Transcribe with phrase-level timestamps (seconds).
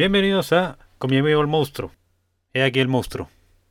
[0.00, 1.92] Bienvenidos a Con mi amigo el monstruo.
[2.54, 3.28] He aquí el monstruo.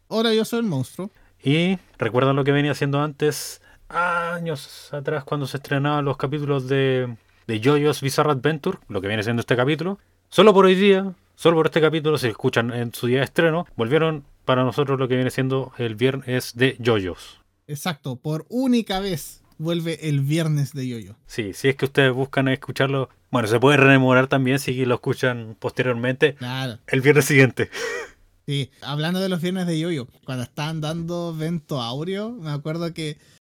[0.10, 1.10] Ahora yo soy el monstruo.
[1.44, 7.18] Y recuerdan lo que venía haciendo antes, años atrás, cuando se estrenaban los capítulos de,
[7.48, 9.98] de JoJo's Bizarre Adventure, lo que viene siendo este capítulo.
[10.30, 13.66] Solo por hoy día, solo por este capítulo, se escuchan en su día de estreno,
[13.76, 17.42] volvieron para nosotros lo que viene siendo el viernes de JoJo's.
[17.66, 21.16] Exacto, por única vez vuelve el viernes de Yoyo.
[21.28, 25.56] Sí, si es que ustedes buscan escucharlo, bueno, se puede rememorar también si lo escuchan
[25.60, 26.80] posteriormente Claro.
[26.88, 27.70] el viernes siguiente.
[28.48, 33.18] Sí, hablando de los viernes de Yoyo, cuando estaban dando Vento Aureo, me acuerdo que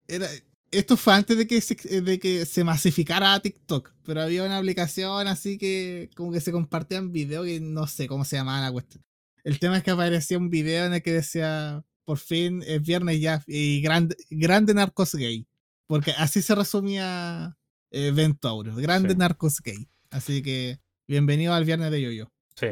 [0.08, 0.26] era
[0.72, 4.58] esto fue antes de que se, de que se masificara a TikTok, pero había una
[4.58, 8.72] aplicación así que como que se compartían videos y no sé cómo se llamaba la
[8.72, 9.04] cuestión.
[9.42, 13.20] El tema es que aparecía un video en el que decía, por fin es viernes
[13.20, 15.46] ya, y grande, grande narcos gay.
[15.86, 17.56] Porque así se resumía
[17.90, 19.18] eh, Vento Aureo, grande Sí.
[19.18, 19.86] narcos gay.
[20.10, 22.28] Así que bienvenido al viernes de Yoyo.
[22.56, 22.68] Sí.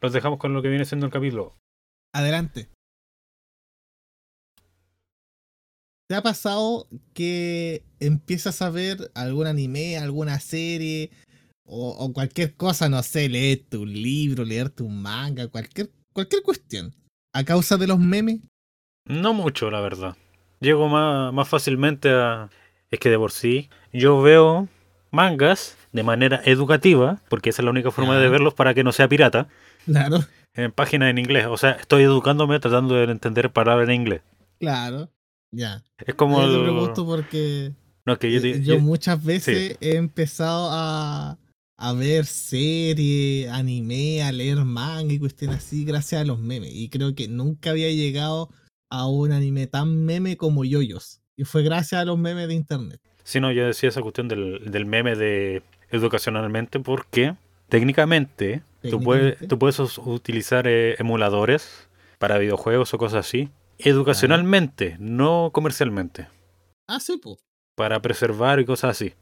[0.00, 1.56] Los dejamos con lo que viene siendo el capítulo.
[2.14, 2.68] Adelante.
[6.08, 11.10] ¿Te ha pasado que empiezas a ver algún anime, alguna serie
[11.66, 16.94] o, o cualquier cosa, no sé, leerte un libro, leerte un manga, cualquier, cualquier cuestión,
[17.34, 18.40] a causa de los memes?
[19.06, 20.16] No mucho, la verdad.
[20.60, 22.48] Llego más, más fácilmente a...
[22.90, 24.68] Es que de por sí yo veo
[25.10, 28.92] mangas de manera educativa, porque esa es la única forma de verlos para que no
[28.92, 29.48] sea pirata,
[29.86, 30.18] Claro,
[30.54, 31.46] en páginas en inglés.
[31.46, 34.22] O sea, estoy educándome tratando de entender palabras en inglés.
[34.58, 35.10] claro.
[35.50, 35.82] Ya.
[36.06, 36.42] Es como...
[36.42, 37.72] Yo pregunto porque
[38.04, 41.38] No, es que yo, eh, te- yo yo- muchas veces he empezado a,
[41.78, 46.70] a ver series, anime, a leer manga y cuestiones así gracias a los memes.
[46.74, 48.50] Y creo que nunca había llegado
[48.90, 51.22] a un anime tan meme como Yoyos.
[51.38, 53.00] Y fue gracias a los memes de internet.
[53.22, 57.36] Sí, no, yo decía esa cuestión del, del meme de educacionalmente porque
[57.68, 61.88] técnicamente, tú, puedes, tú puedes utilizar eh, emuladores
[62.18, 66.26] para videojuegos o cosas así, educacionalmente, no comercialmente,
[66.88, 67.38] Ah, sí, pues.
[67.76, 69.14] para preservar y cosas así.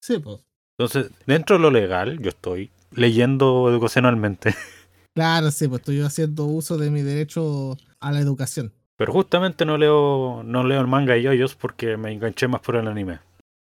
[0.00, 0.40] Sí, pues.
[0.76, 4.54] Entonces, dentro de lo legal, yo estoy leyendo educacionalmente,
[5.14, 8.72] Claro, sí, pues estoy haciendo uso de mi derecho a la educación.
[8.96, 12.76] Pero justamente no leo no leo el manga y yoyos porque me enganché más por
[12.76, 13.18] el anime.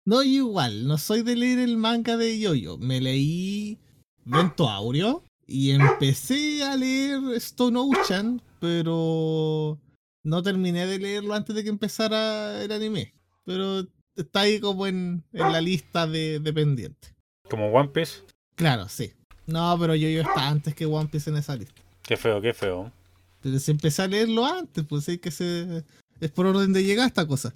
[0.04, 2.78] No, yo igual, no soy de leer el manga de Yoyo.
[2.78, 3.76] Me leí
[4.24, 9.78] Vento Aureo y empecé a leer Stone Ocean, pero
[10.24, 13.12] no terminé de leerlo antes de que empezara el anime.
[13.44, 13.84] Pero
[14.16, 17.14] está ahí como en, en la lista de, de pendientes.
[17.50, 18.22] Como One Piece,
[18.54, 19.12] Claro, sí.
[19.46, 21.82] No, pero Yoyo está antes que One Piece en esa lista.
[22.02, 22.90] qué feo, qué feo.
[23.40, 25.84] Pero si empecé a leerlo antes, pues es que se,
[26.20, 27.54] es por orden de llegada esta cosa.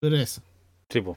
[0.00, 0.42] Pero eso.
[0.88, 1.16] Tipo,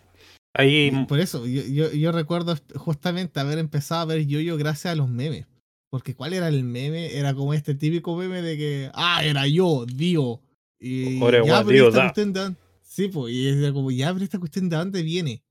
[0.54, 4.94] ahí Y Por eso, yo, yo, yo recuerdo justamente haber empezado a ver Yoyo gracias
[4.94, 5.48] a los memes.
[5.90, 7.18] Porque ¿cuál era el meme?
[7.18, 10.42] Era como este típico meme de que, ah, era yo, Dio.
[10.80, 12.04] Y Ore, ya, pero esta da.
[12.06, 15.44] cuestión de Sí, pues, y era como, ya, pero esta cuestión de dónde viene.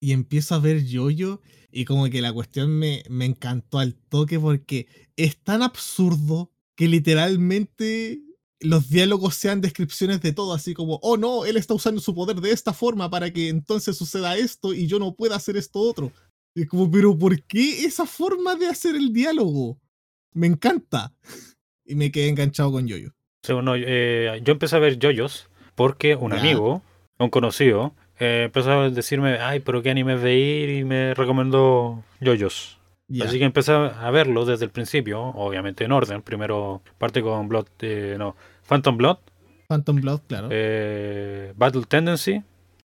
[0.00, 4.38] Y empiezo a ver Yoyo y como que la cuestión me, me encantó al toque
[4.38, 4.86] porque
[5.16, 8.20] es tan absurdo que literalmente
[8.60, 12.36] los diálogos sean descripciones de todo, así como, oh no, él está usando su poder
[12.40, 16.12] de esta forma para que entonces suceda esto y yo no pueda hacer esto otro.
[16.54, 19.78] Y es como, pero ¿por qué esa forma de hacer el diálogo?
[20.32, 21.12] Me encanta.
[21.88, 23.12] Y me quedé enganchado con Yoyo.
[23.44, 26.40] Sí, bueno, eh, yo empecé a ver yoyos porque un Ya.
[26.40, 26.82] amigo,
[27.20, 32.80] un conocido, eh, empezó a decirme, ay, pero qué anime veis y me recomendó yoyos.
[33.22, 36.22] Así que empecé a verlo desde el principio, obviamente en orden.
[36.22, 38.34] Primero parte con Blood, eh, no,
[38.68, 39.18] Phantom Blood,
[39.68, 40.48] Phantom Blood, claro.
[40.50, 42.42] eh, Battle Tendency,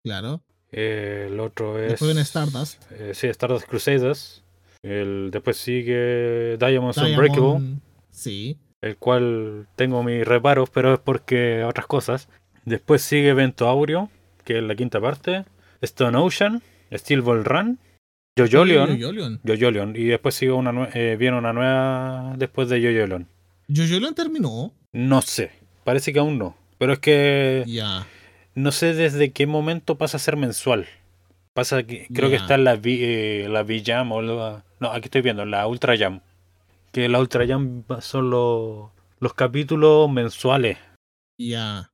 [0.03, 0.41] claro.
[0.71, 1.89] eh, el otro es...
[1.91, 2.83] Después viene Stardust.
[2.91, 4.43] eh, sí, Stardust Crusaders.
[4.83, 7.75] El, después sigue Diamonds Diamond- Unbreakable.
[8.11, 8.57] Sí.
[8.81, 12.29] el cual tengo mis reparos, pero es porque otras cosas.
[12.65, 14.09] Después sigue Vento Aureo,
[14.45, 15.45] que es la quinta parte.
[15.81, 17.79] Stone Ocean, Steel Ball Run,
[18.37, 19.39] Jojolion, Yoyolion.
[19.45, 23.27] Jojolion, y después sigue una eh, viene una nueva después de Jojolion.
[23.67, 24.73] Yoyolion terminó.
[24.93, 25.51] No sé,
[25.83, 26.55] parece que aún no.
[26.77, 28.05] Pero es que Ya.
[28.55, 30.87] no sé desde qué momento pasa a ser mensual.
[31.53, 34.63] Pasa que creo que está en la, eh, la V-Jam o la...
[34.79, 36.21] No, aquí estoy viendo, la Ultra Jam.
[36.91, 40.77] Que la Ultra Jam son los, los capítulos mensuales.
[41.39, 41.89] Ya.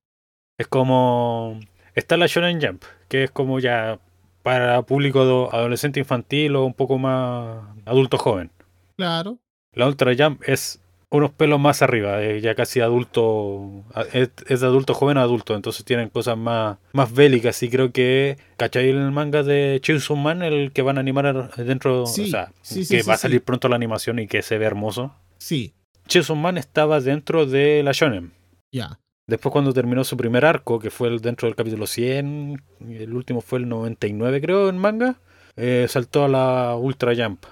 [0.57, 1.59] Es como.
[1.95, 3.99] Está la Shonen Jump, que es como ya
[4.43, 8.51] para público do- adolescente infantil o un poco más adulto joven.
[8.97, 9.39] Claro.
[9.73, 10.79] La Ultra Jump es
[11.09, 13.83] unos pelos más arriba, es ya casi adulto.
[14.13, 17.61] Es, es de adulto joven a adulto, entonces tienen cosas más, más bélicas.
[17.63, 18.37] Y creo que.
[18.57, 20.41] ¿Cachai el manga de Chainsaw Man?
[20.43, 22.05] El que van a animar dentro.
[22.07, 24.57] Sí, o sea, sí, sí, que va a salir pronto la animación y que se
[24.57, 25.13] ve hermoso.
[25.37, 25.73] Sí,
[26.07, 28.31] Chainsaw Man estaba dentro de la Shonen.
[28.71, 28.99] ya.
[29.27, 33.13] Después cuando terminó su primer arco, que fue el dentro del capítulo 100, y el
[33.13, 35.15] último fue el 99 creo en manga,
[35.55, 37.45] eh, saltó a la Ultra Jump.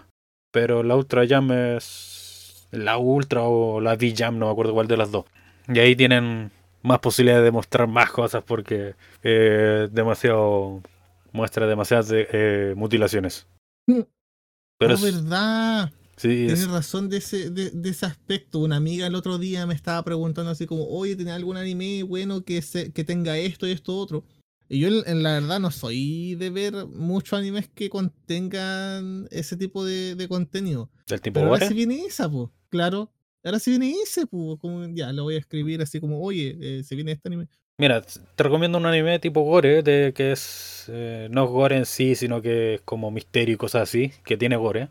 [0.52, 4.98] Pero la Ultra Jump es la Ultra o la V-Jump, no me acuerdo cuál de
[4.98, 5.26] las dos.
[5.74, 6.52] Y ahí tienen
[6.82, 10.82] más posibilidades de mostrar más cosas porque eh, demasiado
[11.32, 13.48] muestra demasiadas eh, mutilaciones.
[13.88, 14.02] Mm.
[14.78, 15.90] Pero Oh, es- verdad.
[16.22, 18.60] Sí, es- Tienes razón de ese, de, de ese aspecto.
[18.60, 22.44] Una amiga el otro día me estaba preguntando así como, oye, ¿tenés algún anime bueno
[22.44, 24.24] que, se, que tenga esto y esto otro?
[24.70, 29.58] Y yo en, en la verdad no soy de ver muchos animes que contengan ese
[29.58, 30.90] tipo de, de contenido.
[31.08, 31.68] del tipo Pero ahora gore.
[31.68, 32.50] sí viene esa, pues.
[32.70, 33.12] Claro.
[33.44, 34.60] Ahora sí viene ese, pues.
[34.60, 37.48] Como, ya, lo voy a escribir así como, oye, eh, se viene este anime.
[37.78, 42.16] Mira, te recomiendo un anime tipo gore, de que es eh, no gore en sí,
[42.16, 44.90] sino que es como misterio y cosas así, que tiene gore.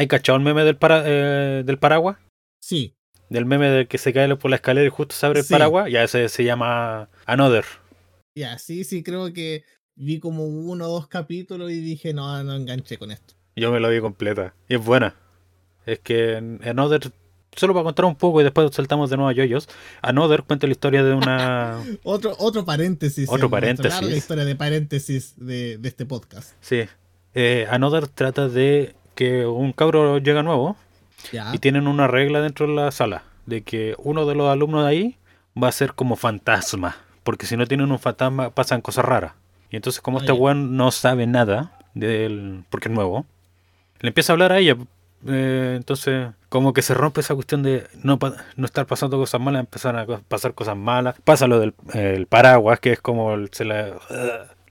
[0.00, 2.16] ¿Hay cachado el meme del, para, eh, del paraguas?
[2.58, 2.94] Sí,
[3.28, 5.52] Del meme del que se cae por la escalera y justo se abre el Sí.
[5.52, 5.90] paraguas.
[5.92, 7.64] Ya ese se llama Another.
[8.34, 9.62] ya, sí, sí, creo que
[9.96, 13.34] vi como uno o dos capítulos y dije, no, no enganché con esto.
[13.56, 14.54] Yo me lo vi completa.
[14.70, 15.14] Y es buena.
[15.84, 17.02] Es que Another,
[17.54, 19.68] solo para contar un poco y después saltamos de nuevo a Yoyos.
[20.00, 21.78] Another cuenta la historia de una...
[22.04, 23.28] Otro, otro paréntesis.
[23.28, 24.00] Otro nuestra paréntesis.
[24.00, 26.54] larga historia de paréntesis de, de este podcast.
[26.62, 26.84] sí.
[27.32, 30.76] Eh, Another trata de que un cabro llega nuevo
[31.30, 31.50] Ya.
[31.54, 34.88] y tienen una regla dentro de la sala de que uno de los alumnos de
[34.90, 35.16] ahí
[35.62, 39.32] va a ser como fantasma porque si no tienen un fantasma pasan cosas raras.
[39.70, 43.26] Y entonces como Ah, este weón no sabe nada del porque es nuevo
[44.00, 44.76] le empieza a hablar a ella.
[45.26, 48.18] Eh, entonces como que se rompe esa cuestión de no,
[48.64, 51.16] estar pasando cosas malas empezar a pasar cosas malas.
[51.24, 53.92] Pasa lo del eh, el paraguas que es como se le,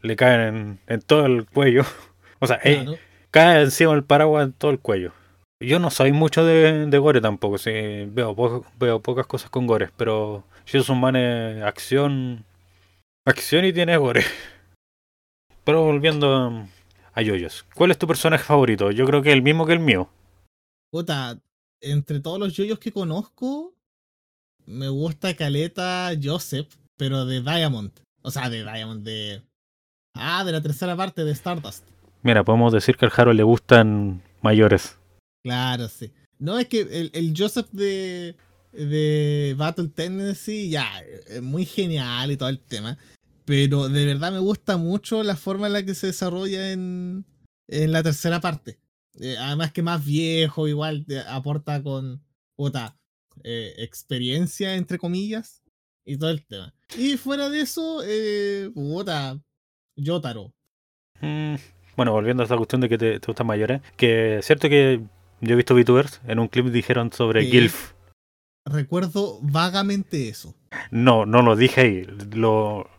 [0.02, 1.84] le caen en, en todo el cuello.
[2.42, 2.98] O sea eh, Claro.
[3.32, 5.14] Cae encima del paraguas en todo el cuello.
[5.62, 7.72] Yo no soy mucho de, de gore tampoco, sí,
[8.08, 12.46] veo, po- veo pocas cosas con gore, pero es un man eh, acción,
[13.28, 14.24] acción y tiene gore.
[15.66, 16.66] Pero volviendo
[17.14, 18.92] a Yoyos, ¿cuál es tu personaje favorito?
[18.92, 20.10] Yo creo que el mismo que el mío.
[20.92, 21.38] Puta,
[21.82, 23.74] entre todos los yoyos que conozco,
[24.66, 27.92] me gusta Caleta Joseph, pero de Diamond.
[28.24, 29.44] O sea, de Diamond, de.
[30.16, 31.86] Ah, de la tercera parte de Stardust.
[32.22, 34.98] Mira, podemos decir que al Jaro le gustan mayores.
[35.44, 36.12] Claro, sí.
[36.38, 38.36] No, es que el, el Joseph de,
[38.72, 42.98] de Battle Tendency, ya, es muy genial y todo el tema.
[43.46, 47.26] Pero de verdad me gusta mucho la forma en la que se desarrolla en,
[47.68, 48.80] en la tercera parte.
[49.20, 52.24] Eh, además que más viejo, igual te aporta con
[52.56, 52.98] puta,
[53.44, 55.64] eh, experiencia, entre comillas,
[56.06, 56.74] y todo el tema.
[56.98, 59.42] Y fuera de eso, eh, puta,
[59.96, 60.54] Yotaro.
[61.22, 61.56] Mm,
[62.00, 65.02] Bueno, volviendo a esta cuestión de que te, te gustan mayores, que es cierto que
[65.42, 67.44] yo he visto VTubers, en un clip dijeron sobre.
[67.44, 67.92] GILF.
[68.64, 70.56] Recuerdo vagamente eso.
[70.92, 72.90] No, no lo dije ahí, lo,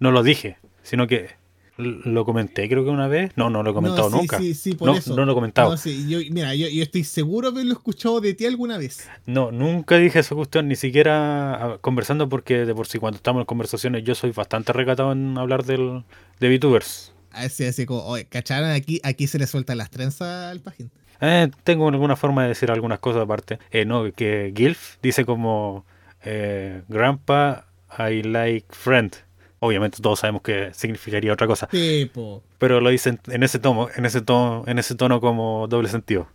[0.00, 1.36] no lo dije, sino que
[1.76, 3.30] lo comenté creo que una vez.
[3.36, 4.38] No, no lo he comentado No, sí, nunca.
[4.38, 5.14] Sí, sí, por no, eso.
[5.14, 5.70] no lo he comentado.
[5.70, 9.08] No, sí, yo, mira, yo, yo estoy seguro de haberlo escuchado de ti alguna vez.
[9.24, 13.38] No, nunca dije esa cuestión, ni siquiera ah, conversando, porque de por sí cuando estamos
[13.38, 16.02] en conversaciones yo soy bastante recatado en hablar del,
[16.40, 17.12] de VTubers.
[17.30, 18.70] Así, así como, oye, ¿cacharon?
[18.70, 20.90] Aquí, aquí se le sueltan las trenzas al pajín.
[21.20, 23.58] Eh, tengo alguna forma de decir algunas cosas aparte.
[23.70, 25.84] Eh, no, que Gilf dice como
[26.22, 27.66] eh, Grandpa,
[27.98, 29.16] I like friend.
[29.60, 31.66] Obviamente todos sabemos que significaría otra cosa.
[31.66, 35.88] Tipo, pero lo dicen en ese tono, en ese tono, en ese tono como doble
[35.88, 36.28] sentido.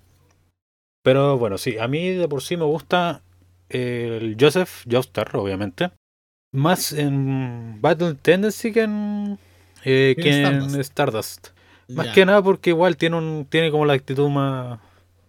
[1.04, 3.22] Pero bueno, sí, a mí de por sí me gusta
[3.70, 5.92] el Joseph Joestar, obviamente.
[6.52, 9.40] Más en Battle Tendency que en,
[9.84, 10.80] eh, que en Stardust.
[10.80, 11.48] Stardust.
[11.90, 14.80] Más que nada porque igual tiene un tiene como la actitud más,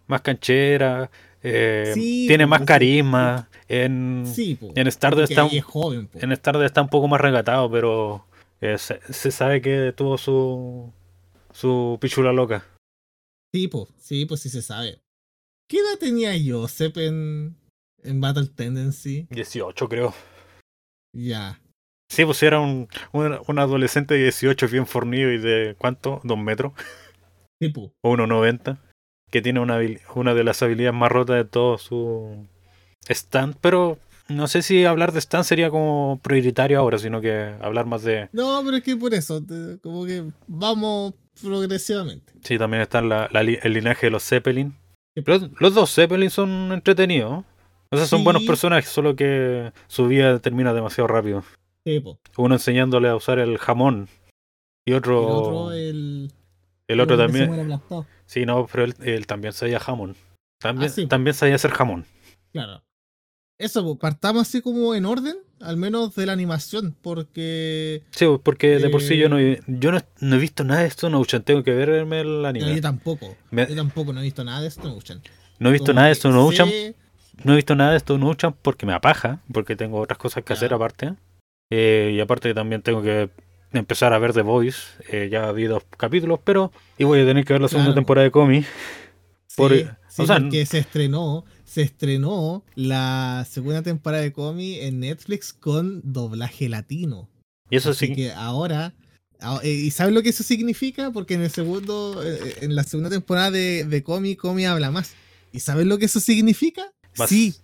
[0.06, 1.10] más canchera,
[1.42, 3.48] eh, Sí, tiene pues, más carisma.
[3.68, 8.26] En, Sí, en Stardust está, es joven, en Stardust está un poco más regatado, pero
[8.60, 10.92] eh, se, se sabe que tuvo su
[11.52, 12.64] su pichula loca.
[13.52, 13.88] Sí, po.
[13.98, 15.00] Sí, pues sí se sabe.
[15.68, 17.56] ¿Qué edad tenía Joseph en,
[18.02, 19.26] en Battle Tendency?
[19.30, 20.14] 18 creo.
[21.14, 21.60] Ya.
[22.14, 26.20] Sí, pues era un, un, un adolescente de 18 bien fornido y de ¿cuánto?
[26.24, 26.72] ¿Dos metros?
[27.60, 27.92] Sí, po.
[28.02, 28.78] O 1,90.
[29.30, 29.78] Que tiene una,
[30.14, 32.46] una de las habilidades más rotas de todo su
[33.08, 33.56] stand.
[33.60, 38.02] Pero no sé si hablar de stand sería como prioritario ahora, sino que hablar más
[38.04, 38.28] de...
[38.32, 39.42] No, pero es que por eso,
[39.82, 42.32] como que vamos progresivamente.
[42.42, 44.74] Sí, también está la- la li- el linaje de los Zeppelin.
[45.16, 47.44] Los, los dos Zeppelin son entretenidos.
[47.90, 48.24] O sea, son Sí.
[48.24, 51.44] buenos personajes, solo que su vida termina demasiado rápido.
[51.84, 52.02] Sí.
[52.36, 54.08] Uno enseñándole a usar el jamón.
[54.86, 55.26] Y El otro...
[55.26, 56.30] otro, el.
[56.88, 57.80] el otro que se también...
[58.26, 60.16] Sí, no, pero él, él también sabía jamón.
[60.60, 61.06] También, Ah, sí.
[61.06, 62.06] también sabía hacer jamón.
[62.52, 62.82] Claro.
[63.58, 68.02] Eso, pues, partamos así como en orden, al menos de la animación, porque.
[68.10, 70.88] Sí, porque de por sí yo no, Eh, yo no, no he visto nada de
[70.88, 72.74] esto, no tengo que verme el no, anime.
[72.74, 73.36] yo tampoco.
[73.50, 75.22] Me- Yo tampoco no he visto nada de esto, Uchan.
[75.60, 76.96] No he visto Como nada de no sé-
[77.44, 80.52] No he visto nada de esto, no porque me apaja, porque tengo otras cosas que
[80.52, 81.14] hacer aparte.
[81.70, 83.30] Eh, y aparte que también tengo que
[83.72, 84.78] empezar a ver The Voice.
[85.10, 87.94] Eh, ya vi dos capítulos, pero y voy a tener que ver la segunda Claro.
[87.96, 88.64] temporada de Comi.
[89.56, 94.78] Por- Sí, sí, o sea, porque se estrenó, se estrenó la segunda temporada de Comi
[94.80, 97.28] en Netflix con doblaje latino.
[97.70, 98.94] Y eso Así sí, que ahora,
[99.40, 101.10] ah, eh, ¿y sabes lo que eso significa?
[101.12, 105.14] Porque en el segundo, en la segunda temporada de, de Comi, Comi habla más.
[105.52, 106.92] ¿Y sabes lo que eso significa?
[107.16, 107.54] vas- Sí.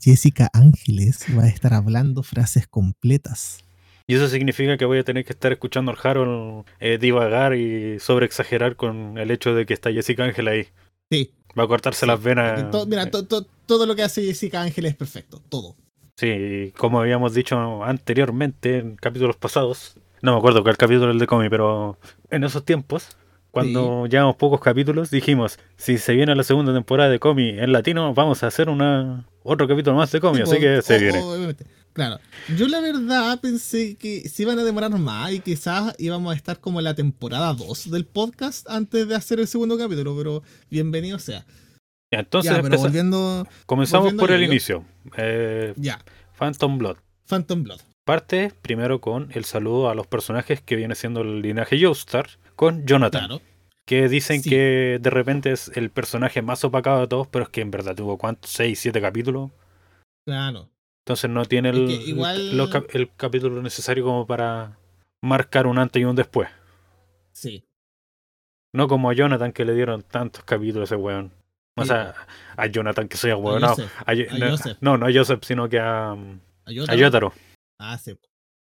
[0.00, 3.58] Jessica Ángeles va a estar hablando frases completas.
[4.06, 7.98] y eso significa que voy a tener que estar escuchando al Harold eh, divagar y
[8.00, 10.66] sobre exagerar con el hecho de que está Jessica Ángel ahí.
[11.10, 11.32] Sí.
[11.58, 12.64] Va a cortarse las venas.
[12.86, 15.42] Mira, to- to- todo lo que hace Jessica Ángeles es perfecto.
[15.48, 15.76] Todo.
[16.16, 21.18] Sí, como habíamos dicho anteriormente en capítulos pasados, no me acuerdo cuál capítulo es el
[21.20, 21.98] de Comi, pero
[22.30, 23.16] en esos tiempos,
[23.62, 28.14] cuando llevamos pocos capítulos, dijimos, si se viene la segunda temporada de Comi en latino,
[28.14, 31.18] vamos a hacer una otro capítulo más de Comi, Sí, así que se o- viene.
[31.22, 31.66] obviamente.
[31.94, 32.20] Claro.
[32.56, 36.60] Yo la verdad pensé que se iban a demorar más y quizás íbamos a estar
[36.60, 41.18] como en la temporada 2 del podcast antes de hacer el segundo capítulo, pero bienvenido
[41.18, 41.44] sea.
[42.12, 43.46] Ya, entonces ya, pero volviendo.
[43.66, 44.84] comenzamos volviendo por el inicio.
[45.16, 45.98] Eh, Ya,
[46.38, 46.96] Phantom Blood.
[47.26, 47.80] Phantom Blood.
[48.04, 52.86] Parte primero con el saludo a los personajes que viene siendo el linaje Joestar, con
[52.86, 53.26] Jonathan.
[53.26, 53.42] Claro.
[53.88, 54.50] Que dicen Sí.
[54.50, 57.94] que de repente es el personaje más opacado de todos, pero es que en verdad
[57.96, 59.50] tuvo cuántos, 6, 7 capítulos.
[60.26, 60.68] Claro.
[61.06, 64.76] Entonces no tiene el, Es que igual- los cap- el capítulo necesario como para
[65.22, 66.50] marcar un antes y un después.
[67.32, 67.64] Sí.
[68.74, 71.32] No como a Jonathan que le dieron tantos capítulos a ese weón.
[71.78, 72.14] O Sí, sea,
[72.56, 73.76] a Jonathan que soy A ahueonado.
[73.76, 73.92] Joseph.
[74.04, 74.78] A Yo- a no, Joseph.
[74.82, 76.94] no, no a Joseph, sino que a, A.
[76.94, 77.32] Yotaro.
[77.80, 78.18] Ah, sí.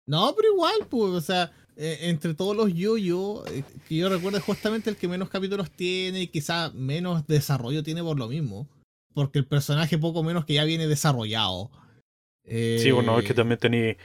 [0.08, 4.38] No, pero igual, pues, o sea, eh, entre todos los yo-yo, eh, que yo recuerdo
[4.38, 8.68] es justamente el que menos capítulos tiene y quizá menos desarrollo tiene por lo mismo.
[9.13, 11.70] Porque el personaje poco menos que ya viene desarrollado.
[12.44, 13.96] Eh, Sí, bueno, es que también tenía...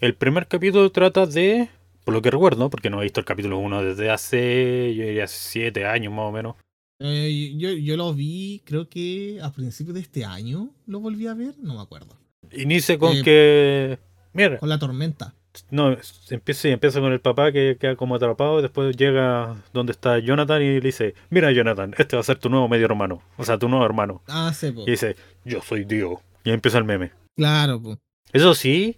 [0.00, 1.68] El primer capítulo trata de,
[2.04, 5.26] por lo que recuerdo, porque no he visto el capítulo 1 desde hace, yo diría,
[5.26, 6.56] 7 años más o menos.
[7.00, 11.34] eh, yo, yo lo vi, creo que a principios de este año lo volví a
[11.34, 12.16] ver, no me acuerdo.
[12.52, 13.98] Inicia con Eh, que...
[14.32, 15.34] Mira, Con la tormenta.
[15.70, 15.96] No,
[16.30, 20.60] empieza, empieza con el papá que queda como atrapado y después llega donde está Jonathan
[20.62, 23.56] y le dice, mira Jonathan, este va a ser tu nuevo medio hermano, o sea,
[23.58, 24.20] tu nuevo hermano.
[24.26, 24.82] Ah, sí, po.
[24.82, 26.20] Y dice, yo soy Dio.
[26.42, 27.12] Y ahí empieza el meme.
[27.36, 27.98] Claro, pues.
[28.32, 28.96] Eso sí,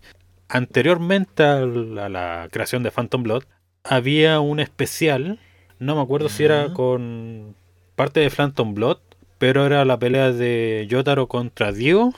[0.48, 3.44] anteriormente a la, a la creación de Phantom Blood,
[3.84, 5.38] había un especial,
[5.78, 7.54] no me acuerdo si era con
[7.96, 8.98] parte de Phantom Blood,
[9.38, 12.12] pero era la pelea de Yotaro contra Dio,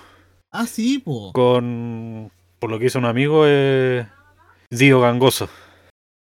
[0.50, 1.32] Ah, sí, po.
[1.32, 2.30] con,
[2.60, 4.06] por lo que hizo un amigo, eh,
[4.70, 5.48] Dio Gangoso.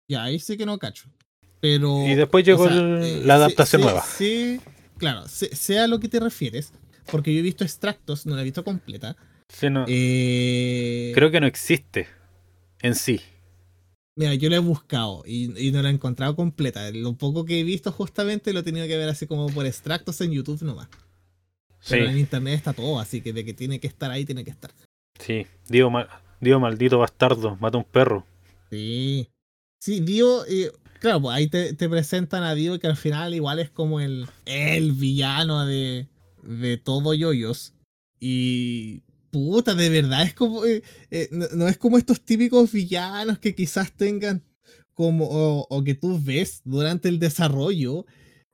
[0.09, 1.09] Ya, ahí sí que no cacho.
[1.61, 2.05] Pero.
[2.07, 4.03] Y después llegó o sea, el- eh, la adaptación nueva.
[4.03, 4.61] sé-
[4.99, 6.73] claro, sé a lo que te refieres.
[7.11, 9.17] Porque yo he visto extractos, no la he visto completa.
[9.49, 12.07] Sí, no, Eh, Creo que no existe
[12.83, 13.21] en sí.
[14.17, 16.89] Mira, yo la he buscado y, y no la he encontrado completa.
[16.93, 20.21] Lo poco que he visto justamente lo he tenido que ver así como por extractos
[20.21, 20.89] en YouTube nomás.
[21.89, 24.45] Pero en Sí, internet está todo, así que de que tiene que estar ahí, tiene
[24.45, 24.71] que estar.
[25.19, 25.47] sí.
[25.69, 25.91] Dio,
[26.41, 28.27] Dio maldito bastardo, mata un perro.
[28.71, 29.29] Sí.
[29.79, 30.45] Sí, Dio,
[31.01, 34.27] claro, pues ahí te, te presentan a Dio que al final igual es como el,
[34.45, 36.09] el villano de,
[36.43, 37.73] de todo yoyos.
[38.19, 43.55] Y puta, de verdad es como, eh, eh, no, es como estos típicos villanos que
[43.55, 44.43] quizás tengan
[44.93, 48.05] como, o, o que tú ves durante el desarrollo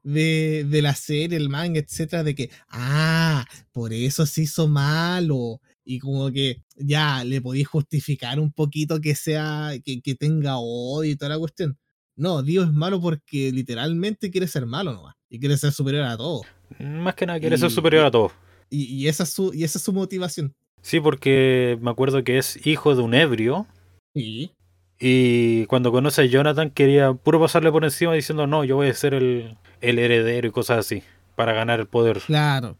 [0.05, 5.61] de, de la serie, el manga, etcétera, de que, ah, por eso se hizo malo.
[5.88, 11.12] Y como que ya le podéis justificar un poquito que sea, que, que tenga odio
[11.12, 11.78] y toda la cuestión.
[12.16, 15.14] No, Dios es malo porque literalmente quiere ser malo nomás.
[15.31, 16.43] Y quiere ser superior a todo.
[16.81, 18.33] Más que nada quiere ser Y- superior a todo.
[18.69, 20.52] Y, y esa es su, y esa es su motivación.
[20.83, 23.66] Sí, porque me acuerdo que es hijo de un ebrio.
[24.14, 24.50] Sí.
[24.99, 28.95] Y cuando conoce a Jonathan quería puro pasarle por encima diciendo no, yo voy a
[28.95, 31.02] ser el, el heredero y cosas así.
[31.37, 32.21] Para ganar el poder.
[32.26, 32.78] Claro.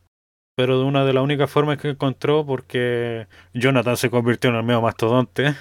[0.57, 4.63] Pero de una de las únicas formas que encontró porque Jonathan se convirtió en el
[4.63, 5.55] medio mastodonte.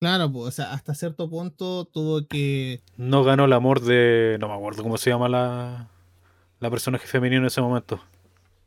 [0.00, 2.82] Claro, pues, o sea, hasta cierto punto tuvo que.
[2.96, 4.36] No ganó el amor de...
[4.40, 5.90] No me acuerdo cómo se llama la,
[6.58, 8.02] la personaje femenino en ese momento.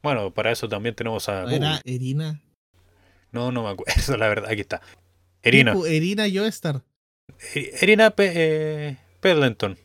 [0.01, 1.51] Bueno, para eso también tenemos a...
[1.51, 1.81] Era.
[1.83, 2.39] Erina.
[3.31, 4.81] No, no me acuerdo, la verdad, aquí está.
[5.41, 5.73] Erina.
[5.87, 6.83] Erina Joestar.
[7.53, 8.97] E- Erina Pe eh.
[9.19, 9.77] Pendleton.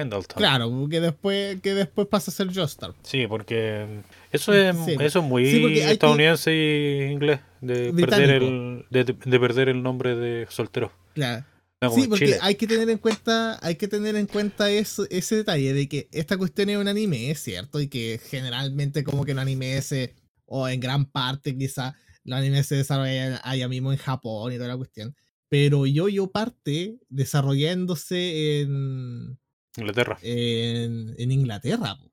[0.00, 0.36] Pendleton.
[0.36, 2.94] Claro, que después, que después pasa a ser Joestar.
[3.02, 4.02] Sí, porque
[4.32, 9.04] eso es, Sí, eso es muy sí, que- estadounidense y inglés, de perder, el, de,
[9.04, 10.92] de perder el nombre de soltero.
[11.14, 11.44] Claro.
[11.82, 12.38] No, como Sí, porque Chile.
[12.42, 16.08] hay que tener en cuenta, hay que tener en cuenta eso, ese detalle de que
[16.12, 20.14] esta cuestión es un anime, es cierto, y que generalmente como que un anime se,
[20.44, 24.68] o en gran parte quizá, los animes se desarrollan allá mismo en Japón y toda
[24.68, 25.14] la cuestión.
[25.48, 29.38] Pero yo-yo parte desarrollándose en,
[29.76, 30.18] Inglaterra.
[30.22, 31.96] en, en Inglaterra.
[31.96, 32.10] po.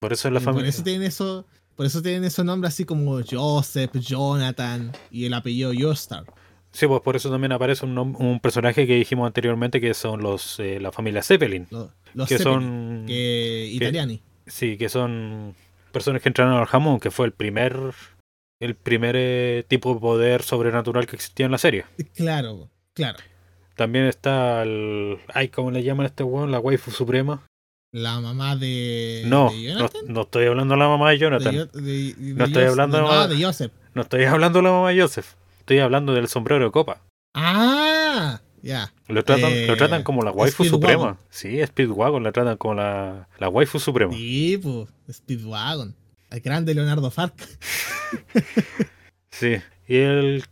[0.00, 0.70] Por eso es la Y por familia.
[0.70, 5.72] eso tienen eso, por eso tienen esos nombres así como Joseph, Jonathan y el apellido
[5.78, 6.24] Joestar.
[6.72, 10.60] Sí, pues por eso también aparece un, un personaje que dijimos anteriormente que son los
[10.60, 11.66] eh, la familia Zeppelin.
[11.70, 13.04] Los, los que Zeppelin, son.
[13.06, 14.22] que italiani.
[14.46, 15.54] Sí, que son
[15.92, 17.76] personas que entrenaron al jamón, que fue el primer.
[18.60, 21.86] El primer eh, tipo de poder sobrenatural que existía en la serie.
[22.14, 23.18] Claro, claro.
[23.80, 25.16] También está el.
[25.32, 26.50] Ay, ¿cómo le llaman a este weón?
[26.52, 27.46] La waifu suprema.
[27.92, 29.22] La mamá de.
[29.24, 31.54] No, de no, no estoy hablando de la mamá de Jonathan.
[31.54, 33.72] Yo- de- de No estoy hablando de- No, de Joseph.
[33.94, 35.32] No estoy hablando de la mamá de Joseph.
[35.60, 37.00] Estoy hablando del sombrero de copa.
[37.32, 38.92] Ah, ya.
[39.08, 41.16] Lo tratan, Eh, lo tratan como la waifu suprema.
[41.30, 44.12] Sí, Speedwagon la tratan como la, la waifu suprema.
[44.12, 44.88] Sí, pues.
[45.10, 45.96] Speedwagon.
[46.30, 47.46] El grande Leonardo Farca.
[49.30, 49.56] Sí.
[49.88, 50.44] Y el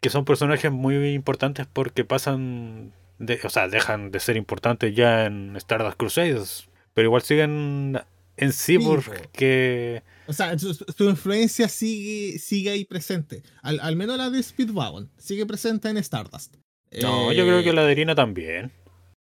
[0.00, 5.26] que son personajes muy importantes porque pasan, de, o sea, dejan de ser importantes ya
[5.26, 8.00] en Stardust Crusaders, pero igual siguen
[8.36, 8.96] en sí Sí, po.
[8.96, 13.42] porque O sea, su, su influencia sigue, sigue ahí presente.
[13.62, 15.10] Al, al menos la de Speedwagon.
[15.16, 16.54] Sigue presente en Stardust.
[17.02, 18.72] no, Eh, yo creo que la de Erina también,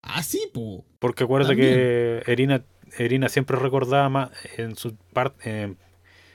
[0.02, 0.83] Ah, sí, pues.
[0.99, 2.64] porque acuérdate que Erina,
[2.99, 5.78] Erina siempre recordaba más en su parte, en,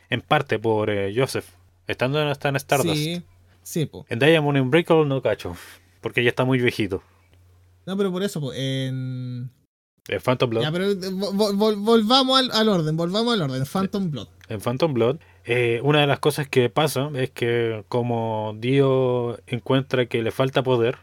[0.10, 1.46] en parte por eh, Joseph,
[1.88, 2.96] estando hasta en Stardust.
[2.96, 3.24] Sí,
[3.68, 4.06] sí, pues.
[4.10, 5.56] En Diamond Unbreakable no cacho,
[6.02, 7.04] porque ya está muy viejito.
[7.86, 8.58] No, pero por eso, pues.
[8.60, 9.52] En...
[10.10, 10.62] En Phantom Blood.
[10.64, 13.66] Ya, pero eh, vo- vo- vol- volvamos al, al orden, volvamos al orden.
[13.66, 14.28] Phantom Blood.
[14.48, 20.06] en Phantom Blood, eh, una de las cosas que pasa es que como Dio encuentra
[20.06, 20.98] que le falta poder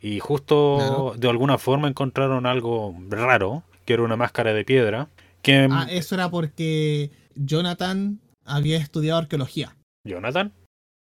[0.00, 1.14] y justo Claro.
[1.16, 5.08] de alguna forma encontraron algo raro, que era una máscara de piedra,
[5.42, 9.74] que Ah, eso era porque Jonathan había estudiado arqueología.
[10.06, 10.52] Jonathan,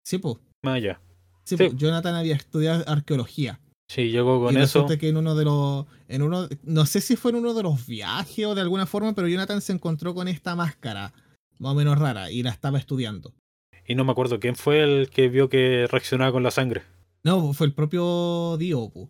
[0.05, 0.37] Sí, pues.
[0.63, 0.99] Maya,
[1.43, 1.69] Sí, Sí.
[1.69, 3.59] po, Jonathan había estudiado arqueología.
[3.89, 4.85] sí, llegó con y eso.
[4.87, 5.85] que en uno de los.
[6.07, 9.13] En uno, no sé si fue en uno de los viajes o de alguna forma,
[9.13, 11.13] pero Jonathan se encontró con esta máscara,
[11.59, 13.33] más o menos rara, y la estaba estudiando.
[13.87, 16.83] Y no me acuerdo quién fue el que vio que reaccionaba con la sangre,
[17.23, 19.09] No, fue el propio Dio, po,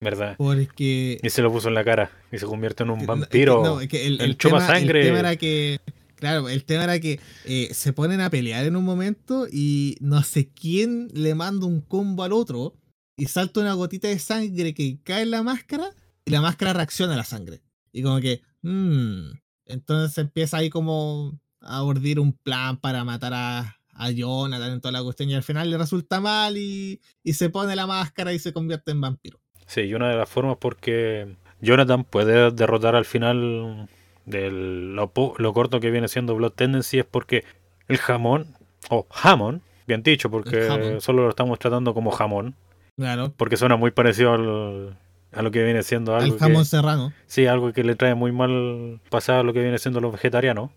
[0.00, 0.36] ¿verdad?
[0.36, 1.18] porque.
[1.22, 3.62] Y se lo puso en la cara y se convierte en un vampiro.
[3.64, 5.04] no, es que el, el el chupa tema, el sangre.
[5.04, 5.80] tema era que.
[6.22, 10.22] Claro, el tema era que eh, se ponen a pelear en un momento y no
[10.22, 12.76] sé quién le manda un combo al otro
[13.16, 15.90] y salta una gotita de sangre que cae en la máscara
[16.24, 17.64] y la máscara reacciona a la sangre.
[17.90, 18.40] Y como que.
[18.60, 19.32] mmm,
[19.66, 24.92] entonces empieza ahí como a urdir un plan para matar a, a Jonathan en toda
[24.92, 28.38] la cuestión y al final le resulta mal y, y se pone la máscara y
[28.38, 29.40] se convierte en vampiro.
[29.66, 33.88] Sí, y una de las formas porque Jonathan puede derrotar al final
[34.26, 37.44] de lo, lo corto que viene siendo Blood Tendency es porque
[37.88, 38.46] el jamón,
[38.90, 42.54] o jamón, bien dicho, porque solo lo estamos tratando como jamón,
[42.96, 43.32] Claro.
[43.36, 44.96] porque suena muy parecido al-
[45.32, 47.12] a lo que viene siendo algo El jamón que, serrano.
[47.26, 50.70] sí, algo que le trae muy mal pasado a lo que viene siendo los vegetarianos.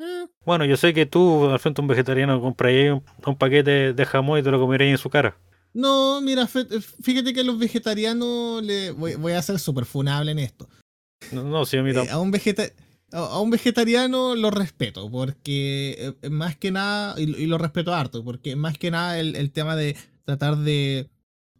[0.00, 4.04] Eh, Bueno, yo sé que tú, al frente un vegetariano, comprarías un, un paquete de
[4.06, 5.36] jamón y te lo comerías en su cara.
[5.72, 6.66] No, mira, fe-
[7.02, 10.68] fíjate que a los vegetarianos le voy, voy a ser súper funable en esto.
[11.30, 12.16] No, no sí, a mí Eh, tampoco.
[12.16, 12.72] a, un vegeta-
[13.12, 17.94] a a un vegetariano lo respeto, porque eh, más que nada, y, y lo respeto
[17.94, 21.08] harto, porque más que nada el, el tema de tratar de,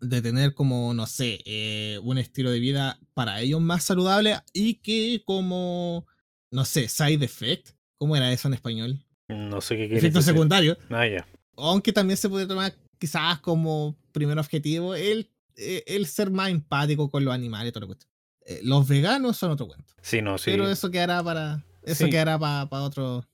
[0.01, 4.75] de tener como, no sé, eh, un estilo de vida para ellos más saludable y
[4.75, 6.07] que como,
[6.51, 9.05] no sé, side effect, ¿cómo era eso en español?
[9.29, 10.33] No sé qué Efecto decir.
[10.35, 10.77] secundario.
[10.91, 11.27] Ah, ya.
[11.57, 17.11] aunque también se puede tomar quizás como primer objetivo el, eh, el ser más empático
[17.11, 18.12] con los animales y toda la cuestión.
[18.47, 19.95] Eh, los veganos son otro cuento.
[20.01, 20.51] Sí, no, sí.
[20.51, 21.65] Pero eso quedará para.
[21.83, 22.11] Eso Sí.
[22.11, 23.25] quedará para otro.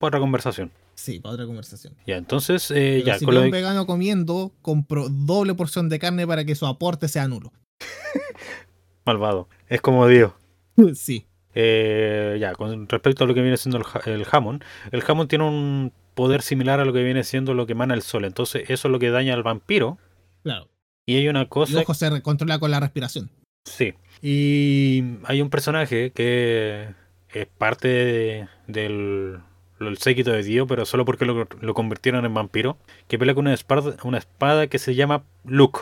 [0.00, 0.70] Otra conversación.
[0.94, 1.94] Sí, para otra conversación.
[2.06, 6.26] Ya, entonces, eh, ya, si con un de- vegano comiendo, compro doble porción de carne
[6.26, 7.52] para que su aporte sea nulo.
[9.04, 9.48] malvado.
[9.68, 10.34] Es como digo.
[10.94, 11.26] sí.
[11.54, 15.28] Eh, ya, con respecto a lo que viene siendo el, ja- el jamón, el jamón
[15.28, 18.24] tiene un poder similar a lo que viene siendo lo que emana el sol.
[18.24, 19.98] Entonces, eso es lo que daña al vampiro.
[20.42, 20.68] Claro.
[21.06, 21.80] Y hay una Y cosa.
[21.80, 23.30] ojo, se controla con la respiración.
[23.64, 23.94] Sí.
[24.22, 26.88] Y hay un personaje que
[27.30, 29.38] es parte de- del,
[29.80, 33.46] del séquito de Dio, pero solo porque lo, lo convirtieron en vampiro, que pelea con
[33.46, 35.80] una espada, una espada que se llama Luke.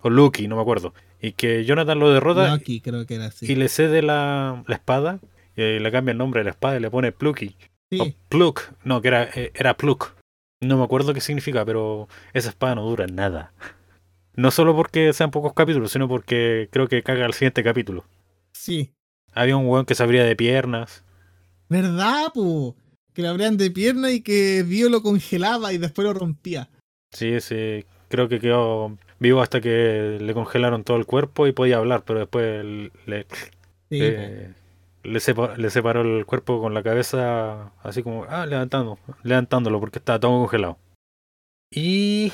[0.00, 0.94] o Lucky, no me acuerdo.
[1.20, 3.50] Y que Jonathan lo derrota Lucky creo que era así.
[3.50, 5.20] y le cede la, la espada.
[5.56, 7.56] Y le cambia el nombre de la espada y le pone Plucky.
[8.00, 8.72] O Sí, Pluk.
[8.84, 10.14] No, que era, eh, era Pluk.
[10.60, 13.52] No me acuerdo qué significa, pero esa espada no dura nada.
[14.36, 18.04] No solo porque sean pocos capítulos, sino porque creo que caga el siguiente capítulo.
[18.52, 18.92] sí.
[19.32, 21.04] Había un weón que se abría de piernas.
[21.68, 22.74] ¿Verdad, po?
[23.12, 26.70] Que lo abrían de pierna y que Dio lo congelaba y después lo rompía.
[27.12, 27.84] Sí, sí.
[28.08, 32.20] Creo que quedó vivo hasta que le congelaron todo el cuerpo y podía hablar, pero
[32.20, 33.26] después le,
[33.90, 34.54] Sí, eh,
[35.02, 39.98] le, sepa- le separó el cuerpo con la cabeza así como, ah, levantando, levantándolo porque
[39.98, 40.78] estaba todo congelado.
[41.70, 42.32] Y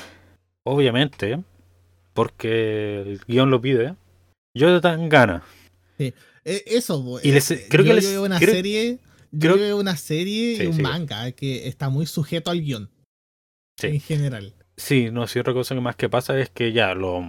[0.63, 1.43] obviamente,
[2.13, 3.95] porque el guion lo pide,
[4.55, 5.43] Jonathan gana.
[5.97, 6.13] Eh,
[6.45, 8.99] eso, po, Y les- eh, creo que yo les- veo una creo- serie,
[9.31, 12.89] yo creo- veo una serie Sí, y un manga que está muy sujeto al guion.
[13.79, 13.87] Sí.
[13.87, 14.53] En general.
[14.77, 17.23] Sí, no, sí, otra cosa que más que pasa es que ya lo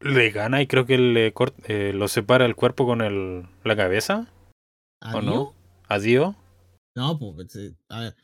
[0.00, 3.74] le gana y creo que le cort- eh, lo separa el cuerpo con el, la
[3.76, 4.26] cabeza,
[5.00, 5.54] ¿A ¿o no?
[5.88, 6.36] A Dio.
[6.96, 8.16] No, pues, eh, a ver.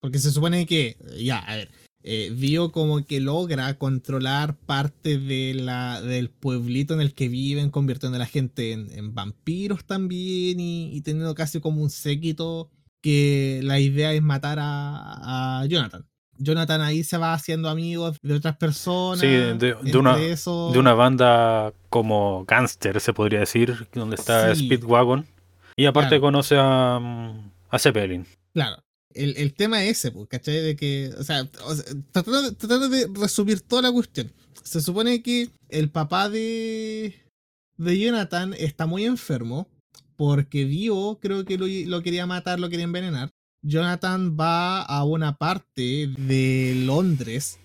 [0.00, 1.70] Porque se supone que, ya, a ver,
[2.06, 7.70] eh, Dio como que logra controlar parte de la, del pueblito en el que viven,
[7.70, 12.68] convirtiendo a la gente en, en vampiros también y, y teniendo casi como un séquito
[13.00, 16.06] que la idea es matar a, a Jonathan.
[16.36, 19.20] Jonathan ahí se va haciendo amigos de otras personas.
[19.20, 24.66] Sí, de- una- eso- de una banda como gangster, se podría decir, donde está Sí.
[24.66, 25.26] Speedwagon.
[25.76, 26.22] Y aparte Claro.
[26.22, 28.26] conoce a, mm, a Zeppelin.
[28.52, 28.82] Claro.
[29.14, 30.60] El, el tema es ese, ¿cachai?
[30.60, 31.48] De que, o sea,
[32.12, 34.32] tratando, de- resumir toda la cuestión.
[34.62, 37.14] Se supone que el papá de,
[37.76, 39.68] de Jonathan está muy enfermo
[40.16, 43.30] porque Dio creo que lo, quería matar, lo quería envenenar.
[43.62, 47.58] Jonathan va a una parte de Londres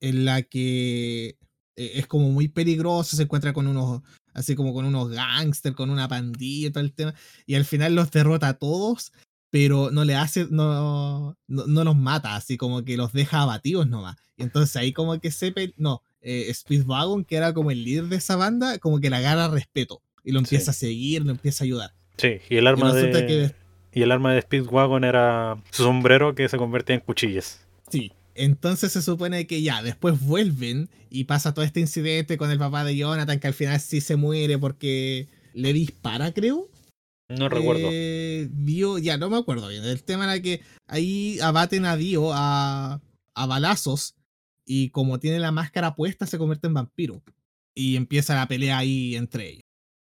[0.00, 1.38] en la que
[1.76, 4.02] eh, es como muy peligroso, se encuentra con unos,
[4.34, 7.14] así como con unos gángsters, con una pandilla todo el tema,
[7.46, 9.12] y al final los derrota a todos
[9.50, 13.86] pero no le hace, no, no, no los mata, así como que los deja abatidos
[13.88, 14.16] nomás.
[14.36, 18.16] Y entonces ahí como que Zeppelin, no, eh, Speedwagon, que era como el líder de
[18.16, 20.86] esa banda, como que le agarra respeto y lo empieza Sí.
[20.86, 21.94] a seguir, lo empieza a ayudar.
[22.18, 23.26] Sí, y el arma y de.
[23.26, 23.54] que,
[23.92, 27.60] Y el arma de Speedwagon era su sombrero que se convertía en cuchillas.
[27.90, 32.58] sí, entonces se supone que ya, después vuelven y pasa todo este incidente con el
[32.58, 36.68] papá de Jonathan, que al final sí se muere porque le dispara, creo.
[37.28, 37.88] No recuerdo.
[37.90, 39.84] Eh, Dio, ya no me acuerdo bien.
[39.84, 43.00] El tema era que ahí abaten a Dio a,
[43.34, 44.14] a balazos
[44.64, 47.22] y como tiene la máscara puesta se convierte en vampiro.
[47.74, 49.62] Y empieza la pelea ahí entre ellos.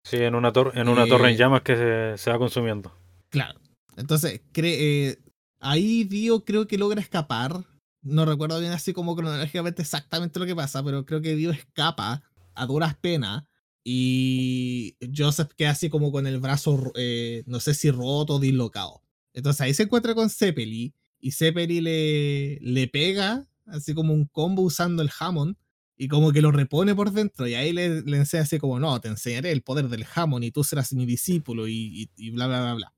[0.05, 2.93] Sí, en una, tor- en una eh, torre en llamas que se, se va consumiendo.
[3.29, 3.59] Claro.
[3.97, 5.19] Entonces, eh,
[5.59, 7.65] ahí Dio creo que logra escapar.
[8.03, 12.23] No recuerdo bien así como cronológicamente exactamente lo que pasa, pero creo que Dio escapa
[12.55, 13.43] a duras penas.
[13.89, 19.03] Y Joseph queda así como con el brazo, eh, no sé si roto o dislocado.
[19.33, 20.93] Entonces ahí se encuentra con Zeppeli.
[21.21, 25.57] Y Zeppeli le, le pega así como un combo usando el Hammond.
[25.97, 27.47] Y como que lo repone por dentro.
[27.47, 30.51] Y ahí le, le enseña así como, no, te enseñaré el poder del Hammond y
[30.51, 32.95] tú serás mi discípulo y, y, y bla, bla, bla, bla.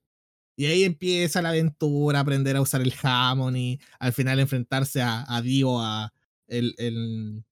[0.57, 5.24] Y ahí empieza la aventura, aprender a usar el Hammond y al final enfrentarse a,
[5.29, 6.12] a Dio a
[6.48, 7.44] el, el-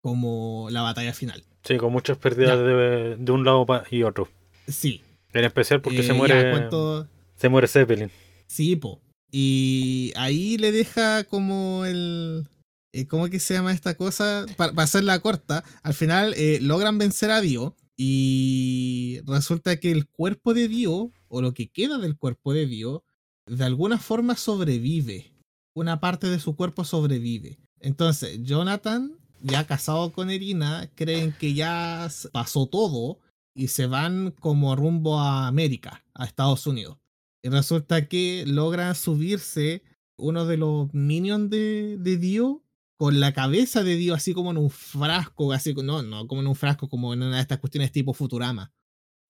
[0.00, 1.44] como la batalla final.
[1.66, 4.28] Sí, con muchas pérdidas de, de un lado y otro.
[4.68, 5.02] Sí.
[5.32, 6.50] En especial porque eh, se ya, muere.
[6.52, 8.10] cuento- Se muere Zeppelin.
[8.46, 9.00] Sí, po.
[9.32, 12.46] Y ahí le deja como el.
[12.94, 14.46] eh, ¿Cómo que se llama esta cosa?
[14.56, 17.74] Para, hacerla corta, al final eh, logran vencer a Dio.
[17.98, 23.04] Y resulta que el cuerpo de Dio, o lo que queda del cuerpo de Dio,
[23.46, 25.32] de alguna forma sobrevive.
[25.74, 27.58] Una parte de su cuerpo sobrevive.
[27.80, 33.18] Entonces, Jonathan, ya casado con Erina, creen que ya pasó todo
[33.54, 36.98] y se van como rumbo a América, a Estados Unidos.
[37.42, 39.82] Y resulta que logra subirse
[40.18, 42.62] uno de los minions de, de Dio
[42.98, 46.46] con la cabeza de Dio así como en un frasco, así no, no como en
[46.46, 48.72] un frasco, como en una de estas cuestiones tipo Futurama.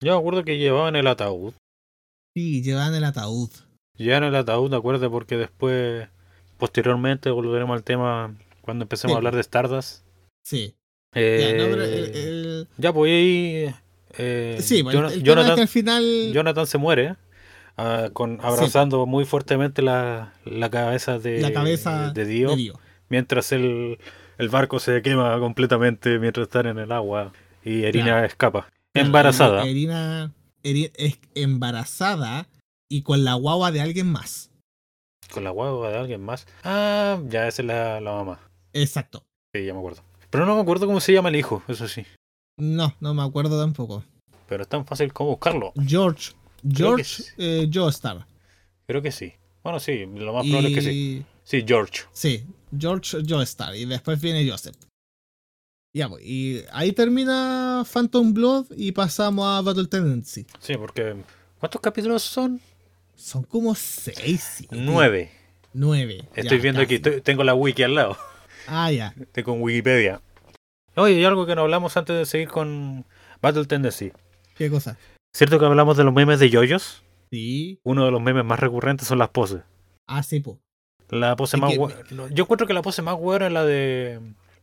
[0.01, 1.53] Yo me acuerdo que llevaban el ataúd.
[2.35, 3.49] Sí, llevan el ataúd.
[3.95, 6.07] Llevaban el ataúd, acuérdate, porque después,
[6.57, 9.15] posteriormente, volveremos al tema cuando empecemos Sí.
[9.15, 10.03] a hablar de Stardust.
[10.43, 10.75] Sí.
[11.15, 13.73] Eh, Ya, no, pero el- el- ya, pues ahí.
[14.17, 16.31] eh, sí, bueno, Jona- el, tema es que Jonathan, al final.
[16.33, 17.15] Jonathan se muere.
[17.77, 22.79] ah, con, abrazando muy fuertemente la, la cabeza de, la cabeza de Dio, de Dio.
[23.07, 23.99] mientras el,
[24.39, 27.31] el barco se quema completamente mientras están en el agua
[27.63, 28.25] y Erina Claro.
[28.25, 28.69] escapa.
[28.95, 29.63] Embarazada.
[29.63, 32.47] Eri- Erina, Eri- es embarazada
[32.89, 34.49] y con la guagua de alguien más.
[35.31, 36.47] Con la guagua de alguien más.
[36.63, 38.39] Ah, ya esa es la, la mamá.
[38.81, 39.25] Exacto.
[39.53, 40.03] Sí, ya me acuerdo.
[40.29, 42.05] Pero no me acuerdo cómo se llama el hijo, eso sí.
[42.57, 44.03] No, no me acuerdo tampoco.
[44.47, 45.73] Pero es tan fácil como buscarlo.
[45.85, 46.33] George.
[46.67, 47.23] George sí.
[47.37, 48.25] eh, Joestar.
[48.85, 49.33] Creo que sí.
[49.63, 51.25] Bueno, sí, lo más probable es que sí.
[51.43, 52.03] Sí, George.
[52.11, 52.45] Sí,
[52.77, 53.75] George Joestar.
[53.75, 54.75] Y después viene Joseph.
[55.93, 60.45] Ya, pues, y ahí termina Phantom Blood y pasamos a Battle Tendency.
[60.59, 61.15] Sí, porque.
[61.59, 62.61] ¿Cuántos capítulos son?
[63.15, 65.31] Son como seis, Nueve.
[65.73, 66.27] Nueve.
[66.35, 67.21] Estoy ya, viendo aquí, casi.
[67.21, 68.17] tengo la wiki al lado.
[68.67, 69.13] Ah, ya.
[69.35, 70.21] En Wikipedia.
[70.95, 73.05] Oye, y algo que no hablamos antes de seguir con
[73.41, 74.11] Battle Tendency.
[74.55, 74.97] ¿Qué cosa?
[75.35, 77.03] ¿Cierto que hablamos de los memes de yoyos?
[77.31, 77.79] Sí.
[77.83, 79.61] Uno de los memes más recurrentes son las poses.
[80.07, 80.59] Ah, sí, po.
[81.09, 83.63] La pose Es más que- hue- Yo encuentro que la pose más buena es la
[83.65, 84.19] de.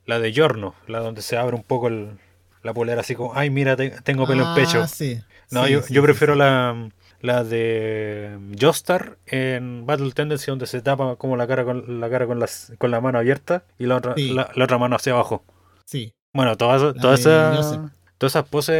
[0.06, 2.18] La de Giorno, la donde se abre un poco el-
[2.62, 4.82] la polera así como, ay mira, te- tengo pelo en pecho.
[4.82, 5.20] Ah, sí.
[5.50, 6.90] No, Sí, yo, sí, yo prefiero la,
[7.24, 12.26] la de Joestar en Battle Tendency donde se tapa como la cara con la cara
[12.26, 14.34] con las con la mano abierta y la otra, Sí.
[14.34, 15.42] la, la otra mano hacia abajo.
[15.86, 16.12] Sí.
[16.34, 17.80] Bueno, todas esas Joseph.
[18.18, 18.76] todas esas poses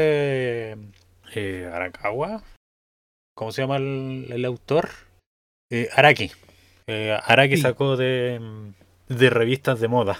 [1.34, 2.42] eh, Arakawa,
[3.34, 4.90] ¿cómo se llama el, el autor?
[5.72, 6.30] Eh, Araki.
[6.86, 7.62] Eh, Araki Sí.
[7.62, 8.40] sacó de,
[9.08, 10.18] de revistas de moda.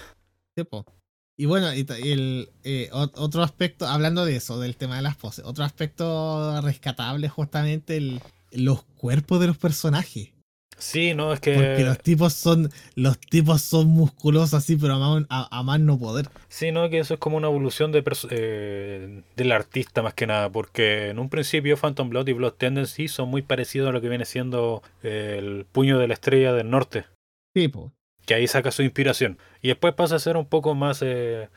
[1.37, 5.17] Y bueno, y el, eh, ot- otro aspecto, hablando de eso, del tema de las
[5.17, 8.21] poses, otro aspecto rescatable es justamente el,
[8.51, 10.29] los cuerpos de los personajes.
[10.77, 14.99] Sí, no, es Porque que los tipos son, los tipos son musculosos así, pero a
[14.99, 16.29] más, a, a más no poder.
[16.49, 20.49] Sí, no, que eso es como una evolución de eh, del artista más que nada,
[20.49, 24.09] porque en un principio Phantom Blood y Blood Tendency son muy parecidos a lo que
[24.09, 27.05] viene siendo eh, el puño de la estrella del norte,
[27.53, 27.93] Tipo.
[28.25, 29.37] Que ahí saca su inspiración.
[29.61, 31.49] Y después pasa a ser un poco más eh,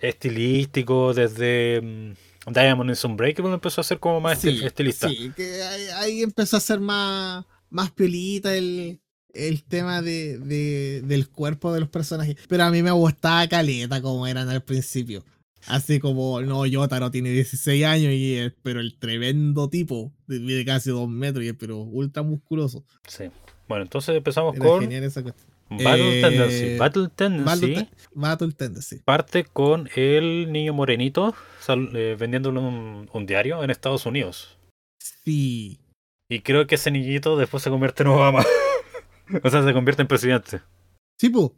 [0.00, 5.08] estilístico, desde mm, Diamond is Unbreakable empezó a ser como más esti- estilista.
[5.08, 9.00] Sí, que ahí, ahí empezó a ser más, más piolita el,
[9.34, 12.36] el tema de, de- del cuerpo de los personajes.
[12.48, 15.24] Pero a mí me gustaba caleta como eran al principio.
[15.68, 20.64] Así como, no, Yotaro tiene 16 años, y el- pero el tremendo tipo, de, mide
[20.64, 22.84] casi 2 metros, y el- pero ultra musculoso.
[23.08, 23.24] Sí.
[23.68, 24.80] Bueno, entonces empezamos Era con.
[25.68, 26.76] Battle Eh, Tendency.
[26.78, 28.96] Battle Tendency Battle, Te- Battle Tendency.
[29.04, 34.58] parte con el niño morenito sal- eh, vendiéndole un, un diario en Estados Unidos.
[35.00, 35.80] Sí.
[36.30, 38.44] Y creo que ese niñito después se convierte en Obama.
[39.42, 40.60] o sea, se convierte en presidente.
[41.20, 41.52] Sí, po.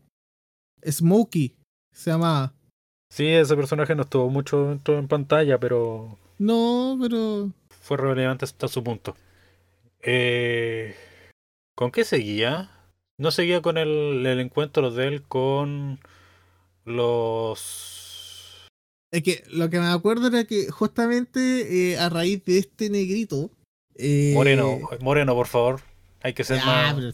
[0.87, 1.57] Smokey
[1.95, 2.55] se llama.
[3.11, 7.51] Sí, ese personaje no estuvo mucho dentro en pantalla, pero No, pero.
[7.81, 9.17] fue relevante hasta su punto.
[10.03, 10.95] Eh,
[11.75, 12.71] ¿Con qué seguía?
[13.19, 15.99] No seguía con el, el encuentro de él con
[16.85, 18.69] los...
[19.13, 23.51] Es que lo que me acuerdo era que justamente eh, a raíz de este negrito.
[23.97, 25.81] eh, Moreno, Moreno, por favor.
[26.23, 26.95] Hay que ser más...
[26.95, 27.13] pero-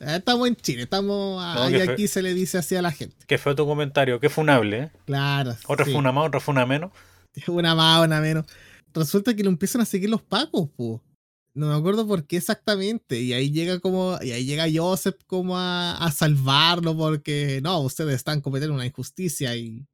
[0.00, 1.42] ah, estamos en Chile, estamos.
[1.42, 3.16] No, fe- aquí se le dice así a la gente.
[3.26, 4.18] ¿Qué fue tu comentario?
[4.20, 4.90] Qué funable, ¿eh?
[5.06, 5.56] Claro.
[5.66, 5.92] Otra sí.
[5.92, 6.90] fue una más, otra fue una menos.
[7.46, 8.46] Una más, una menos.
[8.92, 11.00] Resulta que lo empiezan a seguir los pacos, po.
[11.54, 13.18] No me acuerdo por qué exactamente.
[13.20, 14.18] Y ahí llega como.
[14.22, 16.96] Y ahí llega Joseph como a, a salvarlo.
[16.96, 19.86] Porque no, ustedes están cometiendo una injusticia y.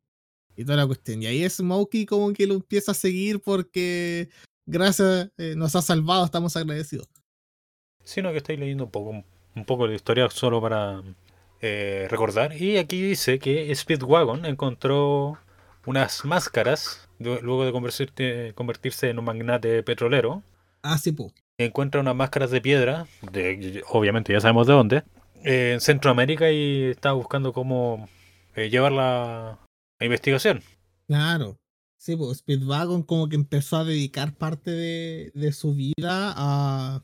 [0.56, 1.22] Y toda la cuestión.
[1.22, 4.28] Y ahí Smokey como que lo empieza a seguir porque.
[4.66, 7.06] Gracias, eh, nos ha salvado, estamos agradecidos.
[8.02, 11.02] Sino que estáis leyendo un poco, un poco de historia solo para
[11.60, 12.56] eh, recordar.
[12.60, 15.38] Y aquí dice que Speedwagon encontró
[15.86, 20.42] unas máscaras de- luego de convertirse, convertirse en un magnate petrolero.
[20.82, 21.32] Ah, sí, po.
[21.58, 25.02] Encuentra unas máscaras de piedra, de, obviamente ya sabemos de dónde,
[25.44, 28.08] eh, en Centroamérica y está buscando cómo
[28.56, 29.58] eh, llevarla
[30.00, 30.62] a investigación.
[31.06, 31.56] Claro.
[31.96, 37.02] Sí, pues Speedwagon como que empezó a dedicar parte de, de su vida a,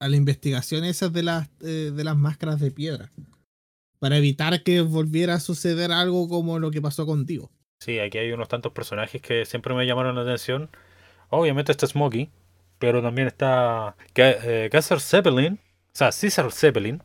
[0.00, 3.10] a la investigación esas de las, eh, de las máscaras de piedra.
[4.00, 7.52] Para evitar que volviera a suceder algo como lo que pasó contigo.
[7.80, 10.70] Sí, aquí hay unos tantos personajes que siempre me llamaron la atención.
[11.28, 12.30] Obviamente está Smokey,
[12.80, 17.00] pero también está Ca- eh, Zeppelin, o sea, Caesar Zeppelin,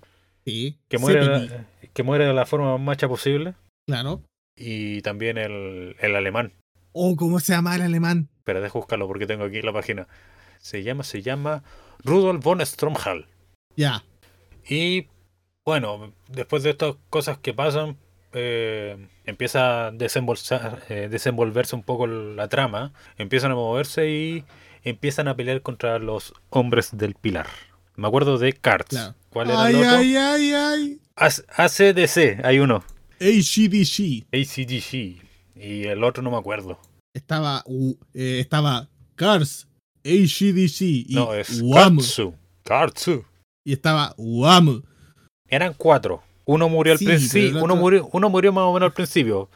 [0.46, 0.80] Sí.
[0.90, 3.54] que muere, de- que muere de la forma más macha posible,
[3.88, 4.24] Claro.
[4.56, 6.54] y también el, el alemán.
[6.94, 8.30] Oh, ¿cómo se llama el alemán?
[8.44, 10.08] Pero dejo buscarlo porque tengo aquí la página.
[10.60, 11.64] Se llama, se llama
[12.04, 13.28] Rudolf von Stromhal.
[13.76, 14.04] Ya.
[14.68, 15.08] Y
[15.66, 17.98] bueno, después de estas cosas que pasan,
[18.34, 22.94] eh, empieza a desembolsar- eh, desenvolverse un poco la trama.
[23.18, 24.44] Empiezan a moverse y
[24.86, 27.48] empiezan a pelear contra los hombres del pilar.
[27.96, 29.14] Me acuerdo de Cards.
[29.30, 29.98] ¿Cuál era Ay, el otro?
[29.98, 31.00] ay, ay, ay.
[31.16, 32.84] AC- ACDC, hay uno.
[33.20, 34.26] ACDC.
[34.32, 35.22] ACDC.
[35.56, 36.80] Y el otro no me acuerdo.
[37.14, 39.68] Estaba, uh, eh, estaba Cars,
[40.04, 41.98] ACDC y No, es Wham.
[41.98, 42.34] Katsu.
[42.64, 43.24] Katsu.
[43.66, 44.84] Y estaba Wham.
[45.48, 46.22] Eran cuatro.
[46.46, 47.58] Uno murió al Sí, principio.
[47.64, 49.50] Uno otro- murió, uno murió más o menos al principio.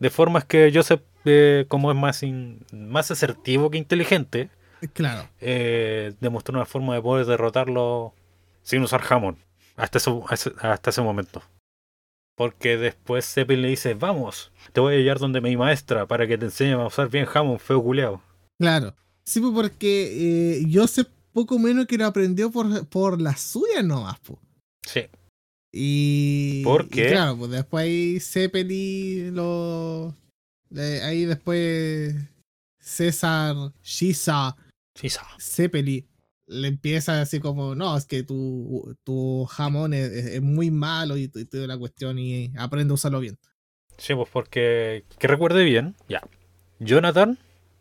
[0.00, 4.50] De formas que Joseph eh, como es más, in- más asertivo que inteligente,
[4.92, 5.28] Claro.
[5.40, 8.14] eh, demostró una forma de poder derrotarlo
[8.62, 9.38] sin usar Hammond
[9.76, 10.10] hasta ese,
[10.60, 11.42] hasta ese momento.
[12.36, 16.36] Porque después Zeppelin le dice, vamos, te voy a llevar donde mi maestra para que
[16.36, 18.20] te enseñe a usar bien Hammond, feo culeado.
[18.58, 18.94] Claro.
[19.24, 24.18] Sí, pues porque eh, Joseph poco menos que lo aprendió por, por la suya nomás,
[24.20, 24.38] pues.
[24.82, 25.06] Sí.
[25.72, 26.62] Y.
[26.62, 27.08] ¿Por y qué?
[27.10, 30.14] claro, pues después ahí Zeppelin lo.
[30.76, 32.14] eh, ahí después
[32.80, 34.56] César, Shisa,
[34.94, 35.26] Sí, sa.
[35.40, 36.08] Zeppelin
[36.46, 41.44] le empieza así como, no, es que tu, tu jamón es, muy malo y, y
[41.46, 43.38] toda la cuestión y aprende a usarlo bien.
[43.96, 46.20] Sí, pues porque, que recuerde bien, ya.
[46.80, 47.38] Jonathan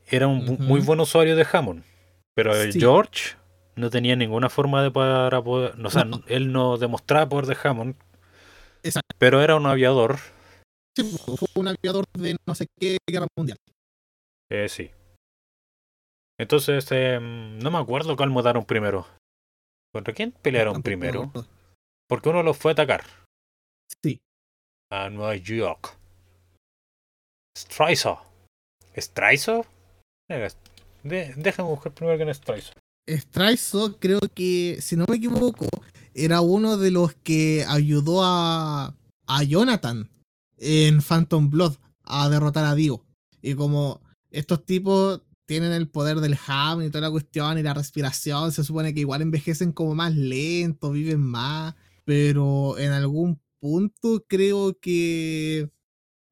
[0.08, 1.84] era un muy buen usuario de Hammond,
[2.36, 2.80] pero el Sí.
[2.80, 3.36] George
[3.76, 6.22] no tenía ninguna forma de para poder, no, o sea, No.
[6.28, 7.96] él no demostraba poder de Hammond,
[8.84, 9.16] Exacto.
[9.18, 10.20] pero era un aviador,
[10.96, 13.58] Sí, pues, fue un aviador de no sé qué guerra mundial.
[14.50, 14.92] eh, sí.
[16.44, 19.08] Entonces, eh, no me acuerdo cuál mataron primero.
[19.94, 21.32] ¿Contra quién pelearon primero?
[22.08, 23.06] Porque uno los fue a atacar
[24.04, 24.20] Sí.
[24.92, 25.98] a Nueva York.
[27.58, 28.20] ¿Straizo?
[30.30, 30.50] Eh,
[31.04, 32.74] de- déjame buscar primero quién es Straizo.
[33.10, 35.68] Straizo, creo que, si no me equivoco,
[36.14, 38.94] era uno de los que ayudó a,
[39.28, 40.10] a Jonathan
[40.58, 43.02] en Phantom Blood a derrotar a Dio.
[43.42, 44.02] Y como
[44.32, 48.64] estos tipos tienen el poder del ham y toda la cuestión y la respiración, se
[48.64, 51.76] supone que igual envejecen como más lento, viven más,
[52.06, 55.70] pero en algún punto creo que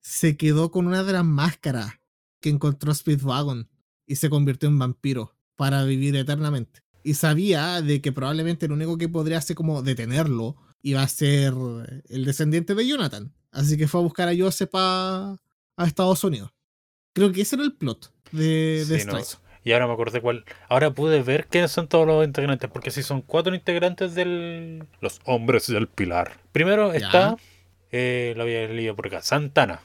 [0.02, 1.94] se quedó con una de las máscaras
[2.40, 3.70] que encontró Speedwagon
[4.08, 6.82] y se convirtió en vampiro para vivir eternamente.
[7.04, 11.54] Y sabía de que probablemente lo único que podría hacer como detenerlo iba a ser
[12.10, 13.34] el descendiente de Jonathan.
[13.52, 15.38] Así que fue a buscar a Joseph a,
[15.78, 16.52] a Estados Unidos.
[17.14, 19.20] Creo que ese era el plot de, de Sí, no.
[19.64, 20.44] Y ahora me acordé cuál.
[20.70, 24.86] Ahora pude ver quiénes son todos los integrantes, porque si son cuatro integrantes del.
[25.02, 26.40] Los hombres del pilar.
[26.52, 27.06] Primero Ya.
[27.06, 27.38] está.
[27.92, 29.22] eh, lo había leído por acá.
[29.22, 29.82] Santana.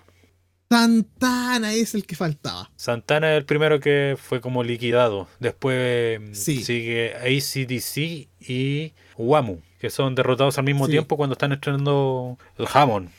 [0.71, 2.71] Santana es el que faltaba.
[2.77, 5.29] Santana es el primero que fue como liquidado.
[5.39, 6.65] Después mm, Sí.
[6.65, 10.93] sigue ACDC y Wamu, que son derrotados al mismo Sí.
[10.93, 13.11] tiempo cuando están estrenando el Hammond.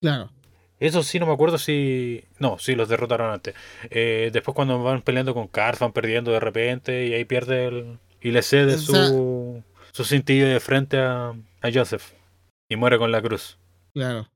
[0.00, 0.30] Claro.
[0.84, 2.24] Eso sí, no me acuerdo si.
[2.38, 3.54] No, sí, los derrotaron antes.
[3.88, 7.98] Eh, después, cuando van peleando con Cars, van perdiendo de repente y ahí pierde el.
[8.20, 9.62] Y le cede su.
[9.92, 11.30] Su cintillo de frente a,
[11.62, 12.12] a Joseph.
[12.68, 13.56] Y muere con la cruz.
[13.94, 14.28] Claro.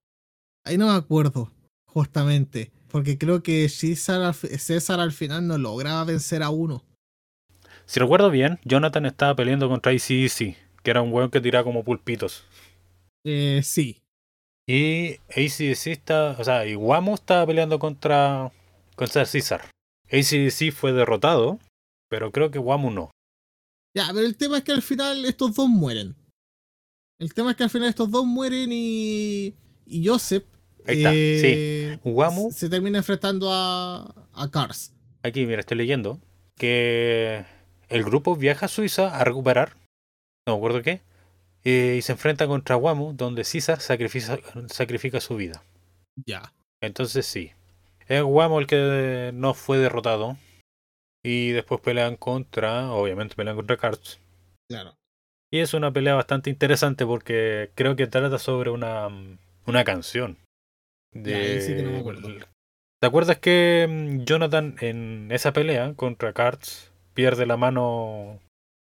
[0.65, 1.53] Ahí no me acuerdo,
[1.85, 2.71] justamente.
[2.91, 6.83] Porque creo que César al, César al final no logra vencer a uno.
[7.85, 11.85] Si recuerdo bien, Jonathan estaba peleando contra ACDC, que era un weón que tiraba como
[11.85, 12.47] pulpitos.
[13.27, 14.01] Eh, sí.
[14.69, 16.37] Y ACDC está.
[16.39, 18.53] O sea, y Wamo estaba peleando contra.
[18.95, 19.71] contra César.
[20.13, 21.59] ACDC fue derrotado,
[22.09, 23.11] pero creo que Wamo no.
[23.97, 26.15] Ya, pero el tema es que al final estos dos mueren.
[27.19, 29.55] El tema es que al final estos dos mueren y.
[29.87, 30.45] Y Joseph.
[30.87, 32.53] Ahí está, eh, Wamu.
[32.53, 34.29] Se termina enfrentando a.
[34.35, 34.93] a Cars.
[35.23, 36.21] Aquí, mira, estoy leyendo
[36.57, 37.45] que
[37.89, 39.77] el grupo viaja a Suiza a recuperar,
[40.47, 41.01] no me acuerdo qué,
[41.69, 45.63] eh, y se enfrenta contra Wamu, donde César sacrifica, sacrifica su vida.
[46.27, 46.55] Ya.
[46.81, 47.53] Entonces sí,
[48.07, 50.39] es Wamu el que no fue derrotado.
[51.23, 54.19] Y después pelean contra, obviamente pelean contra Karts.
[54.71, 54.95] Claro.
[55.53, 60.39] Y es una pelea bastante interesante porque creo que trata sobre una, mm, una canción.
[61.13, 62.29] Ya, ahí sí que no me acuerdo.
[63.01, 68.41] ¿Te acuerdas que mm, Jonathan en esa pelea contra Karts pierde la mano,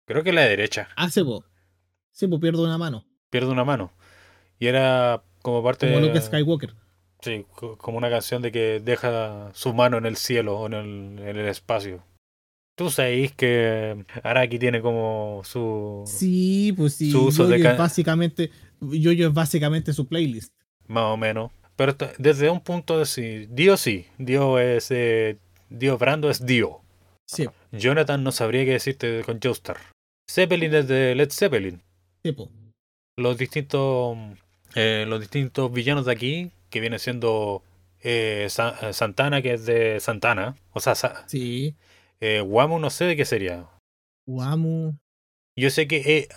[0.07, 1.43] creo que la derecha, Hace po.
[2.13, 3.05] Sí, pues pierdo una mano.
[3.29, 3.91] pierde una mano?
[4.59, 6.07] Y era como parte Como de...
[6.07, 6.73] Luke Skywalker.
[7.21, 10.73] Sí, co- como una canción de que deja su mano en el cielo o en
[10.73, 12.03] el, en el espacio.
[12.75, 16.03] Tú sabéis que Araki tiene como su...
[16.05, 17.11] Sí, pues sí.
[17.11, 18.51] Su uso de Yoyo ca- es básicamente.
[18.81, 20.53] Yoyo es básicamente su playlist.
[20.87, 21.51] Más o menos.
[21.75, 24.05] Pero desde un punto de sí, Dio sí.
[24.17, 24.91] Dio es...
[24.91, 25.37] eh,
[25.69, 26.81] Dio Brando es Dio.
[27.25, 29.77] Sí, Jonathan no sabría qué decirte con Joestar.
[30.29, 31.81] Zeppelin es de Led Zeppelin.
[32.23, 32.49] Sí, po.
[33.17, 34.17] Los distintos...
[34.75, 37.63] eh, los distintos villanos de aquí, que viene siendo...
[38.01, 40.55] eh, eh, Santana, que es de Santana.
[40.73, 41.75] O sea, Sa- Sí.
[42.21, 43.67] eh, Wamu no sé de qué sería.
[44.27, 44.93] Wamu.
[45.55, 46.27] Yo sé que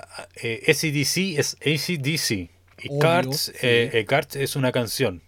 [0.68, 2.51] ACDC es ACDC.
[2.82, 3.53] Y Obvio, sí.
[3.62, 5.22] eh, Carts es una canción.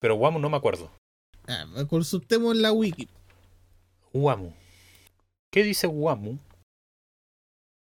[0.00, 0.90] Pero Wamu no me acuerdo.
[1.46, 3.08] Ah, consultemos la wiki.
[4.12, 4.52] Wamu.
[5.52, 6.38] ¿Qué dice Wamu?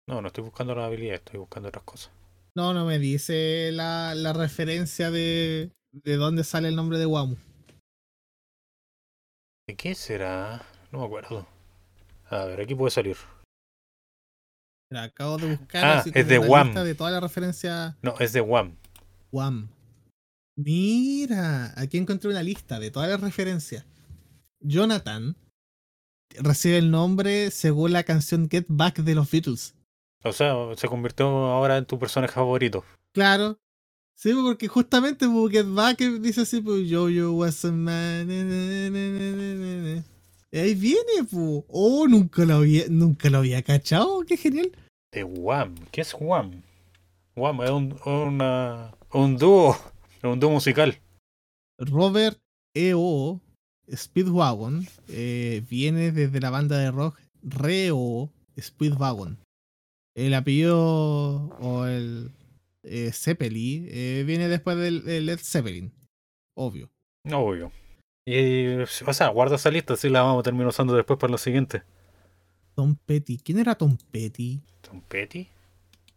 [0.08, 2.12] No, no estoy buscando la habilidad, estoy buscando otras cosas.
[2.54, 7.36] No, no me dice la, la referencia de, de dónde sale el nombre de Wamu.
[9.66, 10.62] ¿De qué será?
[10.92, 11.46] No me acuerdo.
[12.26, 13.16] A ver, aquí puede salir.
[14.90, 18.32] Mira, acabo de buscar Ah, así es de lista de todas las referencias No, es
[18.32, 18.76] de Wham.
[19.32, 19.70] Wham.
[20.56, 23.84] Mira, aquí encontré una lista de todas las referencias.
[24.60, 25.36] Jonathan
[26.36, 29.74] recibe el nombre según la canción Get Back de los Beatles.
[30.24, 32.84] O sea, se convirtió ahora en tu personaje favorito.
[33.12, 33.58] Claro.
[34.16, 38.26] Sí, porque justamente Get Back dice así, pues yo, yo was a man.
[38.28, 38.44] na,
[38.90, 40.04] na, na.
[40.50, 41.64] Y ahí viene, pues.
[41.68, 44.20] Oh, nunca lo había, nunca lo había cachado.
[44.26, 44.70] Qué genial.
[45.12, 45.74] De Wham.
[45.90, 46.62] ¿Qué es Wham?
[47.36, 49.76] Wham es un, una- un dúo.
[50.22, 50.98] Un dúo musical.
[51.78, 52.38] Robert
[52.74, 53.40] E.O.
[53.92, 59.38] Speedwagon eh, viene desde la banda de rock Reo Speedwagon.
[60.14, 62.30] El apellido o el
[62.82, 65.92] eh, Zeppelin eh, viene después del, del Led Zeppelin.
[66.54, 66.90] Obvio.
[67.32, 67.72] Obvio.
[68.26, 71.38] Y, o sea, guarda esa lista, así la vamos a terminar usando después para lo
[71.38, 71.82] siguiente.
[72.74, 73.38] Tom Petty.
[73.38, 74.60] ¿Quién era Tom Petty?
[74.80, 75.48] ¿Tom Petty?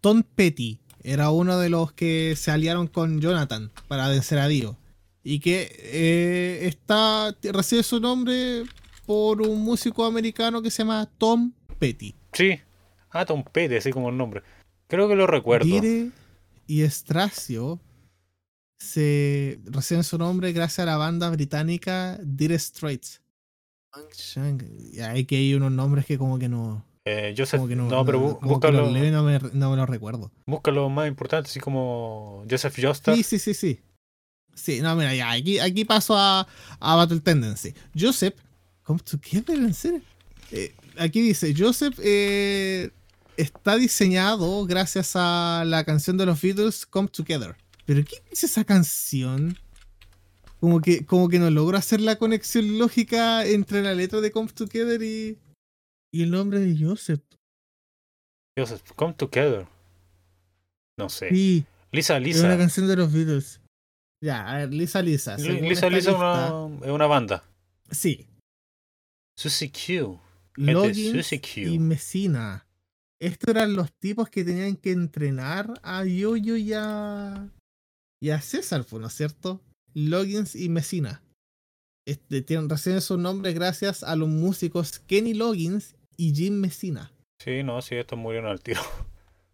[0.01, 4.77] Tom Petty era uno de los que se aliaron con Jonathan para vencer a Dio.
[5.23, 8.63] Y que eh, está, recibe su nombre
[9.05, 12.15] por un músico americano que se llama Tom Petty.
[12.33, 12.59] Sí.
[13.11, 14.43] Ah, Tom Petty, así como el nombre.
[14.87, 15.65] Creo que lo recuerdo.
[15.65, 16.11] Dire
[16.67, 17.79] y Stracio
[18.79, 23.21] se reciben su nombre gracias a la banda británica Dire Straits.
[24.91, 26.85] Y hay que hay unos nombres que como que no.
[27.05, 29.77] Eh, Joseph, Como que no, no, pero no, búscalo, leo y no me, no me
[29.77, 30.29] lo recuerdo.
[30.45, 33.15] búscalo más importante, así como Joseph Joestar.
[33.15, 33.79] Sí, sí, sí, sí.
[34.53, 36.45] Sí, no, mira, ya, aquí, aquí paso a,
[36.79, 37.73] a Battle Tendency.
[37.97, 38.35] Joseph,
[38.83, 40.01] Come Together, en serio.
[40.51, 42.91] Eh, aquí dice, Joseph eh,
[43.37, 47.55] está diseñado gracias a la canción de los Beatles, Come Together.
[47.85, 49.57] ¿Pero qué dice esa canción?
[50.59, 54.49] Como que, como que no logro hacer la conexión lógica entre la letra de Come
[54.49, 55.37] Together y,
[56.11, 57.21] y el nombre de Joseph.
[58.57, 59.67] Joseph, Come Together.
[60.97, 61.29] No sé.
[61.29, 62.57] Sí, Lisa, es una Lisa.
[62.57, 63.61] canción de los Beatles.
[64.19, 65.37] Ya, a ver, Lisa Lisa.
[65.37, 67.43] Lisa, Lisa es una, una banda.
[67.91, 68.27] Sí,
[69.37, 70.19] Susie Q.
[70.57, 72.67] Loggins y Messina.
[73.19, 77.49] Estos eran los tipos que tenían que entrenar a Yoyo y a,
[78.21, 79.61] y a César, pues, ¿no es cierto?
[79.93, 81.23] Loggins y Messina.
[82.05, 87.11] Este, tienen, reciben sus nombres gracias a los músicos Kenny Loggins y Jim Messina.
[87.39, 88.81] Sí, no, sí, estos murieron al tiro.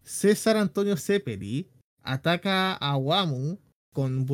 [0.02, 1.68] César Antonio Ceperi
[2.02, 3.58] ataca a Wamu
[3.92, 4.26] con,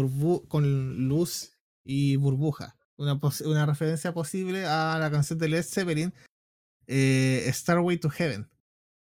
[1.09, 1.53] luz
[1.85, 2.77] y burbuja.
[2.97, 6.12] Una, una referencia posible a la canción de Led Zeppelin,
[6.91, 8.51] eh, Starway to Heaven.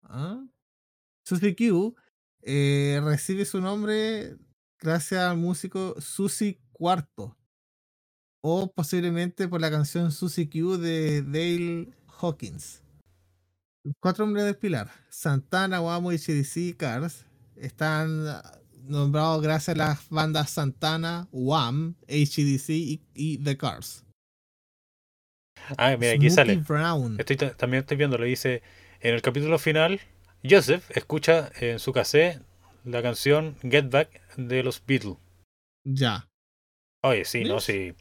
[0.04, 0.42] ¿Ah?
[1.26, 1.94] Susie Q
[2.42, 4.36] eh, recibe su nombre
[4.78, 7.36] gracias al músico Susie Cuarto.
[8.42, 12.82] O posiblemente por la canción Susie Q de Dale Hawkins.
[14.00, 14.90] Cuatro hombres del pilar.
[15.10, 17.26] Santana, Wamo y CDC Cars
[17.56, 24.04] están ah, nombrados gracias a las bandas Santana, Wham, HDC y The Cars.
[25.78, 26.56] Ah, mira, aquí Smokey sale.
[26.56, 27.16] Brown.
[27.18, 28.62] Estoy, ta- también estoy viendo, le dice,
[29.00, 30.00] en el capítulo final,
[30.48, 32.40] Joseph escucha en su cassette
[32.84, 35.16] la canción Get Back de los Beatles.
[35.84, 36.28] Ya.
[37.02, 37.94] Oye, sí, no, sí.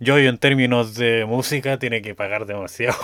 [0.00, 2.98] Yo en términos de música tiene que pagar demasiado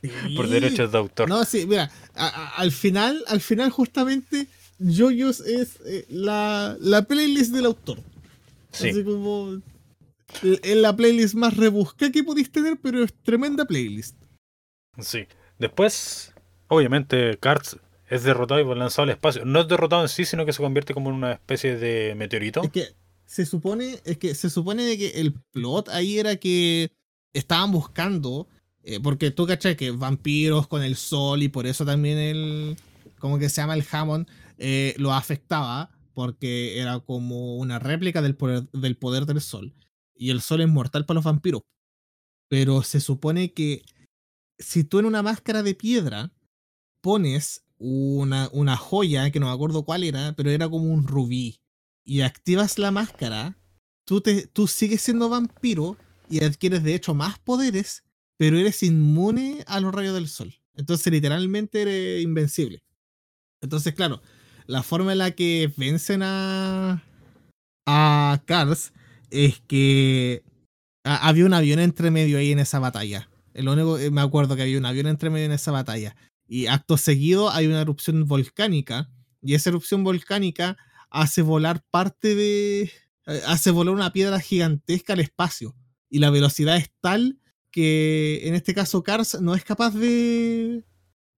[0.36, 1.28] por derechos de autor.
[1.28, 4.46] No, sí, mira, a- a- al final, al final justamente,
[4.78, 7.98] Yoyos es eh, la, la playlist del autor.
[8.72, 9.60] sí, Así como
[10.42, 14.16] es la playlist más rebuscada que podéis tener, pero es tremenda playlist.
[14.98, 15.26] sí.
[15.58, 16.34] Después,
[16.66, 17.76] obviamente, Cars
[18.08, 19.44] es derrotado y lanzado al espacio.
[19.44, 22.62] No es derrotado en sí, sino que se convierte como en una especie de meteorito.
[22.64, 22.88] Es que
[23.24, 26.90] se supone, es que se supone de que el plot ahí era que
[27.32, 28.48] estaban buscando,
[28.82, 32.76] eh, porque tú cachai que vampiros con el sol y por eso también el,
[33.18, 34.28] como que se llama el Hammond,
[34.58, 39.72] eh, lo afectaba, porque era como una réplica del poder, del poder del sol.
[40.22, 41.62] Y el sol es mortal para los vampiros.
[42.48, 43.82] Pero se supone que
[44.56, 46.32] si tú en una máscara de piedra
[47.00, 51.58] pones una, una joya, que no me acuerdo cuál era, pero era como un rubí,
[52.04, 53.58] y activas la máscara,
[54.04, 55.96] tú, te, tú sigues siendo vampiro
[56.30, 58.04] y adquieres de hecho más poderes,
[58.36, 60.54] pero eres inmune a los rayos del sol.
[60.74, 62.84] Entonces literalmente eres invencible.
[63.60, 64.22] Entonces, claro,
[64.66, 67.02] la forma en la que vencen a,
[67.86, 68.92] a Cars
[69.32, 70.42] es que
[71.04, 73.28] ha- había un avión entre medio ahí en esa batalla.
[73.54, 76.14] El único me acuerdo que había un avión entre medio en esa batalla.
[76.46, 79.10] Y acto seguido hay una erupción volcánica.
[79.42, 80.76] Y esa erupción volcánica
[81.10, 82.82] hace volar parte de.
[83.26, 85.74] eh, hace volar una piedra gigantesca al espacio.
[86.08, 87.38] Y la velocidad es tal
[87.70, 90.84] que en este caso Cars no es capaz de,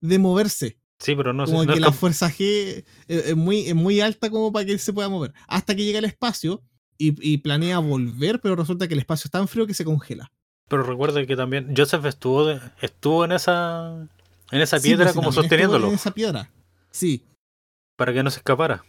[0.00, 0.78] de moverse.
[0.98, 3.74] Sí, pero no, sé- Como no que es la fuerza G es, es muy, es
[3.74, 5.32] muy alta como para que él se pueda mover.
[5.48, 6.62] Hasta que llega al espacio
[6.98, 10.30] y, y planea volver, pero resulta que el espacio es tan frío que se congela.
[10.68, 14.08] Pero recuerda que también Joseph estuvo de- estuvo en esa
[14.50, 16.50] en esa Sí, piedra pues, sí, como sosteniéndolo En esa piedra.
[16.90, 17.24] Sí,
[17.96, 18.84] para que no se escapara.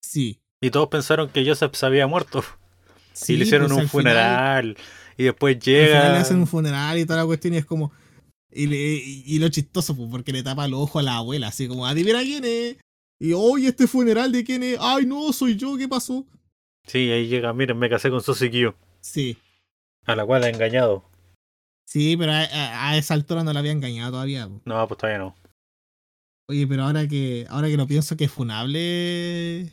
[0.00, 0.38] sí.
[0.60, 2.42] Y todos pensaron que Joseph se había muerto.
[3.12, 4.02] sí y le hicieron pues, un final-
[4.72, 4.76] funeral.
[5.16, 6.12] y después Al final llega.
[6.12, 7.92] le hacen un funeral y toda la cuestión y es como.
[8.50, 11.48] Y, le- y- y lo chistoso, pues, porque le tapa los ojos a la abuela,
[11.48, 12.76] así como, adivina quién es.
[13.20, 14.78] Y hoy este funeral de quién es.
[14.80, 16.24] Ay, no, soy yo, ¿qué pasó?
[16.88, 17.52] Sí, ahí llega.
[17.52, 19.38] Miren, me casé con Q, Sí,
[20.06, 21.04] a la cual ha engañado.
[21.86, 24.48] sí, pero a, a- a esa altura no la había engañado todavía.
[24.48, 24.60] po.
[24.64, 25.36] No, pues todavía no.
[26.50, 29.70] Oye, pero ahora que ahora que lo pienso que es funable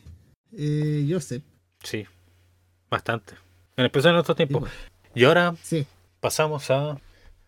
[0.52, 1.44] eh, Joseph.
[1.82, 2.06] Sí,
[2.90, 3.36] bastante.
[3.78, 4.62] En especial en tiempos.
[4.62, 4.74] pues,
[5.16, 5.86] Y ahora sí.
[6.20, 7.00] pasamos a.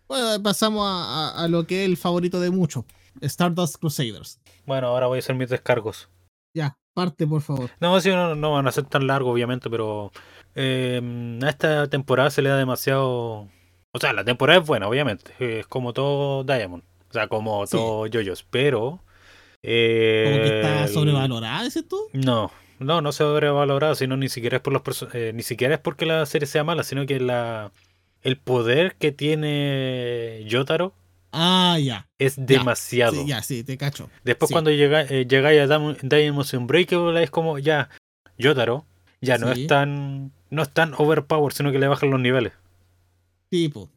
[0.08, 2.84] Bueno, pasamos a, a- a lo que es el favorito de muchos.
[3.20, 4.40] Stardust Crusaders.
[4.64, 6.08] Bueno, ahora voy a hacer mis descargos.
[6.54, 7.70] Ya, parte por favor.
[7.80, 10.10] No, sí, no, no van a ser tan largos, obviamente, pero
[10.54, 11.00] eh,
[11.42, 13.48] a esta temporada se le da demasiado.
[13.92, 15.32] O sea, la temporada es buena, obviamente.
[15.38, 16.82] Es como todo Diamond.
[17.08, 17.76] O sea, como Sí.
[17.76, 18.42] todo JoJo's.
[18.50, 19.00] Pero.
[19.62, 21.96] eh, Como que está sobrevalorada, ¿dices tú?
[22.12, 26.06] No, no, no sobrevalorado, sino ni siquiera es por los eh, ni siquiera es porque
[26.06, 27.72] la serie sea mala, sino que la
[28.22, 30.92] el poder que tiene Yotaro
[31.32, 32.08] Ah, ya.
[32.18, 33.12] es Ya, demasiado.
[33.12, 34.08] Sí, ya, sí, te cacho.
[34.24, 34.54] Después sí.
[34.54, 37.90] cuando llega, eh, llegáis a Diamonds Unbreakable es como ya
[38.38, 38.86] Yotaro
[39.20, 42.52] ya no es tan no es tan overpower, sino que le bajan los niveles.
[43.50, 43.90] Tipo.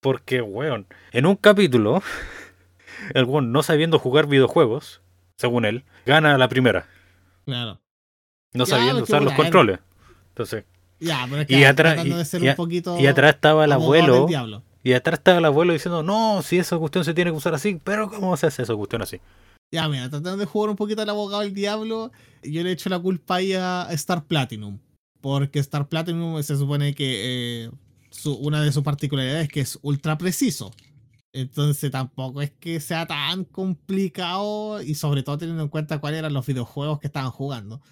[0.00, 2.02] Porque, weón, en un capítulo,
[3.14, 5.00] el weón no sabiendo jugar videojuegos,
[5.36, 6.86] según él, gana la primera,
[7.44, 7.80] Claro.
[8.54, 9.80] no Ya, sabiendo usar los controles.
[10.30, 10.64] Entonces,
[11.00, 13.34] Ya, pero es Y que atrás- tratando de y- ser y un poquito y atrás
[13.34, 14.26] estaba el abuelo.
[14.84, 17.80] Y atrás estaba el abuelo diciendo, no, si esa cuestión se tiene que usar así,
[17.82, 19.20] pero ¿cómo se hace esa cuestión así?
[19.70, 22.10] Ya, mira, tratando de jugar un poquito al abogado del diablo,
[22.42, 24.78] yo le echo la culpa ahí a Star Platinum.
[25.20, 27.70] Porque Star Platinum se supone que eh,
[28.10, 30.72] su- una de sus particularidades es que es ultra preciso.
[31.34, 36.32] Entonces tampoco es que sea tan complicado y sobre todo teniendo en cuenta cuáles eran
[36.32, 37.82] los videojuegos que estaban jugando.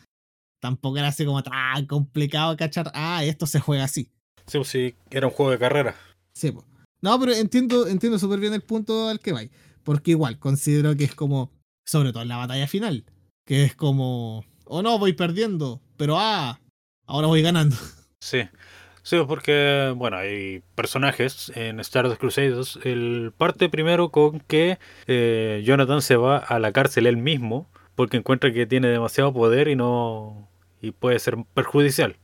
[0.60, 4.10] Tampoco era así como tan complicado cachar, ah, esto se juega así.
[4.46, 5.94] Sí, pues sí, era un juego de carrera.
[6.32, 6.64] Sí, po.
[7.06, 9.50] No, pero entiendo, entiendo súper bien el punto al que vais.
[9.84, 11.52] Porque igual considero que es como,
[11.86, 13.04] sobre todo en la batalla final,
[13.46, 16.58] que es como, oh no, voy perdiendo, pero ah,
[17.06, 17.76] ahora voy ganando.
[18.20, 18.40] Sí.
[19.04, 22.76] Sí, porque, bueno, hay personajes en Stardust Crusaders.
[22.82, 28.16] El parte primero con que eh, Jonathan se va a la cárcel él mismo porque
[28.16, 30.48] encuentra que tiene demasiado poder y no
[30.82, 32.16] y puede ser perjudicial.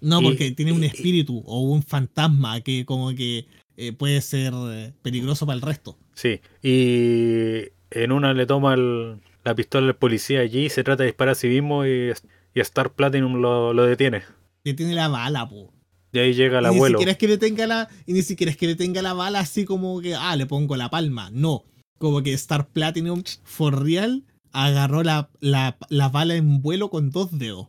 [0.00, 3.44] No, Y- porque tiene un y- espíritu o un fantasma que como que
[3.88, 5.96] eh, puede ser eh, peligroso para el resto.
[6.14, 6.40] Sí.
[6.62, 11.32] Y en una le toma el- la pistola al policía allí, se trata de disparar
[11.32, 12.12] a sí mismo y,
[12.54, 14.22] y Star Platinum lo, lo detiene.
[14.64, 15.72] Que tiene la bala, po.
[16.12, 16.98] Y ahí llega el y ni abuelo.
[16.98, 17.88] siquiera es que le tenga la.
[18.06, 20.76] Y ni siquiera es que le tenga la bala así como que, ah, le pongo
[20.76, 21.30] la palma.
[21.32, 21.64] No.
[21.98, 27.38] Como que Star Platinum for real agarró la, la, la bala en vuelo con dos
[27.38, 27.68] dedos.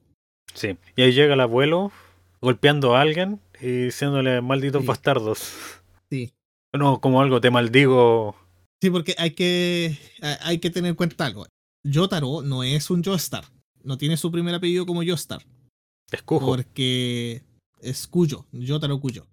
[0.53, 0.75] Sí.
[0.97, 1.91] Y ahí llega el abuelo
[2.41, 4.87] golpeando a alguien y diciéndole malditos Sí.
[4.87, 5.53] bastardos.
[6.11, 6.33] Sí.
[6.73, 8.35] No, como algo, te maldigo.
[8.81, 9.97] Sí, porque hay que,
[10.41, 11.45] hay- que tener en cuenta algo.
[11.83, 13.45] Yotaro no es un Joestar.
[13.83, 15.45] No tiene su primer apellido como Joestar.
[16.11, 16.45] Escujo.
[16.45, 17.43] Porque
[17.79, 19.27] es Cuyo, Yotaro Cuyo.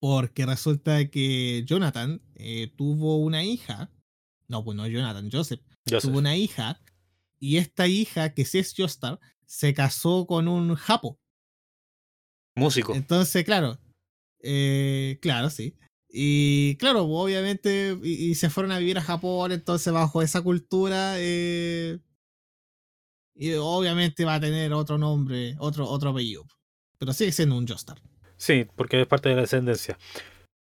[0.00, 3.90] Porque resulta que Jonathan eh, tuvo una hija.
[4.48, 5.60] No, pues no Jonathan, Joseph.
[5.88, 6.10] Joseph.
[6.10, 6.80] Tuvo una hija.
[7.40, 11.18] Y esta hija, que sí es Joestar, se casó con un Japo.
[12.56, 12.94] Músico.
[12.94, 13.78] Entonces, claro.
[14.44, 15.74] Eh, claro, sí.
[16.08, 20.42] Y claro, pues, obviamente, y, y se fueron a vivir a Japón, entonces bajo esa
[20.42, 21.98] cultura, eh,
[23.34, 26.44] y obviamente va a tener otro nombre, otro, otro apellido.
[26.98, 28.00] Pero sigue siendo un Joestar.
[28.36, 29.98] Sí, porque es parte de la descendencia.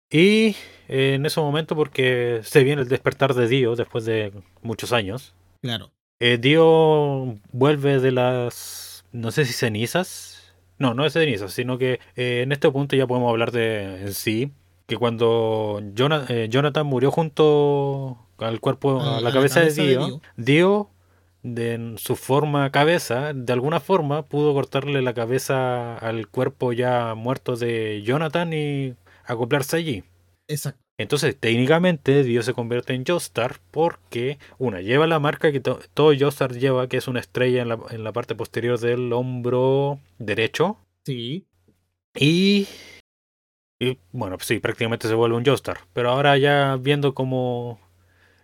[0.09, 0.55] Y
[0.87, 5.33] eh, en ese momento, porque se viene el despertar de Dio después de muchos años.
[5.61, 5.91] Claro.
[6.19, 10.36] Eh, Dio vuelve de las, no sé si cenizas.
[10.79, 14.13] No, no es cenizas, sino que eh, en este punto ya podemos hablar de en
[14.13, 14.51] sí.
[14.85, 20.89] Que cuando eh, Jonathan murió junto al cuerpo, a, la, cabeza, de Dio, Dio,
[21.43, 27.15] de en su forma cabeza, de alguna forma pudo cortarle la cabeza al cuerpo ya
[27.15, 30.03] muerto de Jonathan y acoplarse allí.
[30.47, 30.86] Exacto.
[30.99, 36.11] Entonces, técnicamente, Dio se convierte en Joestar porque, una, lleva la marca que to- todo
[36.17, 40.77] Joestar lleva, que es una estrella en la, en la parte posterior del hombro derecho.
[41.05, 41.45] Sí.
[42.15, 42.65] Y
[43.79, 45.77] Y bueno, sí, prácticamente se vuelve un Joestar.
[45.93, 47.79] Pero ahora ya viendo como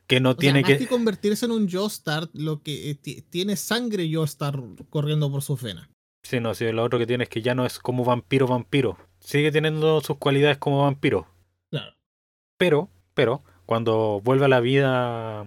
[0.06, 0.78] que no O sea, tiene más que...
[0.78, 5.60] que convertirse en un Joestar, lo que eh, ti- tiene sangre Joestar corriendo por sus
[5.60, 5.90] venas.
[6.22, 8.98] Sí, no, sí, lo otro que tiene es que ya no es como vampiro vampiro.
[9.20, 11.28] Sigue teniendo sus cualidades como vampiro.
[11.72, 11.96] Claro.
[12.64, 15.46] Pero, pero, cuando vuelve a la vida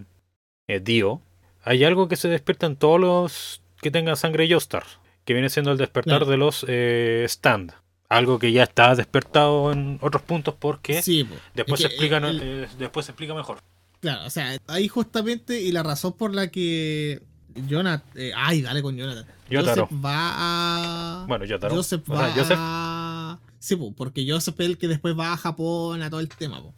[0.69, 1.23] eh, Dio,
[1.63, 4.85] hay algo que se despierta en todos los que tengan sangre Joestar,
[5.25, 7.73] que viene siendo el despertar de los eh, Stand.
[8.11, 12.29] Algo que ya está despertado en otros puntos porque Sí, después, Es se explica, eh,
[12.31, 13.61] el- eh, después se explica mejor.
[14.01, 17.23] Claro, o sea, ahí justamente y la razón por la que
[17.67, 18.03] Jonathan,
[18.37, 19.25] ay, dale con Jonathan.
[19.49, 19.87] Yotaro.
[19.87, 21.75] Joseph va a Bueno, Yotaro.
[21.77, 22.59] Joseph O va sea, Joseph.
[22.61, 26.29] a Sí, po, porque Joseph es el que después va a Japón a todo el
[26.29, 26.75] tema, po.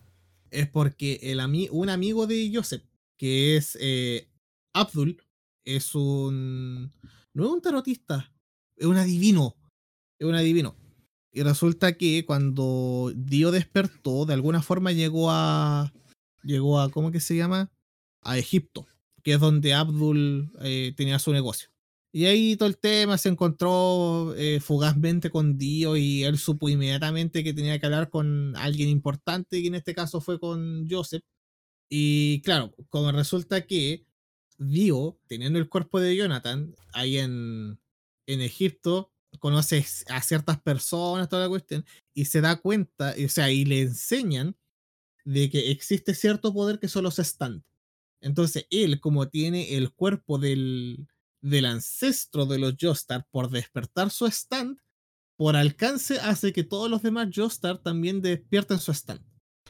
[0.51, 2.83] Es porque el ami- un amigo de Joseph,
[3.17, 4.29] que es eh,
[4.75, 5.23] Abdul,
[5.65, 6.93] es un
[7.35, 8.33] no es un tarotista,
[8.77, 9.57] es un adivino,
[10.19, 10.77] es un adivino.
[11.31, 15.93] Y resulta que cuando Dio despertó, de alguna forma llegó a.
[16.43, 16.91] Llegó a.
[16.91, 17.71] ¿Cómo que se llama?
[18.23, 18.87] A Egipto,
[19.23, 21.69] que es donde Abdul eh, tenía su negocio.
[22.13, 27.45] Y ahí todo el tema se encontró eh, fugazmente con Dio y él supo inmediatamente
[27.45, 31.23] que tenía que hablar con alguien importante, que en este caso fue con Joseph.
[31.91, 34.07] Y claro, como resulta que
[34.59, 37.79] Dio, teniendo el cuerpo de Jonathan ahí en,
[38.27, 41.85] en Egipto, conoce a ciertas personas, toda la cuestión,
[42.15, 44.57] y se da cuenta, o sea, y le enseñan
[45.25, 47.63] de que existe cierto poder que son los stand.
[48.21, 51.07] Entonces, él, como tiene el cuerpo del,
[51.41, 54.79] del ancestro de los Joestar por despertar su stand,
[55.37, 59.21] por alcance hace que todos los demás Joestar también despierten su stand.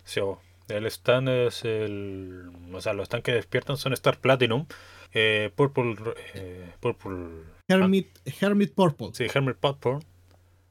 [0.05, 2.51] Sí, o- el stand es el.
[2.75, 4.67] O sea, los stands que despiertan son Star Platinum,
[5.13, 5.95] eh, Purple.
[6.35, 7.45] eh, Purple.
[7.69, 8.09] Hermit,
[8.41, 9.99] Hermit Purple, Sí, Hermit Purple.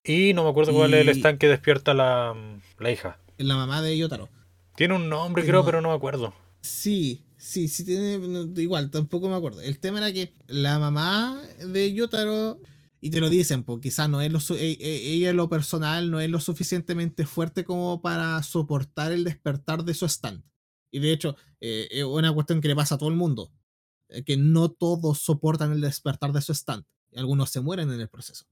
[0.03, 2.35] Y no me acuerdo cuál es el stand que despierta la,
[2.79, 3.19] la hija.
[3.37, 4.29] la mamá de Yotaro.
[4.75, 6.33] Tiene un nombre, Pero- creo, pero no me acuerdo.
[6.61, 8.17] Sí, sí, sí tiene.
[8.19, 9.61] no, igual, tampoco me acuerdo.
[9.61, 12.59] El tema era que la mamá de Yotaro.
[12.99, 15.47] Y te lo dicen, porque quizás no es lo su- e- e- ella en lo
[15.49, 20.43] personal no es lo suficientemente fuerte como para soportar el despertar de su stand.
[20.91, 23.51] Y de hecho, eh, es una cuestión que le pasa a todo el mundo.
[24.09, 26.85] eh, que no todos soportan el despertar de su stand.
[27.15, 28.45] Algunos se mueren en el proceso.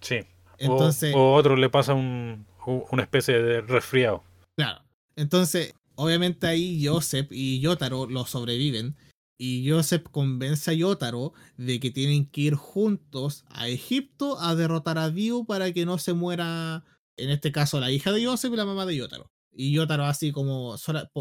[0.00, 0.16] Sí.
[0.16, 2.46] O- Entonces, o, otro le pasa un,
[2.90, 4.24] una especie de resfriado.
[4.56, 4.82] Claro.
[5.14, 8.96] Entonces, obviamente ahí Joseph y Yotaro lo sobreviven.
[9.36, 14.96] Y Joseph convence a Yotaro de que tienen que ir juntos a Egipto a derrotar
[14.96, 16.84] a Dio para que no se muera,
[17.16, 19.30] en este caso, la hija de Joseph y la mamá de Yotaro.
[19.52, 20.76] Y Yotaro así como,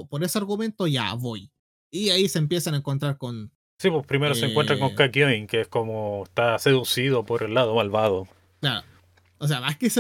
[0.10, 1.52] por ese argumento, ya voy.
[1.92, 3.52] Y ahí se empiezan a encontrar con...
[3.80, 4.96] Sí, pues primero se encuentra con Eh.
[4.96, 8.28] Kakyoin, que es como está seducido por el lado malvado.
[8.62, 8.86] Claro.
[9.40, 9.96] O sea, más que es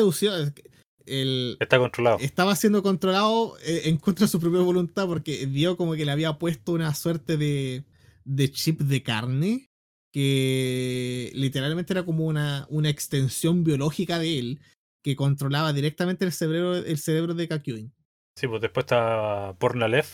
[0.53, 0.72] que
[1.05, 2.17] el, Está controlado.
[2.19, 6.11] estaba siendo controlado eh, en contra de su propia voluntad porque Dio como que le
[6.11, 7.83] había puesto una suerte de,
[8.25, 9.67] de chip de carne
[10.11, 14.59] que literalmente era como una, una extensión biológica de él
[15.03, 17.91] que controlaba directamente el cerebro, el cerebro de Kakyoin.
[18.37, 20.05] Sí, pues después está Pornalev.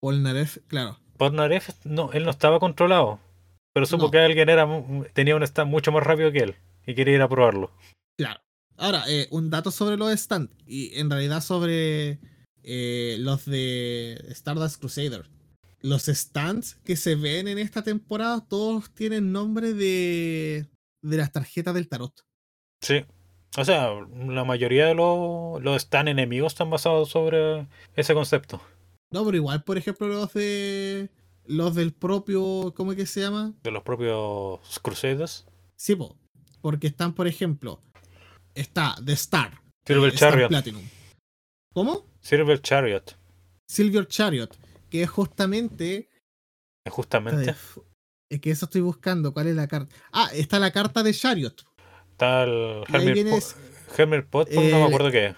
[0.00, 0.98] Polnareff, claro.
[1.16, 3.20] Pornalev, no, él no estaba controlado.
[3.74, 4.10] Pero supo No.
[4.10, 4.66] que alguien era
[5.12, 6.54] tenía un stand mucho más rápido que él.
[6.86, 7.70] Y quería ir a probarlo.
[8.16, 8.40] Claro.
[8.78, 10.52] Ahora, eh, un dato sobre los stands.
[10.66, 12.20] Y en realidad sobre
[12.62, 15.28] eh, los de Stardust Crusader.
[15.80, 20.66] Los stands que se ven en esta temporada, todos tienen nombre de,
[21.02, 22.12] de las tarjetas del tarot.
[22.80, 23.04] Sí.
[23.56, 28.60] O sea, la mayoría de los, los stand enemigos están basados sobre ese concepto.
[29.10, 31.10] No, pero igual, por ejemplo, los de.
[31.44, 32.74] Los del propio.
[32.76, 33.54] ¿Cómo es que se llama?
[33.62, 35.46] De los propios Crusaders.
[35.76, 36.16] Sí, po,
[36.60, 37.80] porque están, por ejemplo.
[38.58, 39.60] Está The Star.
[39.86, 40.48] Silver eh, Star Chariot.
[40.48, 40.82] Platinum.
[41.72, 42.06] ¿Cómo?
[42.20, 43.16] Silver Chariot.
[43.70, 44.56] Silver Chariot.
[44.90, 46.08] Que es justamente
[46.90, 47.54] Justamente.
[48.30, 49.32] Es que eso estoy buscando.
[49.32, 49.94] ¿Cuál es la carta?
[50.12, 51.54] Ah, está la carta de Chariot.
[52.12, 53.56] Está el Hermit, viene Po- es-
[53.96, 55.34] Hermit Pot, no me acuerdo qué.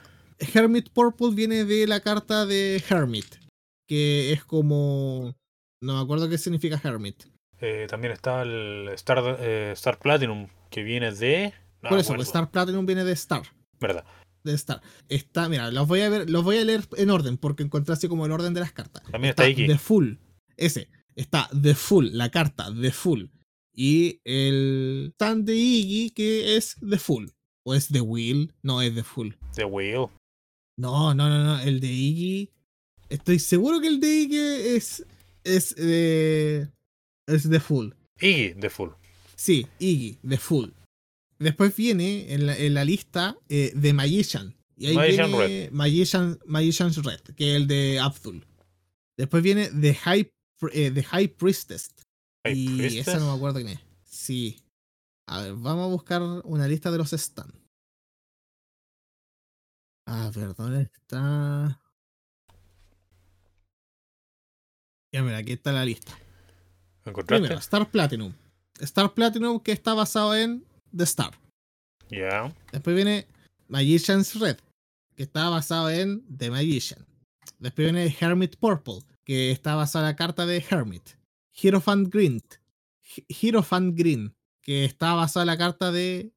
[0.54, 3.26] Hermit Purple viene de la carta de Hermit.
[3.88, 5.34] Que es como.
[5.82, 7.24] No me acuerdo qué significa Hermit.
[7.60, 11.52] Eh, también está el Star, eh, Star Platinum, que viene de.
[11.82, 13.42] No Por eso, pues, Star Platinum viene de Star.
[13.80, 14.04] Verdad.
[14.44, 14.80] De Star.
[15.08, 18.08] Está, mira, los voy a ver, los voy a leer en orden, porque encontré así
[18.08, 19.02] como el orden de las cartas.
[19.10, 19.66] También está Iki.
[19.66, 20.14] The Full.
[20.56, 20.88] Ese.
[21.16, 23.24] Está The Full, la carta The Full.
[23.74, 27.28] Y el stand de Iggy, que es The Full.
[27.62, 28.52] ¿O es The Will?
[28.62, 29.32] No, es The Full.
[29.54, 30.08] The Wheel.
[30.76, 31.60] No, no, no, no.
[31.60, 32.50] El de Iggy.
[33.08, 34.38] Estoy seguro que el de Iggy
[34.76, 35.06] es.
[35.44, 36.68] Es de.
[37.26, 37.90] Es The Full.
[38.20, 38.90] Y The Full.
[39.34, 40.70] Sí, Iggy, The Full.
[41.40, 44.54] Después viene en la, en la lista eh, The Magician.
[44.76, 48.46] Y ahí Magician viene Magician, Magician's Red, que es el de Abdul.
[49.16, 50.32] Después viene The High,
[50.72, 51.94] eh, The High Priestess.
[52.44, 53.08] High y Priestess.
[53.08, 53.80] esa no me acuerdo quién es.
[54.04, 54.62] Sí.
[55.26, 57.54] A ver, vamos a buscar una lista de los stands.
[60.06, 61.80] A ver, ¿dónde está?
[65.12, 66.12] Ya, mira, aquí está la lista.
[67.04, 67.42] ¿Lo ¿Encontraste?
[67.42, 68.34] Primero, Star Platinum.
[68.80, 70.64] Star Platinum que está basado en
[70.96, 71.32] The Star.
[72.10, 72.54] Ya.
[72.72, 73.26] Después viene
[73.68, 74.58] Magician's Red,
[75.14, 77.06] que está basado en The Magician.
[77.58, 81.10] Después viene Hermit Purple, que está basado en la carta de Hermit.
[81.52, 82.40] Hierophant Green,
[83.02, 86.32] Hi- Hierophant Green, que está basado en la carta de,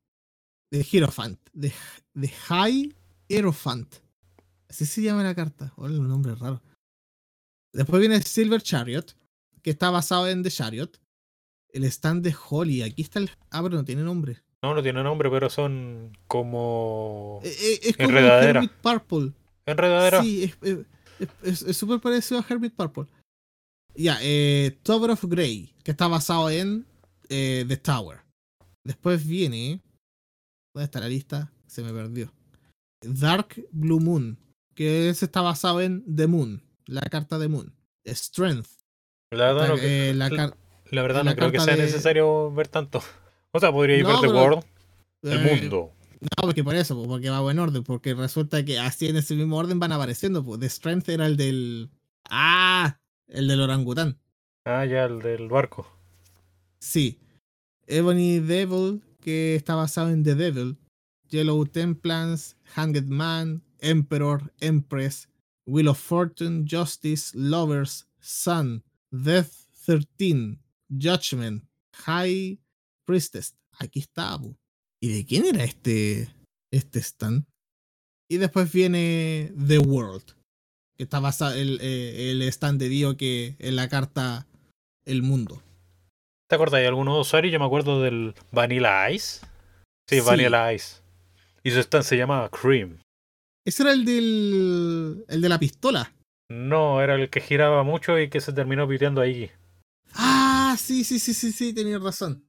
[0.71, 1.73] de Hierophant, de,
[2.13, 2.95] de High
[3.27, 3.95] Hierophant.
[4.69, 5.71] Así se llama la carta.
[5.75, 6.61] Hola, un nombre raro.
[7.71, 9.15] Después viene Silver Chariot,
[9.61, 10.99] que está basado en The Chariot.
[11.73, 13.29] El stand de Holly, aquí está el.
[13.49, 14.41] Ah, pero no tiene nombre.
[14.61, 18.59] No, no tiene nombre, pero son como Eh, eh, es como Enredadera.
[18.61, 19.33] Hermit Purple.
[19.65, 20.23] enredaderas.
[20.25, 20.53] Sí,
[21.41, 23.05] es- súper parecido a Hermit Purple.
[23.95, 26.85] Ya, eh, Tower of Grey, que está basado en
[27.29, 28.19] eh, The Tower.
[28.85, 29.81] Después viene.
[30.73, 31.51] ¿Dónde está la lista?
[31.67, 32.31] Se me perdió.
[33.01, 34.37] Dark Blue Moon,
[34.75, 37.73] que ese está basado en The Moon, la carta de Moon.
[38.05, 38.67] Strength,
[39.31, 40.57] La no, eh, la la-
[40.93, 43.01] la verdad no creo que sea de- necesario ver tanto.
[43.51, 44.63] O sea, podría ir No, ver The World,
[45.23, 45.91] el eh, mundo.
[46.21, 49.57] No, porque por eso, porque va en orden, porque resulta que así en ese mismo
[49.57, 50.43] orden van apareciendo.
[50.43, 50.59] Pues.
[50.59, 51.89] The Strength era el del.
[52.29, 52.97] ¡Ah!
[53.27, 54.17] El del orangután.
[54.65, 55.87] Ah, ya, el del barco.
[56.79, 57.19] Sí.
[57.87, 60.77] Ebony Devil, que está basado en The Devil.
[61.29, 65.27] Yellow Templance, Hanged Man, Emperor, Empress,
[65.65, 70.59] Wheel of Fortune, Justice, Lovers, Sun, Death 13,
[70.89, 71.63] Judgment,
[72.05, 72.59] High
[73.05, 73.55] Priestess.
[73.79, 74.55] Aquí está, bu.
[75.01, 76.29] ¿Y de quién era este,
[76.71, 77.45] este stand?
[78.29, 80.23] Y después viene The World,
[80.95, 84.47] que está basado el, eh, el stand de Dio que en la carta
[85.05, 85.61] El Mundo.
[86.49, 87.51] ¿Te acuerdas de algunos usuarios?
[87.51, 89.45] Yo me acuerdo del Vanilla Ice.
[90.07, 90.21] Sí, Sí.
[90.21, 91.01] Vanilla Ice.
[91.63, 92.99] Y su stand se llamaba Cream.
[93.65, 95.25] Ese era el del.
[95.27, 96.13] el de la pistola.
[96.49, 99.49] No, era el que giraba mucho y que se terminó piteando ahí.
[100.83, 102.43] Sí, sí, sí, sí, sí, tenías razón.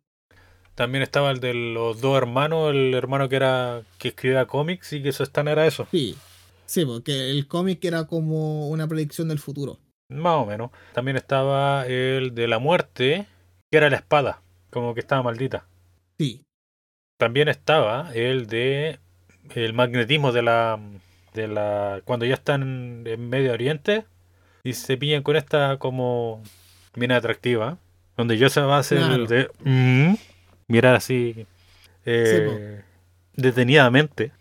[0.74, 5.05] También estaba el de los dos hermanos, el hermano que era que escribía cómics y
[5.05, 5.87] que su stand era eso.
[5.93, 6.16] Sí.
[6.66, 9.78] Sí, porque el cómic era como una predicción del futuro.
[10.09, 10.72] Más o menos.
[10.95, 13.28] También estaba el de la muerte,
[13.70, 15.68] que era la espada, como que estaba maldita.
[16.18, 16.43] Sí.
[17.18, 18.99] También estaba el de
[19.55, 20.80] el magnetismo de la
[21.35, 24.07] de la cuando ya están en Medio Oriente
[24.64, 26.43] y se pillan con esta como
[26.97, 27.78] mina atractiva,
[28.16, 29.26] donde yo se va a hacer Claro.
[29.26, 30.14] de mm,
[30.68, 31.46] mirar así
[32.04, 32.82] eh,
[33.34, 34.32] detenidamente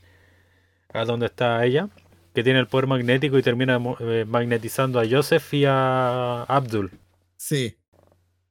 [0.93, 1.89] a donde está ella,
[2.33, 6.91] que tiene el poder magnético y termina eh, magnetizando a Joseph y a Abdul.
[7.37, 7.75] Sí.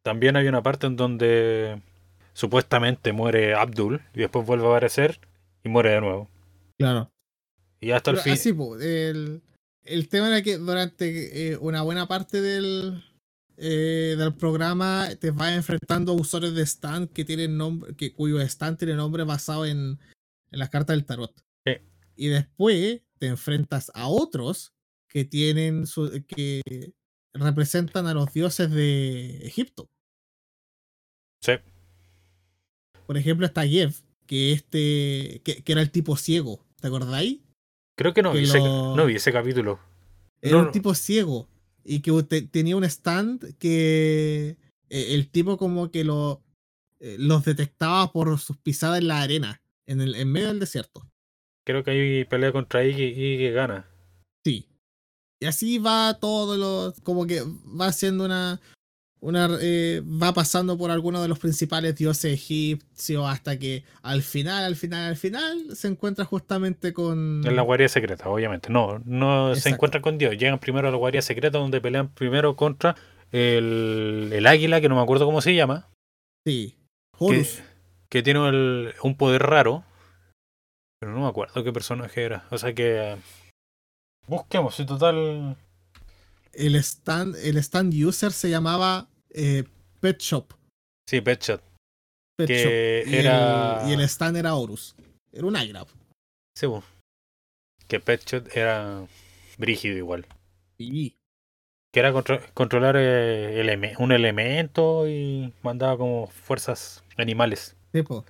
[0.03, 1.81] También hay una parte en donde
[2.33, 5.21] supuestamente muere Abdul y después vuelve a aparecer
[5.63, 6.29] y muere de nuevo.
[6.79, 7.11] Claro.
[7.81, 8.33] Y hasta el fin.
[8.33, 9.43] así, el,
[9.85, 13.05] el tema era que durante eh, una buena parte del,
[13.57, 18.41] eh, del programa te vas enfrentando a usuarios de stand que tienen nombre, que, cuyo
[18.41, 19.99] stand tiene nombre basado en,
[20.51, 21.33] en las cartas del tarot.
[21.65, 21.73] Sí.
[22.17, 24.73] Y después te enfrentas a otros
[25.09, 26.63] que tienen su, que
[27.35, 29.89] representan a los dioses de Egipto.
[31.43, 31.53] Sí.
[33.07, 33.95] Por ejemplo, está Yev,
[34.27, 37.41] que este que, que era el tipo ciego, ¿te acordáis?
[37.97, 39.79] Creo que no, que vi ese, lo- no vi ese capítulo.
[40.41, 41.49] Era No, un tipo ciego
[41.85, 44.57] y que te- tenía un stand que
[44.91, 46.43] eh, el tipo como que lo,
[47.01, 51.09] eh, los detectaba por sus pisadas en la arena, en, el, en medio del desierto.
[51.65, 53.87] Creo que ahí pelea contra Iggy y que gana.
[54.45, 54.69] Sí.
[55.41, 56.95] Y así va todo lo.
[57.03, 58.61] como que va haciendo una.
[59.25, 64.65] Una eh, va pasando por algunos de los principales dioses egipcios hasta que al final,
[64.65, 67.41] al final, al final se encuentra justamente con.
[67.47, 68.69] En la guardia secreta, obviamente.
[68.71, 69.75] No, no se Exacto.
[69.77, 70.37] encuentran con Dios.
[70.37, 72.97] Llegan primero a la guardia secreta donde pelean primero contra
[73.31, 75.89] el, el águila, que no me acuerdo cómo se llama.
[76.47, 76.77] Sí.
[77.19, 77.63] Horus.
[78.09, 79.85] que tiene el- un poder raro.
[81.01, 82.45] Pero no me acuerdo qué personaje era.
[82.51, 83.17] O sea que.
[84.27, 85.57] Busquemos, y total.
[86.53, 89.65] El stand, el stand user se llamaba eh,
[90.01, 90.53] Pet Shop.
[91.09, 91.63] Sí, Pet Shot.
[92.39, 93.13] Pet Que Shop.
[93.13, 94.95] Y, era- el, y el stand era Horus.
[95.33, 95.87] Era un águila.
[96.57, 96.83] Sí, po.
[97.89, 99.07] Que Pet Shot era
[99.59, 100.27] brígido igual.
[100.79, 101.17] Sí.
[101.93, 107.77] Que era contro- controlar eh, eleme- un elemento y mandaba como fuerzas animales.
[107.93, 108.25] Sí, po.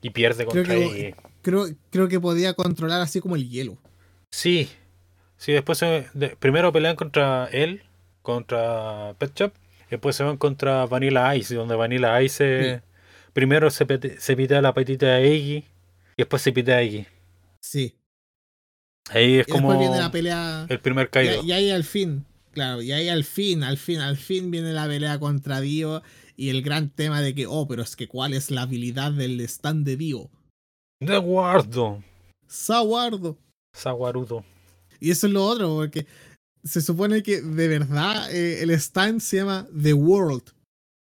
[0.00, 1.14] Y pierde Creo contra que- Iggy.
[1.42, 3.76] Creo, creo que podía controlar así como el hielo.
[4.32, 4.70] Sí.
[5.36, 7.82] Sí, después se- de- primero pelean contra él,
[8.22, 9.52] contra Pet Shop.
[9.94, 12.82] Y Después se van contra Vanilla Ice, donde Vanilla Ice eh,
[13.32, 13.86] primero se,
[14.18, 15.64] se pitea la patita a Iggy y
[16.18, 17.06] después se pitea a Iggy.
[17.60, 17.94] Sí.
[19.10, 20.66] Ahí es Y como después viene la pelea.
[20.68, 21.44] el primer Y, caído.
[21.44, 24.86] y ahí al fin, claro, y ahí al fin, al fin, al fin viene la
[24.86, 26.02] pelea contra Dio
[26.36, 29.40] y el gran tema de que, oh, pero es que cuál es la habilidad del
[29.42, 30.30] stand de Dio.
[31.00, 32.02] De guardo.
[32.48, 33.38] Saguardo.
[33.74, 34.44] Saguarudo.
[35.00, 36.06] Y eso es lo otro, porque
[36.64, 40.42] se supone que de verdad eh, el stand se llama The World.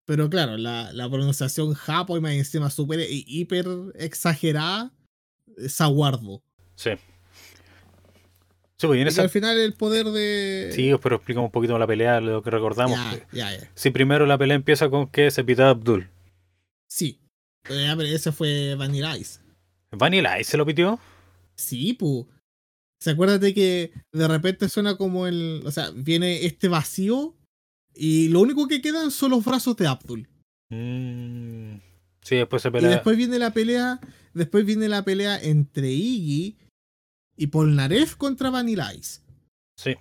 [0.06, 4.92] Pero claro, la, la pronunciación japo y más encima súper y hiper exagerada,
[5.58, 6.44] eh, Saguardo.
[6.76, 6.92] Sí.
[8.78, 9.22] Sí, pues en esa...
[9.22, 10.72] al final el poder de...
[10.74, 12.98] Sí, pero explicamos un poquito la pelea, lo que recordamos.
[12.98, 13.72] ya, ya, ya.
[13.76, 16.10] Si primero la pelea empieza con que se pita Abdul.
[16.90, 17.22] Sí.
[17.70, 19.40] Eh, a ver, ese fue Vanilla Ice.
[19.92, 21.00] Vanilla Ice se lo pitió.
[21.56, 22.28] Sí, pu.
[23.04, 25.62] ¿Se acuérdate que de repente suena como el.
[25.66, 27.36] O sea, viene este vacío
[27.94, 30.30] y lo único que quedan son los brazos de Abdul.
[30.70, 31.80] Mm,
[32.22, 32.90] Sí, después se Y pelea.
[32.92, 34.00] después viene la pelea.
[34.34, 36.56] Después viene la pelea entre Iggy
[37.36, 39.20] y Polnareff contra Vanilla Ice.
[39.78, 39.96] Sí.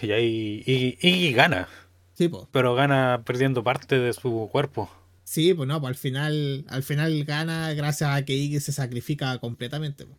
[0.00, 1.68] Y ahí Iggy, Iggy gana,
[2.14, 2.44] Sí, pues.
[2.50, 4.90] pero gana perdiendo parte de su cuerpo.
[5.24, 9.36] Sí, pues no, pues al final, al final gana gracias a que Iggy se sacrifica
[9.40, 10.06] completamente.
[10.06, 10.16] po.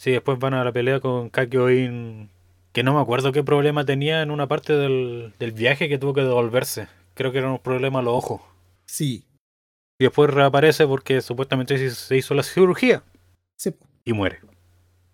[0.00, 2.30] Sí, después van a la pelea con Kakyoin,
[2.72, 6.14] que no me acuerdo qué problema tenía en una parte del, del viaje que tuvo
[6.14, 6.88] que devolverse.
[7.12, 8.40] Creo que era un problema a los ojos.
[8.86, 9.26] Sí,
[9.98, 13.02] Y después reaparece porque supuestamente se- hizo la cirugía
[13.58, 13.74] sí,
[14.06, 14.40] y muere.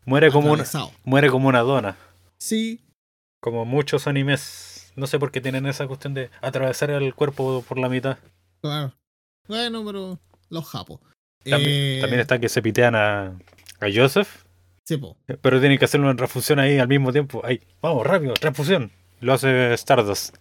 [0.05, 0.65] Muere como una,
[1.03, 1.97] muere como una dona.
[2.39, 2.81] Sí,
[3.41, 4.93] Como muchos animes.
[4.95, 8.19] No sé por qué tienen esa cuestión de atravesar el cuerpo por la mitad.
[8.63, 8.93] claro.
[9.49, 11.01] Bueno, pero los japos.
[11.43, 13.37] También, Eh, también está que se pitean a,
[13.81, 14.46] a Joseph.
[14.87, 15.17] Sí, po.
[15.27, 17.43] Pero tienen que hacer una transfusión ahí al mismo tiempo.
[17.45, 18.93] Ahí, vamos, rápido, transfusión.
[19.21, 20.37] Lo hace Stardust.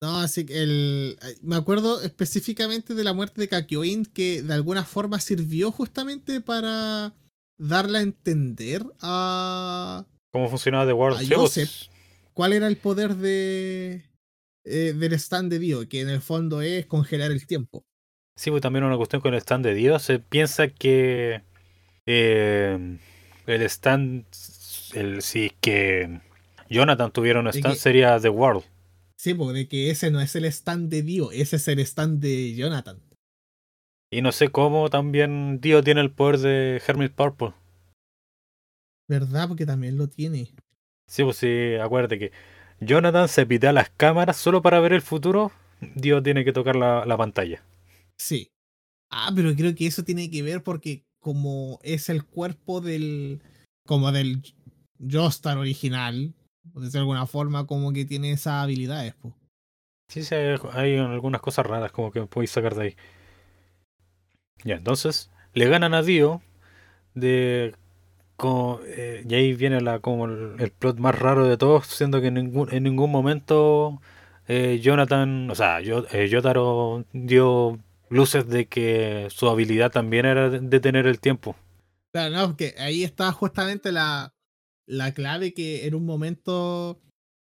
[0.00, 1.18] No, así que el.
[1.42, 7.12] Me acuerdo específicamente de la muerte de Kakyoin que de alguna forma sirvió justamente para
[7.58, 11.18] darle a entender a ¿Cómo funcionaba The World?
[11.20, 11.88] A Joseph.
[12.32, 14.02] cuál era el poder de
[14.64, 17.84] eh, del stand de Dio, que en el fondo es congelar el tiempo.
[18.36, 20.02] Sí, pues también una cuestión con el stand de Dios.
[20.02, 21.42] Se piensa que
[22.06, 22.98] eh,
[23.46, 24.24] el stand,
[24.94, 26.20] el, si es que
[26.68, 28.64] Jonathan tuviera un stand, que- sería The World.
[29.16, 32.54] Sí, porque que ese no es el stand de Dio, ese es el stand de
[32.54, 33.00] Jonathan.
[34.10, 37.52] Y no sé cómo también Dio tiene el poder de Hermit Purple.
[39.08, 39.48] ¿Verdad?
[39.48, 40.52] Porque también lo tiene.
[41.06, 42.32] Sí, pues sí, acuérdate que
[42.80, 45.52] Jonathan se pitea las cámaras solo para ver el futuro.
[45.94, 47.62] Dio tiene que tocar la, la pantalla.
[48.18, 48.50] Sí.
[49.10, 53.40] Ah, pero creo que eso tiene que ver porque como es el cuerpo del.
[53.86, 54.42] como del
[55.00, 59.34] Joestar original, de alguna forma, como que tiene esas habilidades, po.
[60.08, 62.96] Sí, sí, hay, algunas cosas raras como que podéis sacar de ahí.
[64.64, 66.42] Ya, entonces le ganan a Dio
[67.14, 67.74] de
[68.86, 72.34] eh, y ahí viene la como el, plot más raro de todos, siendo que en
[72.34, 74.00] ningún, en ningún momento
[74.48, 76.28] eh, Jonathan, o sea, yo, eh,
[77.12, 77.78] dio
[78.12, 81.56] luces de que su habilidad también era de- detener el tiempo.
[82.14, 84.34] Claro, no, porque ahí está justamente la,
[84.86, 87.00] la clave que en un momento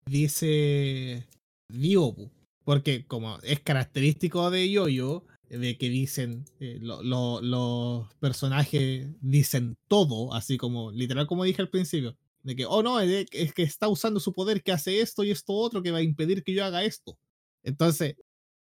[0.09, 1.27] dice
[1.73, 2.31] Dio, po.
[2.65, 9.77] porque como es característico de Yoyo, de que dicen, eh, lo- lo- los personajes dicen
[9.89, 13.89] todo, así como, literal como dije al principio, de que, oh no, es que está
[13.89, 16.65] usando su poder que hace esto y esto otro que va a impedir que yo
[16.65, 17.17] haga esto.
[17.65, 18.17] Entonces,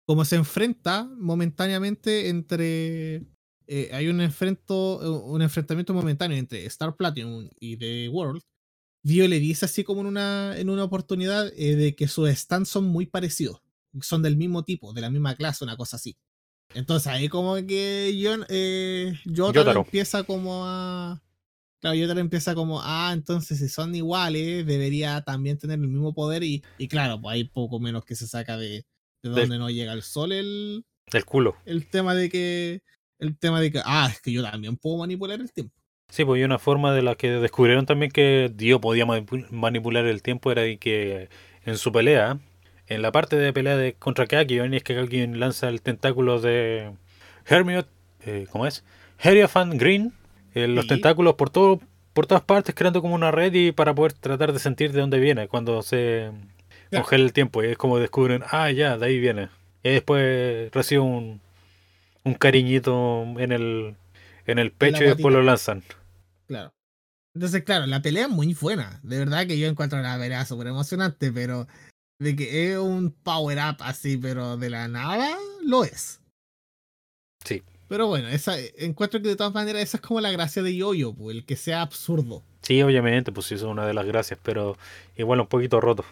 [0.05, 3.27] como se enfrenta momentáneamente entre
[3.67, 8.43] eh, hay un, enfrento, un enfrentamiento momentáneo entre Star Platinum y The World,
[9.03, 12.69] Dio le dice así como en una, en una oportunidad eh, de que sus stands
[12.69, 13.63] son muy parecidos,
[14.01, 16.17] son del mismo tipo, de la misma clase, una cosa así.
[16.75, 19.81] Entonces ahí como que Yon, eh, Yotaro.
[19.81, 21.23] empieza como a...
[21.81, 26.45] Claro, Yotaro empieza como, ah, entonces si son iguales, debería también tener el mismo poder
[26.45, 28.87] y, y claro, pues hay poco menos que se saca de,
[29.23, 31.57] de donde no llega el sol el, Del culo.
[31.65, 32.83] el tema de que
[33.19, 35.75] el tema de que ah es que yo también puedo manipular el tiempo
[36.09, 40.05] Sí, pues y una forma de la que descubrieron también que Dio podía manipu- manipular
[40.05, 41.31] el tiempo era de que
[41.65, 42.39] en su pelea,
[42.87, 46.93] en la parte de pelea de contra Kakyoin, es que Kakyoin lanza el tentáculo de
[47.47, 47.87] Hermione,
[48.27, 48.85] eh, ¿cómo es?
[49.25, 50.13] Hierophant Green,
[50.55, 50.89] eh, los Sí.
[50.91, 51.81] tentáculos por todo,
[52.13, 55.19] por todas partes, creando como una red y para poder tratar de sentir de dónde
[55.19, 56.31] viene cuando se
[56.93, 57.01] Ya.
[57.01, 57.63] congela el tiempo.
[57.63, 59.49] Y es como descubren, ah, ya, de ahí viene.
[59.83, 61.41] Y después recibe un,
[62.25, 63.97] un cariñito en el,
[64.47, 65.83] en el pecho y después lo lanzan.
[66.47, 66.73] claro
[67.35, 69.01] Entonces, claro, la pelea es muy buena.
[69.03, 71.67] De verdad que yo encuentro la pelea súper emocionante, pero
[72.19, 76.21] de que es un power up así, pero de la nada, lo es.
[77.45, 77.63] Sí.
[77.89, 81.13] Pero bueno, esa, encuentro que de todas maneras esa es como la gracia de Yoyo,
[81.13, 82.43] pues, el que sea absurdo.
[82.63, 84.79] Sí, obviamente, pues sí, eso es una de las gracias, pero
[85.17, 86.05] igual un poquito roto.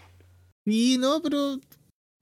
[0.64, 1.54] Sí, no, pero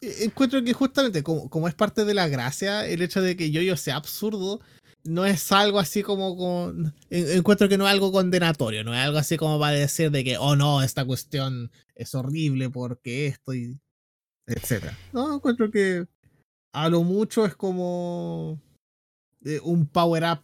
[0.00, 3.50] eh, encuentro que justamente como, como es parte de la gracia, el hecho de que
[3.50, 4.60] Yoyo sea absurdo,
[5.04, 6.72] no es algo así como
[7.10, 10.38] Encuentro que no es algo condenatorio, no es algo así como para decir de que,
[10.38, 13.80] oh no, esta cuestión es horrible porque esto y.
[14.46, 14.96] etcétera.
[15.12, 16.06] No, encuentro que
[16.72, 18.60] a lo mucho es como
[19.44, 20.42] eh, un power up,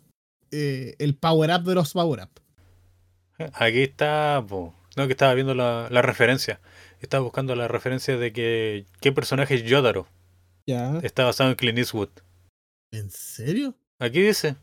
[0.51, 2.41] eh, el power up de los power up.
[3.55, 6.61] Aquí está, no, que estaba viendo la, la referencia.
[7.05, 10.07] Estaba buscando la referencia de que qué personaje es Yodaro.
[10.67, 10.99] Ya.
[11.03, 12.09] Está basado en Clint Eastwood.
[12.93, 13.75] ¿En serio?
[13.99, 14.57] Aquí dice,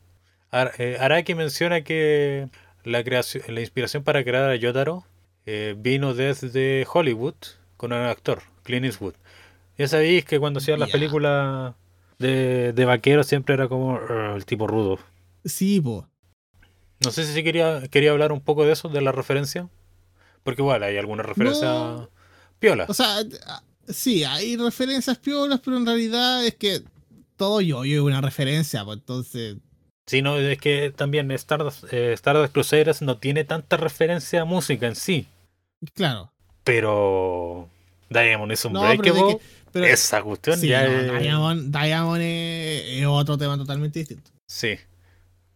[0.50, 2.50] Ar- eh, Araki menciona que
[2.84, 5.06] la, creación, la inspiración para crear a Yotaro
[5.46, 7.36] eh, vino desde Hollywood
[7.78, 9.14] con un actor, Clint Eastwood.
[9.78, 10.94] Ya sabéis que cuando hacían las Ya.
[10.94, 11.76] películas
[12.18, 14.00] de, de vaqueros siempre era como
[14.36, 14.98] el tipo rudo.
[15.46, 16.08] Sí, po.
[17.04, 19.70] No sé si quería, quería hablar un poco de eso, de la referencia.
[20.44, 22.10] Porque igual hay alguna referencia No.
[22.62, 22.86] Piola.
[22.88, 23.18] O sea,
[23.90, 26.82] sí, hay referencias piolas, pero en realidad es que
[27.36, 29.58] todo yo es una referencia, pues entonces.
[30.08, 34.88] Sí, no, es que también Stardust, eh, Stardust Crusaders no tiene tanta referencia a música
[34.88, 35.28] en sí.
[35.94, 36.32] Claro.
[36.64, 37.68] Pero
[38.10, 39.42] Diamond No, pero de Unbreakable, que-
[39.72, 44.30] pero- esa cuestión sí, ya no, es- Diamond, Diamond es, es otro tema totalmente distinto.
[44.48, 44.76] Sí.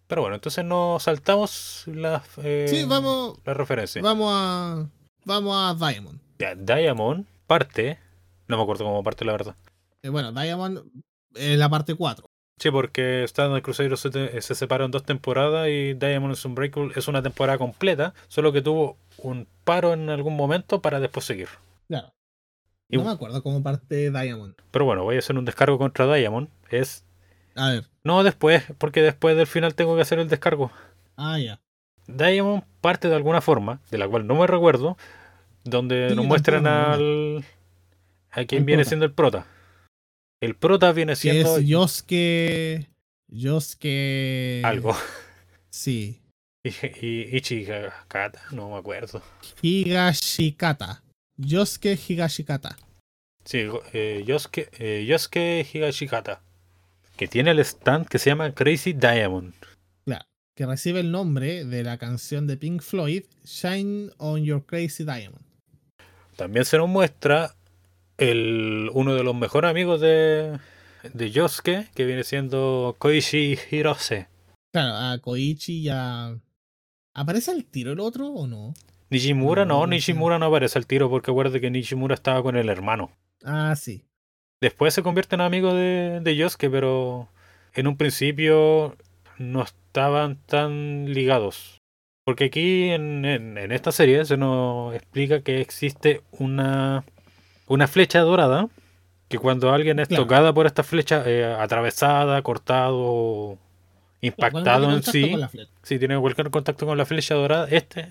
[0.08, 4.01] Pero bueno, entonces nos saltamos las eh, Sí, vamos, la referencia.
[4.01, 4.88] vamos a.
[5.26, 6.20] Vamos a Diamond.
[6.38, 8.00] Diamond parte,
[8.48, 9.56] no me acuerdo cómo parte la verdad.
[10.04, 10.82] Eh, bueno, Diamond
[11.36, 12.26] es la parte 4.
[12.58, 16.94] Sí, porque Stardust Crusaders se, te- se separó en dos temporadas y Diamond is Unbreakable
[16.96, 21.50] es una temporada completa, solo que tuvo un paro en algún momento para después seguir.
[21.88, 22.14] Claro.
[22.90, 24.56] Y- No me acuerdo cómo parte Diamond.
[24.72, 26.48] Pero bueno, voy a hacer un descargo contra Diamond.
[26.70, 27.04] Es.
[27.56, 27.86] A ver.
[28.04, 30.72] No después, porque después del final tengo que hacer el descargo.
[31.18, 31.60] Ah, ya.
[32.08, 34.98] Diamond parte de alguna forma, de la cual no me recuerdo,
[35.66, 37.43] donde Sí, nos muestran al.
[38.32, 38.89] a quien Al viene prota.
[38.89, 39.45] siendo el prota.
[40.41, 42.88] El prota viene siendo es Yosuke.
[43.28, 44.61] Yosuke.
[44.63, 44.95] algo.
[45.70, 46.22] Sí.
[46.63, 49.22] Ichigakata, no me acuerdo.
[49.61, 51.03] Higashikata.
[51.38, 52.78] Yosuke Higashikata.
[53.43, 56.41] Sí, eh, Yosuke, eh, Yosuke Higashikata.
[57.18, 59.53] Que tiene el stand que se llama Crazy Diamond.
[60.05, 60.26] Claro.
[60.55, 65.45] Que recibe el nombre de la canción de Pink Floyd, Shine on Your Crazy Diamond.
[66.36, 67.56] También se nos muestra
[68.18, 70.60] el, uno de los mejores amigos de,
[71.14, 74.28] de Yosuke, que viene siendo Koichi Hirose.
[74.74, 76.38] Claro, a Koichi ya.
[77.14, 78.74] ¿Aparece el tiro el otro o no?
[79.10, 79.90] Nishimura No, no, no sé.
[79.92, 83.12] Nishimura no aparece al tiro porque acuérdate que Nishimura estaba con el hermano.
[83.44, 84.04] Ah, sí.
[84.62, 87.30] Después se convierte en amigo de, de Yosuke, pero
[87.74, 88.98] en un principio
[89.38, 91.78] no estaban tan ligados.
[92.26, 97.06] Porque aquí en, en- en esta serie se nos explica que existe una,
[97.68, 98.68] una flecha dorada
[99.30, 100.24] que cuando alguien es Claro.
[100.24, 103.58] tocada por esta flecha, eh, atravesada, cortado,
[104.22, 105.36] impactado en sí,
[105.84, 108.08] si tiene cualquier contacto con la flecha dorada, este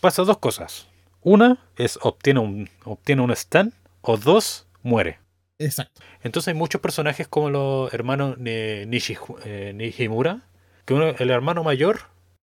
[0.00, 0.86] pasa dos cosas.
[1.22, 5.18] Una es obtiene un, obtiene un stand, o dos, muere.
[5.58, 6.00] Exacto.
[6.22, 10.42] Entonces hay muchos personajes como los hermanos eh, Nishi- eh, Nishimura,
[10.84, 12.00] que uno, el hermano mayor,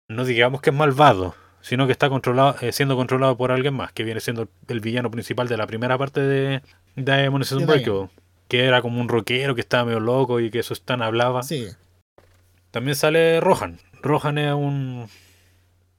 [0.09, 3.91] no digamos que es malvado, sino que está controlado, eh, siendo controlado por alguien más,
[3.93, 6.61] que viene siendo el, villano principal de la primera parte de
[6.95, 8.09] Diamond is Unbreakable,
[8.47, 11.43] que era como un rockero que estaba medio loco y que su stand hablaba.
[11.43, 11.67] Sí.
[12.71, 13.79] También sale Rohan.
[14.01, 15.07] Rohan es un,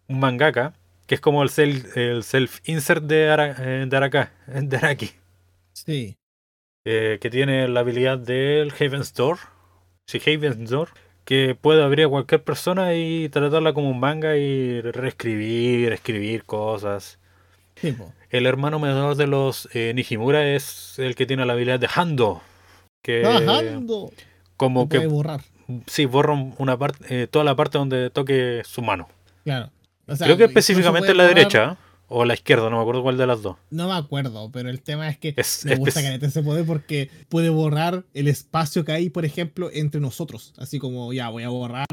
[0.09, 0.75] un mangaka,
[1.07, 5.11] que es como el, self, el self-insert de, Ara- eh, de, Araka- de Araki.
[5.73, 6.17] Sí.
[6.85, 9.39] eh, que tiene la habilidad del Haven's Door.
[10.07, 10.89] Sí, Haven's Door.
[11.31, 17.21] Que puede abrir a cualquier persona y tratarla como un manga y reescribir, escribir cosas.
[18.31, 22.43] El hermano menor de los eh, Nijimura es el que tiene la habilidad de Hando.
[23.03, 24.11] Que Trabajando.
[24.57, 25.41] como puede que borrar.
[25.87, 29.09] sí, borra una parte, eh, toda la parte donde toque su mano.
[29.45, 29.71] Claro.
[30.09, 31.77] O sea, Creo que específicamente puede la borrar- derecha
[32.13, 33.57] o la izquierda, no me acuerdo cuál de las dos.
[33.71, 36.67] No me acuerdo, pero el tema es que Es, me gusta espe- que ese poder
[36.67, 40.53] porque puede borrar el espacio que hay, por ejemplo, entre nosotros.
[40.59, 41.87] Así como, ya, voy a borrar.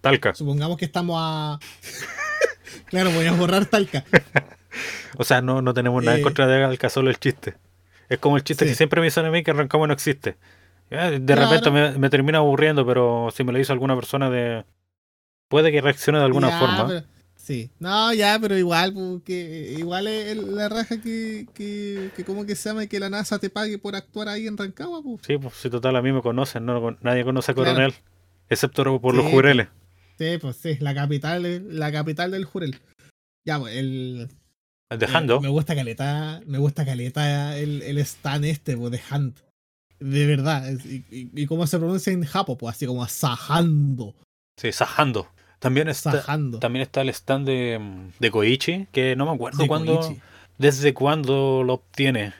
[0.00, 0.34] Talca.
[0.34, 1.58] Supongamos que estamos a.
[2.86, 4.04] claro, voy a borrar Talca.
[5.16, 7.56] O sea, no, no tenemos nada en Eh, contra de Alca, solo el chiste.
[8.08, 8.70] Es como el chiste Sí.
[8.70, 10.36] que siempre me dicen a mí que Rancagua no existe.
[10.90, 11.48] De Claro.
[11.50, 14.64] repente me, me termina aburriendo, pero si me lo hizo alguna persona de...
[15.48, 16.86] Puede que reaccione de alguna Ya, forma.
[16.86, 17.04] pero-
[17.48, 17.70] Sí.
[17.78, 22.68] No, ya, pero igual, porque igual es la raja que, que, que como que se
[22.68, 25.22] llama que la NASA te pague por actuar ahí en Rancagua, pues.
[25.26, 27.94] Sí, pues si total a mí me conocen, no, nadie conoce a Coronel,
[28.50, 29.68] excepto por los jureles.
[30.18, 32.78] Sí, pues sí, la capital, la capital del jurel.
[33.46, 34.28] Ya, pues, el.
[34.98, 35.36] Dejando.
[35.36, 39.38] Eh, me gusta caleta, me gusta caleta el, el stand este, pues, de Hunt.
[40.00, 40.70] De verdad.
[40.84, 44.14] Y, y, cómo se pronuncia en Japo, pues así como Sajando.
[44.58, 45.28] Sí, Sajando.
[45.58, 46.24] También está,
[46.60, 50.16] también está el stand de, de Koichi, que no me acuerdo cuándo,
[50.56, 52.32] desde cuándo lo obtiene.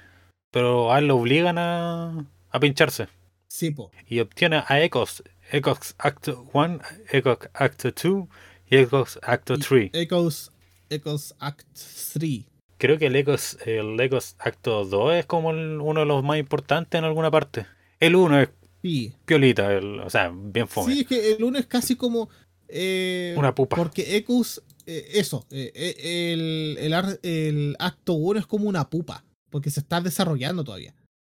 [0.50, 3.08] Pero a él lo obligan a, a pincharse.
[3.48, 3.90] Sí, po.
[4.06, 5.22] Y obtiene a Ecos.
[5.50, 8.28] Ecos Act 1, Ecos Act 2
[8.70, 9.90] y Ecos Act 3.
[9.94, 10.52] Ecos,
[10.90, 11.66] Ecos Act
[12.12, 12.44] 3.
[12.78, 16.96] Creo que el Ecos, el Ecos Acto 2 es como uno de los más importantes
[16.96, 17.66] en alguna parte.
[17.98, 18.48] El 1 es
[18.82, 19.12] sí.
[19.24, 19.68] piolita,
[20.04, 20.94] o sea, bien fome.
[20.94, 22.28] Sí, es que el 1 es casi como
[22.68, 23.76] eh, Una pupa.
[23.76, 29.70] Porque Ecus, eh, eso, eh, el, el, el, acto 1 es como una pupa, porque
[29.70, 30.94] se está desarrollando todavía.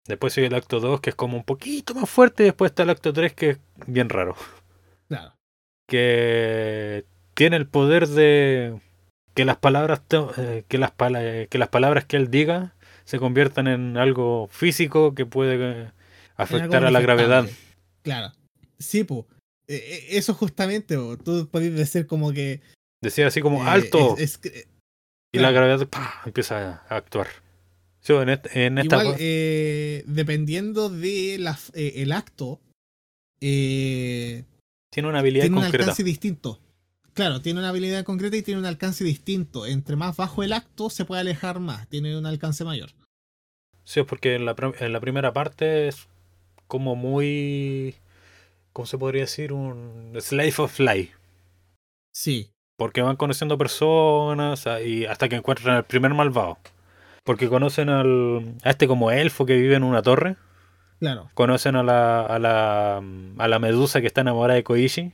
[0.07, 2.83] Después sigue el acto 2, que es como un poquito más fuerte, y después está
[2.83, 4.35] el acto 3, que es bien raro.
[5.09, 5.35] Claro.
[5.89, 7.05] Que
[7.35, 8.81] tiene el poder de
[9.35, 10.03] que las palabras
[10.69, 12.75] que las, que las palabras que él diga
[13.05, 15.93] se conviertan en algo físico que puede
[16.37, 17.47] afectar a la gravedad.
[18.03, 18.33] Claro.
[18.79, 19.25] Sí, pues
[19.71, 22.61] eso justamente, tú podías decir como que...
[23.01, 24.17] Decía así como eh, alto.
[25.33, 25.89] y la gravedad
[26.27, 27.29] empieza a actuar.
[28.09, 32.61] en, esta Igual, eh, dependiendo de la, eh, el acto,
[33.41, 34.45] tiene
[34.99, 36.61] una habilidad tiene un alcance distinto.
[37.15, 39.67] Claro, tiene una habilidad concreta y tiene un alcance distinto.
[39.67, 41.89] Entre más bajo el acto, se puede alejar más.
[41.89, 42.91] Tiene un alcance mayor.
[43.85, 46.07] Sí, porque en la, en la primera parte es
[46.67, 47.97] como muy
[48.73, 49.53] ¿cómo se podría decir?
[49.53, 51.15] Un slave of life.
[52.13, 52.53] Sí.
[52.77, 56.59] Porque van conociendo personas y hasta que encuentran al primer malvado.
[57.25, 60.37] Porque conocen al, a este como elfo que vive en una torre.
[60.99, 61.31] Claro.
[61.35, 63.03] Conocen a la, a la,
[63.39, 65.13] a la medusa que está enamorada de Koichi.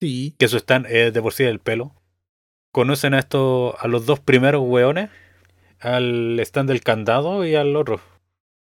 [0.00, 0.34] Sí.
[0.38, 1.94] Que eso está es de por sí del pelo.
[2.72, 5.10] Conocen a estos, a los dos primeros weones.
[5.80, 7.98] Al stand del candado y al otro.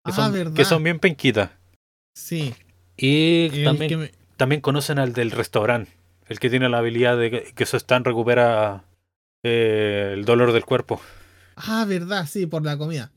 [0.05, 0.55] Que, ah, son, verdad.
[0.55, 1.51] que son bien penquitas.
[2.15, 2.55] Sí.
[2.97, 4.11] Y también
[4.43, 5.93] también conocen al del restaurante,
[6.27, 8.83] el que tiene la habilidad de que, que su stand recupera
[9.45, 11.01] eh, el dolor del cuerpo.
[11.55, 13.13] Ah, verdad, sí, por la comida.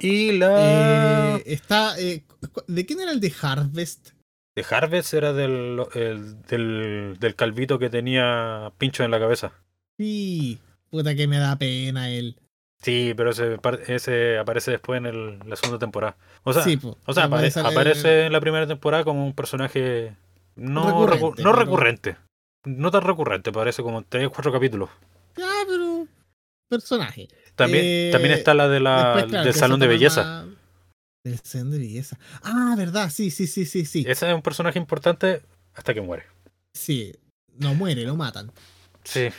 [0.00, 1.36] Y la.
[1.36, 1.96] Eh, está.
[2.00, 2.24] Eh,
[2.66, 4.08] ¿De quién era el de Harvest?
[4.56, 5.80] De Harvest era del,
[6.48, 9.52] del, del calvito que tenía pincho en la cabeza.
[9.96, 10.58] Sí,
[10.90, 12.36] puta que me da pena él.
[12.86, 13.58] Sí, pero ese,
[13.88, 16.16] ese aparece después en el, la segunda temporada.
[16.44, 16.62] O sea,
[17.04, 20.14] o sea aparece, en la primera temporada como un personaje
[20.54, 22.16] no recurrente, no, recurrente
[22.64, 24.88] no tan recurrente, parece como 3 o 4 capítulos.
[25.36, 26.06] Ya, pero
[26.68, 27.26] personaje.
[27.56, 30.46] También, eh, también está la de la del salón de belleza.
[31.24, 32.20] Del salón de belleza.
[32.44, 34.04] Ah, verdad, sí, sí, sí, sí, sí.
[34.06, 35.42] Ese es un personaje importante
[35.74, 36.22] hasta que muere.
[36.72, 37.16] Sí,
[37.58, 38.52] no muere, lo matan.
[39.02, 39.30] Sí.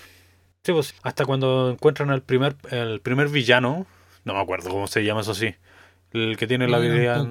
[0.74, 3.86] Pues, hasta cuando encuentran al primer, el primer villano,
[4.24, 5.56] no me acuerdo cómo se llama eso sí,
[6.12, 7.26] el que tiene la habilidad...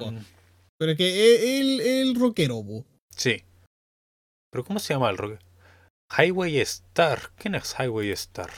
[0.79, 2.63] Pero que e, el, el rockero,
[3.09, 3.43] Sí.
[4.51, 5.41] Pero ¿cómo se llama el rockero?
[6.15, 7.31] Highway Star.
[7.35, 8.49] ¿Quién es Highway Star?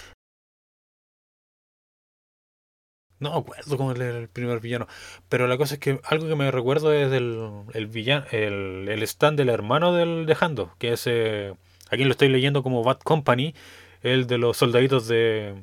[3.20, 4.88] No me acuerdo cómo era el primer villano.
[5.28, 9.04] Pero la cosa es que algo que me recuerdo es del el villano, el, el
[9.04, 11.54] stand del hermano del dejando que es eh,
[11.90, 13.54] aquí lo estoy leyendo como Bad Company,
[14.02, 15.62] el de los soldaditos de,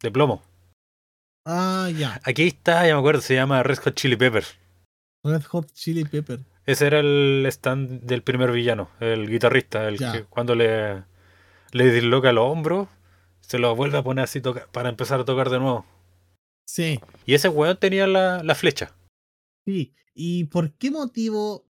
[0.00, 0.42] de plomo.
[1.44, 2.20] Ah, ya.
[2.24, 4.44] Aquí está, ya me acuerdo, se llama Red Hot Chili Pepper.
[5.22, 6.40] Red Hot Chili Pepper.
[6.66, 11.04] Ese era el stand del primer villano, el guitarrista, el que cuando le,
[11.70, 12.88] le disloca los hombros,
[13.40, 14.40] se lo vuelve a poner así
[14.72, 15.86] para empezar a tocar de nuevo.
[16.66, 17.00] Sí.
[17.24, 18.96] Y ese weón tenía la, la flecha.
[19.64, 19.94] Sí.
[20.12, 21.65] ¿Y por qué motivo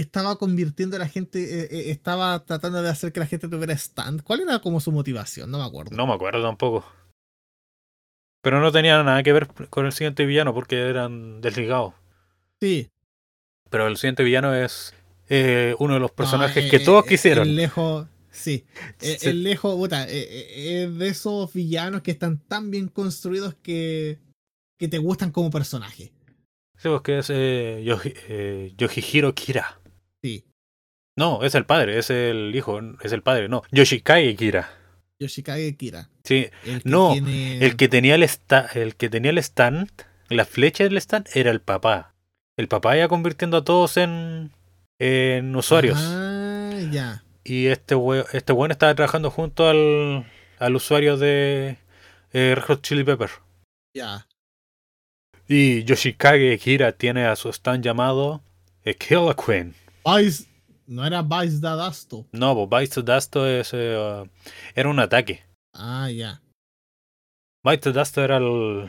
[0.00, 3.74] estaba convirtiendo a la gente, eh, eh, estaba tratando de hacer que la gente tuviera
[3.74, 4.22] stand.
[4.22, 5.50] ¿Cuál era como su motivación?
[5.50, 5.96] No me acuerdo.
[5.96, 6.84] No me acuerdo tampoco.
[8.42, 11.94] Pero no tenía nada que ver con el siguiente villano porque eran desligados.
[12.60, 12.90] Sí.
[13.70, 14.94] Pero el siguiente villano es
[15.28, 17.48] eh, uno de los personajes que todos quisieron.
[17.48, 18.64] El lejos, sí.
[19.00, 24.20] El, lejos, puta, es de esos villanos que están tan bien construidos que,
[24.78, 26.12] que te gustan como personaje.
[26.76, 29.80] Sí, pues que es eh, Yoshihiro Kira.
[30.22, 30.44] Sí.
[31.18, 33.62] No, es el padre, es el hijo, es el padre, no.
[33.72, 34.68] Yoshikage Kira.
[35.18, 36.10] Yoshikage Kira.
[36.24, 36.48] Sí.
[36.84, 38.28] no, el que tenía el,
[38.74, 39.90] el que tenía el stand,
[40.28, 42.14] la flecha del stand era el papá.
[42.58, 44.50] El papá iba convirtiendo a todos en,
[44.98, 45.98] en usuarios.
[46.00, 47.22] Ah, ya.
[47.44, 50.26] Y este güey este bueno estaba trabajando junto al,
[50.58, 51.78] al usuario de
[52.32, 53.30] eh, Red Hot Chili Pepper.
[53.94, 54.26] Ya.
[55.48, 58.42] Y Yoshikage Kira tiene a su stand llamado
[58.84, 59.74] Killer Queen.
[60.06, 60.46] Vice.
[60.86, 62.26] No era Vice Dadasto.
[62.32, 64.24] No, pues Vice to Dasto es, eh,
[64.74, 65.42] era un ataque.
[65.74, 66.40] Ah, ya.
[67.64, 68.88] Vice to Dasto era el,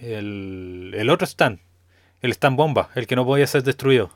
[0.00, 1.58] el, el otro stand.
[2.20, 4.12] El stand bomba, el que no podía ser destruido.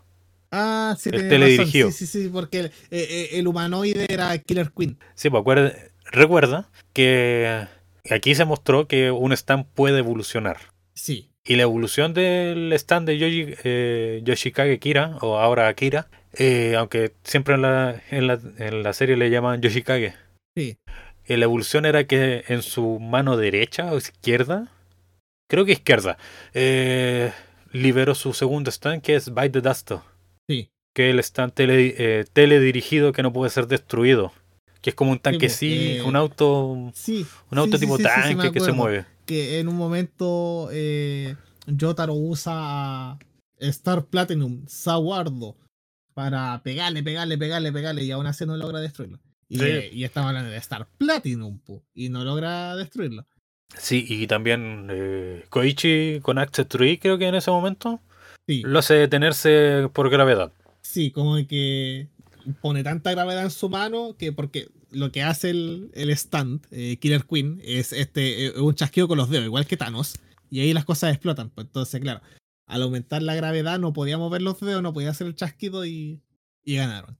[0.53, 1.91] Ah, sí, El teledirigido.
[1.91, 4.99] Sí, sí, sí, porque el, eh, eh, el humanoide era Killer Queen.
[5.15, 5.75] Sí, pues acuerda-
[6.11, 7.67] recuerda que
[8.11, 10.59] aquí se mostró que un stand puede evolucionar.
[10.95, 11.31] Sí.
[11.45, 16.09] Y la evolución del stand de Yoshi- eh, Yoshikage Kira, o ahora Akira,
[16.39, 20.15] eh, aunque siempre en la, en, la, en la serie le llaman Yoshikage,
[20.57, 20.77] Sí.
[21.27, 24.69] eh, la evolución era que en su mano derecha o izquierda,
[25.51, 26.17] creo que izquierda,
[26.55, 27.33] eh,
[27.73, 30.03] liberó su segundo stand que es Bite the Dusto,
[30.49, 30.71] Sí.
[30.95, 34.33] que es el stand tele- teledirigido que no puede ser destruido.
[34.81, 37.27] Que es como un tanque, pues, sí, eh, un auto, Sí.
[37.51, 39.05] un auto sí, tipo sí, sí, tanque que se mueve.
[39.27, 40.71] Que en un momento
[41.79, 43.19] Jotaro usa
[43.59, 45.57] Star Platinum, Saguardo,
[46.19, 49.21] para pegarle, pegarle, pegarle, pegarle, y aún así no logra destruirlo.
[49.49, 49.65] Y, Sí.
[49.65, 51.61] eh, y estamos hablando de Star Platinum,
[51.95, 53.25] y no logra destruirlo.
[53.79, 58.01] Sí, y también eh, Koichi con Access Tree, creo que en ese momento,
[58.49, 60.53] Sí, lo hace detenerse por gravedad.
[60.83, 62.09] sí, como que
[62.61, 66.97] pone tanta gravedad en su mano que porque lo que hace el, el stand, eh,
[66.97, 70.15] Killer Queen, es este eh, un chasquido con los dedos, igual que Thanos,
[70.51, 71.51] y ahí las cosas explotan.
[71.51, 72.23] Pues entonces, claro,
[72.69, 76.23] al aumentar la gravedad no podía mover los dedos, no podía hacer el chasquido y,
[76.65, 77.19] y ganaron.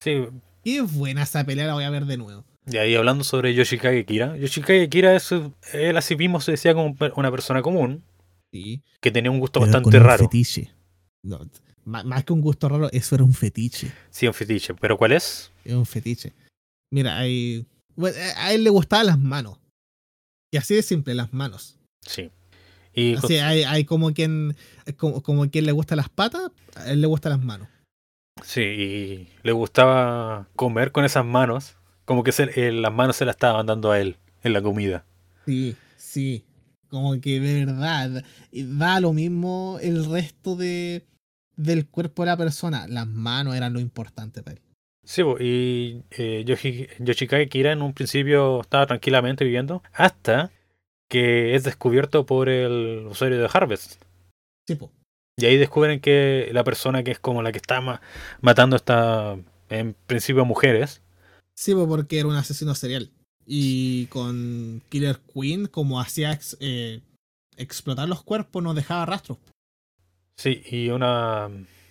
[0.00, 0.24] Sí,
[0.64, 2.44] Qué buena esa pelea, la voy a ver de nuevo.
[2.66, 4.36] y ahí hablando sobre Yoshikage Kira.
[4.36, 5.30] Yoshikage Kira es,
[5.72, 8.02] él así mismo se decía como una persona común,
[8.52, 8.82] Sí.
[9.00, 10.24] que tenía un gusto Pero bastante con un raro.
[10.24, 10.72] fetiche.
[11.22, 11.40] No,
[11.84, 13.92] más que un gusto raro, eso era un fetiche.
[14.10, 14.74] Sí, un fetiche.
[14.74, 15.52] ¿Pero cuál es?
[15.64, 16.32] Es un fetiche.
[16.90, 17.20] Mira,
[17.94, 19.58] bueno, eh, a él le gustaban las manos.
[20.52, 21.78] Y así de simple, las manos.
[22.00, 22.30] Sí.
[22.96, 24.56] Y Así, hay, hay como quien
[24.96, 27.68] como, como quien le gusta las patas, a él le gustan las manos.
[28.42, 33.24] sí, y le gustaba comer con esas manos, como que se- eh, las manos se
[33.24, 35.04] las estaban dando a él en la comida.
[35.44, 36.44] Sí, sí.
[36.88, 41.04] Como que de verdad da lo mismo el resto de,
[41.56, 42.86] del cuerpo de la persona.
[42.88, 44.62] Las manos eran lo importante para él.
[45.04, 50.50] Sí, y eh, Yoshi- Kira en un principio estaba tranquilamente viviendo hasta
[51.08, 54.02] que es descubierto por el usuario de Harvest.
[54.66, 54.90] Sí, po.
[55.38, 58.00] Y ahí descubren que la persona que es como la que está ma-
[58.40, 59.36] matando está
[59.68, 61.02] en principio a mujeres.
[61.54, 63.10] Sí, po, porque era un asesino serial.
[63.46, 67.00] Y con Killer Queen, como hacía ex- eh,
[67.56, 69.38] explotar los cuerpos, no dejaba rastros.
[70.38, 71.48] Sí, y una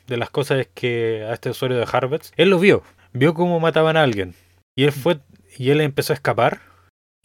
[0.08, 2.84] de las cosas es que a este usuario de Harvest, él lo vio,
[3.14, 4.36] vio cómo mataban a alguien.
[4.76, 5.20] Y él fue,
[5.58, 6.62] y él empezó a escapar.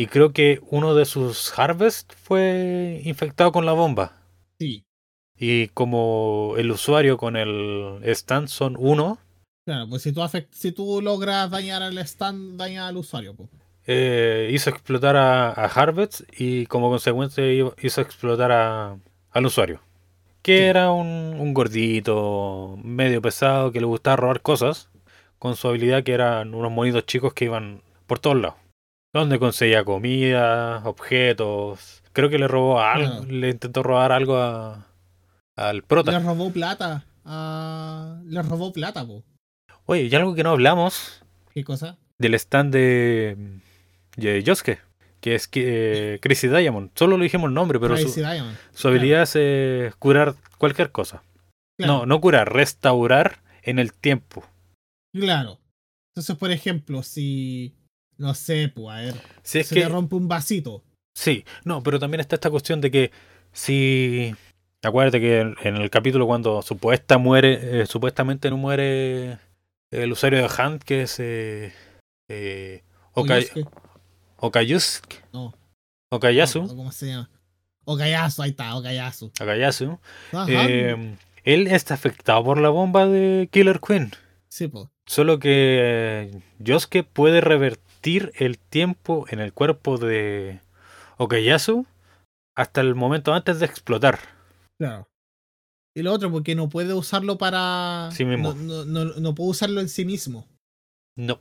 [0.00, 4.16] Y creo que uno de sus Harvest fue infectado con la bomba.
[4.58, 4.84] Sí,
[5.36, 9.18] Y como el usuario con el stand son uno,
[9.66, 13.34] claro, pues si tú, afect- si tú logras dañar al stand, daña al usuario.
[13.34, 13.48] po.
[13.86, 18.96] eh, hizo explotar a, a Harvest y como consecuencia hi- hizo explotar a-
[19.30, 19.80] al usuario.
[20.42, 20.62] Que Sí.
[20.64, 21.06] era un,
[21.40, 24.88] un gordito, medio pesado, que le gustaba robar cosas,
[25.38, 28.56] con su habilidad que eran unos monitos chicos que iban por todos lados.
[29.12, 32.02] Donde conseguía comida, objetos.
[32.12, 34.86] Creo que le robó algo, le intentó robar algo a,
[35.56, 36.12] al prota.
[36.12, 37.04] Le robó plata.
[37.24, 39.24] a- Le robó plata, po.
[39.86, 41.22] Oye, y algo que no hablamos
[41.52, 41.98] ¿Qué cosa?
[42.18, 43.36] del stand de,
[44.16, 44.78] de Yosuke,
[45.20, 46.90] que es que, eh, Crazy Diamond.
[46.94, 48.56] Solo le dijimos el nombre, pero su, Diamond.
[48.72, 51.22] su habilidad es eh, curar cualquier cosa.
[51.76, 54.44] Claro, No, no curar, restaurar en el tiempo.
[55.12, 55.58] Claro.
[56.14, 57.74] Entonces, por ejemplo, si.
[58.20, 59.14] No sé, pues, a ver.
[59.42, 60.84] Si es se que, le rompe un vasito.
[61.14, 63.10] sí, no, pero también está esta cuestión de que
[63.52, 64.34] si...
[64.82, 69.38] Acuérdate que en el capítulo cuando supuesta muere, eh, supuestamente no muere
[69.90, 71.72] el usuario de Hunt, que es eh,
[72.28, 72.82] eh,
[73.14, 73.66] Oka- Oyusuke.
[74.36, 75.54] Okayusuke, No.
[76.12, 77.30] Okayasu, no, ¿Cómo se llama?
[77.84, 79.32] Okayasu, ahí está, Okayasu.
[79.40, 79.98] Okayasu,
[80.32, 80.46] Ajá.
[80.48, 84.12] eh, él está afectado por la bomba de Killer Queen.
[84.48, 84.70] sí.
[85.06, 90.60] Solo que eh, Yosuke puede revertir el tiempo en el cuerpo de
[91.18, 91.86] Okayasu
[92.56, 94.18] hasta el momento antes de explotar.
[94.78, 95.06] Claro.
[95.96, 98.08] Y lo otro, porque no puede usarlo para.
[98.12, 98.54] Sí mismo.
[98.54, 100.46] No, no, no, no puede usarlo en sí mismo.
[101.16, 101.40] No.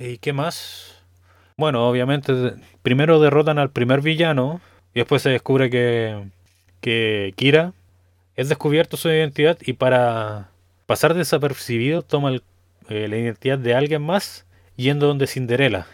[0.00, 0.96] ¿Y qué más?
[1.58, 4.60] Bueno, obviamente primero derrotan al primer villano
[4.94, 6.28] y después se descubre que,
[6.80, 7.72] que Kira
[8.34, 10.48] es descubierto su identidad y para
[10.86, 12.42] pasar desapercibido toma el-
[12.88, 14.46] eh, la identidad de alguien más
[14.76, 15.86] yendo donde Cinderella,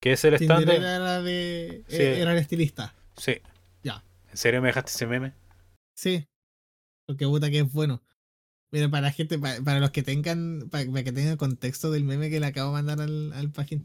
[0.00, 0.60] Que es el stand.
[0.60, 1.96] Cinderella de- era, de, Sí.
[2.02, 2.94] eh, era el estilista.
[3.16, 3.36] Sí.
[3.82, 4.02] Ya.
[4.30, 5.32] ¿En serio me dejaste ese meme?
[5.96, 6.26] Sí.
[7.06, 8.02] Porque puta que es bueno.
[8.72, 12.28] Mira, para gente, para, para los que tengan, para, para que tengan contexto del meme
[12.30, 13.82] que le acabo de mandar al, al página.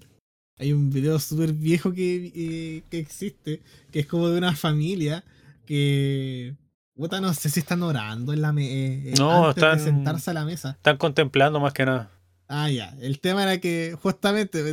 [0.57, 3.61] Hay un video súper viejo que, eh, que existe,
[3.91, 5.23] que es como de una familia
[5.65, 6.55] que.
[6.95, 9.83] Puta, no sé si están orando en la me eh, eh, No, antes están- de
[9.85, 10.71] sentarse a la mesa.
[10.71, 12.11] Están contemplando más que nada.
[12.51, 12.95] Ah, ya.
[12.99, 14.63] El tema era que justamente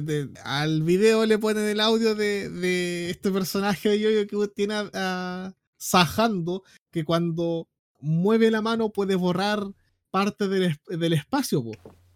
[0.45, 4.91] al video le ponen el audio de, de este personaje de Yoyo que tiene a,
[4.95, 7.69] a Sajando, que cuando
[8.01, 9.63] mueve la mano puede borrar
[10.11, 11.63] parte del, del espacio.
[11.63, 11.73] po.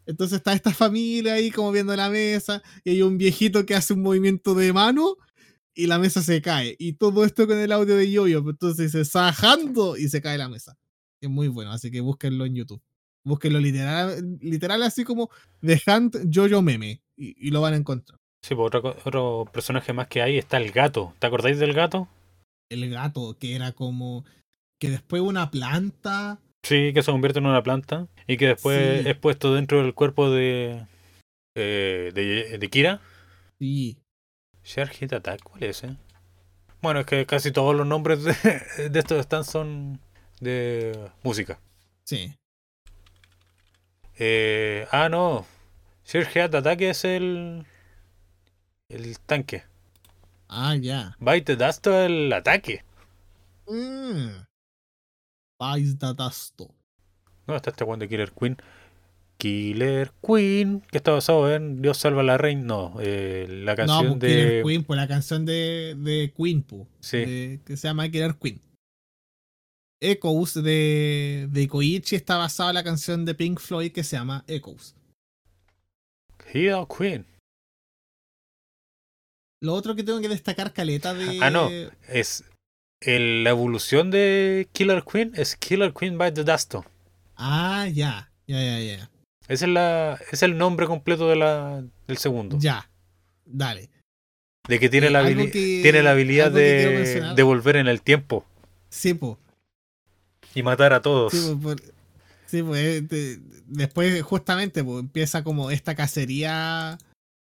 [0.07, 3.93] Entonces está esta familia ahí como viendo la mesa y hay un viejito que hace
[3.93, 5.17] un movimiento de mano
[5.75, 6.75] y la mesa se cae.
[6.79, 8.39] Y todo esto con el audio de Yoyo.
[8.49, 10.79] Entonces dice Sajando y se cae la mesa.
[11.21, 12.83] Es muy bueno, así que búsquenlo en YouTube.
[13.25, 15.31] Búsquenlo literal, literal así como
[15.61, 18.19] The Hunt Jojo Meme y, y lo van a encontrar.
[18.43, 21.15] Sí, pues otro, otro personaje más que hay está el gato.
[21.19, 22.09] ¿Te acordáis del gato?
[22.71, 24.25] El gato que era como
[24.81, 26.39] que después una planta.
[26.63, 29.09] Sí, que se convierte en una planta y que después Sí.
[29.11, 30.87] es puesto dentro del cuerpo de.
[31.57, 33.01] eh, de, de Kira.
[33.59, 33.99] Sí,
[34.65, 35.97] Share Hit Attack, ¿cuál es ese?
[36.81, 40.01] Bueno, es que casi todos los nombres de, de estos stands son
[40.41, 41.61] de música.
[42.05, 42.35] sí.
[44.23, 45.47] Eh, ah, no.
[46.05, 47.65] Hit Attack es el.
[48.89, 49.63] El tanque.
[50.49, 51.17] Ah, ya.
[51.21, 52.85] Bite the Dust es el ataque.
[53.67, 54.43] Mm.
[55.57, 56.75] Pais Datasto.
[57.47, 58.57] ¿Dónde está este one de Killer Queen?
[59.39, 62.63] Killer Queen, que está basado en Dios salva a la reina.
[62.63, 64.63] No, eh, la No, canción pues Killer de.
[64.65, 67.17] Queen, pues la canción de, de Queen, pues, Sí.
[67.19, 68.61] de- que se llama Killer Queen.
[70.03, 74.45] Echoes de, de Koichi está basado en la canción de Pink Floyd que se llama
[74.47, 74.95] Echoes.
[76.51, 77.27] Killer Queen.
[79.63, 81.39] Lo otro que tengo que destacar, caleta de.
[81.43, 81.69] Ah, no.
[82.09, 82.45] Es.
[83.03, 86.85] el- la evolución de Killer Queen es Killer Queen by the Dusto.
[87.37, 88.31] Ah, ya.
[88.47, 89.11] Ya, ya, ya.
[89.49, 92.57] Ese es, la, es el nombre completo de la, del segundo.
[92.59, 92.91] Ya.
[93.45, 93.91] Dale.
[94.69, 97.89] De que tiene, Eh, la, algo habili- que- tiene la habilidad de, de volver en
[97.89, 98.45] el tiempo
[98.89, 99.37] Sí, pues.
[100.55, 101.33] Y matar a todos.
[101.33, 101.93] Sí, pues, por-
[102.47, 106.99] sí, pues, eh, de- después justamente pues, empieza como esta cacería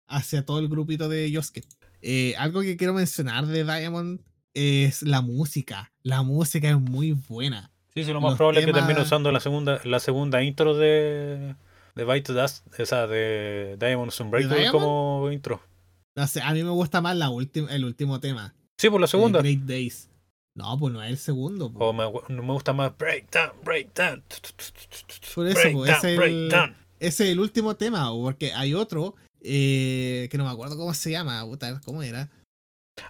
[0.08, 1.64] hacia todo el grupito de Yosuke.
[2.02, 4.20] Eh, algo que quiero mencionar de Diamond
[4.54, 5.92] es la música.
[6.02, 7.70] La música es muy buena.
[7.94, 10.76] Sí, sí, lo más los probable es que termine usando la segunda, la segunda intro
[10.76, 11.54] de,
[11.94, 14.12] de Bite Dust, esa de Diamond?
[14.70, 15.62] como intro.
[16.14, 18.54] No sé, a mí me gusta más la última, el último tema.
[18.78, 19.40] Sí, por la de segunda.
[19.40, 20.08] Great Days.
[20.56, 21.70] No, pues no es el segundo.
[21.74, 22.04] O me,
[22.34, 24.22] me gusta más Breakdown, Breakdown.
[25.34, 26.76] Por eso, pues, breakdown, es el- breakdown.
[26.98, 31.10] Ese es el último tema, porque hay otro eh, que no me acuerdo cómo se
[31.10, 32.30] llama, puta, ¿cómo era?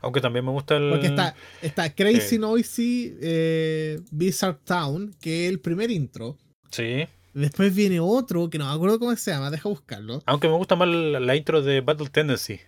[0.02, 0.90] Aunque también me gusta el.
[0.90, 2.36] Porque está, está Crazy.
[2.38, 6.36] Noisy eh, Bizarre Town, que es el primer intro.
[6.72, 7.06] Sí.
[7.32, 10.20] Después viene otro que no me acuerdo cómo se llama, deja buscarlo.
[10.26, 12.58] Aunque me gusta más la, la intro de Battle Tendency.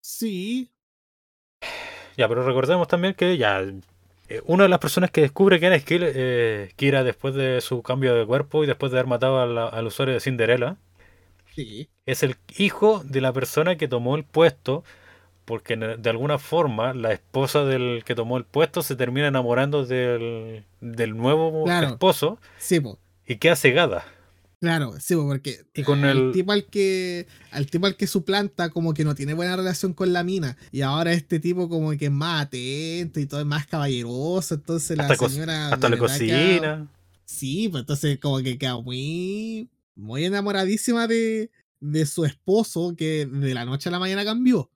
[0.00, 0.70] Sí,
[2.16, 3.60] Ya, pero recordemos también que ya.
[4.36, 7.82] Eh, Una de las personas que descubre quién es Kira, eh, Kira después de su
[7.82, 10.76] cambio de cuerpo y después de haber matado a la- al usuario de Cinderella
[11.54, 14.84] sí, es el hijo de la persona que tomó el puesto,
[15.44, 20.64] porque de alguna forma la esposa del que tomó el puesto se termina enamorando del,
[20.80, 21.88] del nuevo Claro.
[21.88, 22.80] esposo sí,
[23.26, 24.04] y queda cegada.
[24.62, 28.70] Claro, sí, po, porque Y con el- tipo al que al tipo al que suplanta
[28.70, 32.04] como que no tiene buena relación con la mina y ahora este tipo como que
[32.06, 35.96] es más atento y todo es más caballeroso, entonces la Hasta, co- señora hasta la
[35.96, 36.88] queda- cocina.
[37.24, 43.54] Sí, pues entonces como que queda muy, muy enamoradísima de, de su esposo que de
[43.54, 44.70] la noche a la mañana cambió.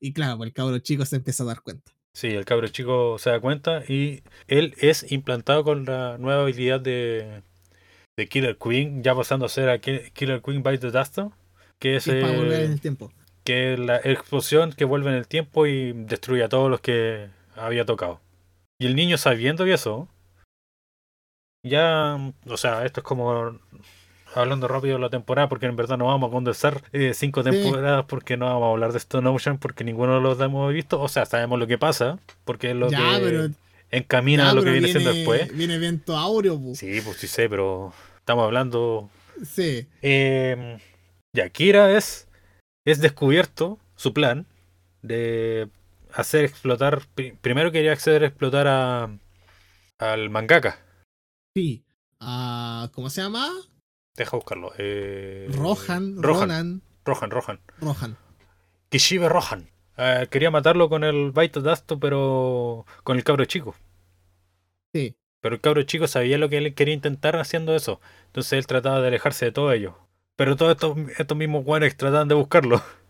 [0.00, 1.92] Y claro, pues el cabro chico se empieza a dar cuenta.
[2.12, 6.78] Sí, el cabro chico se da cuenta y él es implantado con la nueva habilidad
[6.80, 7.42] de,
[8.16, 11.18] de Killer Queen, ya pasando a ser a Ki- Killer Queen by the Dust,
[11.78, 13.12] que es, Y es para volver en el tiempo.
[13.44, 17.28] que es la explosión que vuelve en el tiempo y destruye a todos los que
[17.56, 18.20] había tocado.
[18.78, 20.08] Y el niño sabiendo eso,
[21.64, 23.58] ya, o sea, esto es como
[24.34, 27.50] hablando rápido de la temporada, porque en verdad no vamos a condensar eh, cinco Sí.
[27.50, 31.00] temporadas porque no vamos a hablar de Stone Ocean porque ninguno de los hemos visto.
[31.00, 33.48] O sea, sabemos lo que pasa, porque es lo ya, que pero,
[33.90, 35.54] encamina a lo que viene, siendo después.
[35.56, 36.74] Viene viento áureo, pu.
[36.74, 39.10] Sí, pues sí sé, pero estamos hablando
[39.44, 40.78] Sí, eh,
[41.34, 42.28] ya, Kira es,
[42.86, 44.46] es descubierto su plan
[45.02, 45.68] de
[46.12, 47.02] hacer explotar.
[47.14, 49.10] pri- Primero quería hacer explotar a,
[49.98, 50.78] al mangaka.
[51.54, 51.84] sí.
[52.26, 53.46] Ah, ¿Cómo se llama?
[54.16, 54.72] Deja buscarlo.
[54.78, 56.48] eh, Rohan, Rohan.
[56.48, 57.60] Ronan, Rohan, Rohan.
[57.80, 58.16] Rohan.
[58.88, 59.68] Kishibe Rohan.
[59.96, 63.74] Eh, quería matarlo con el Baito Dasto, pero con el cabro chico.
[64.92, 65.16] Sí.
[65.40, 68.00] Pero el cabro chico sabía lo que él quería intentar haciendo eso.
[68.26, 69.98] Entonces él trataba de alejarse de todo ello.
[70.36, 72.82] Pero todos estos, estos mismos guanes trataban de buscarlo.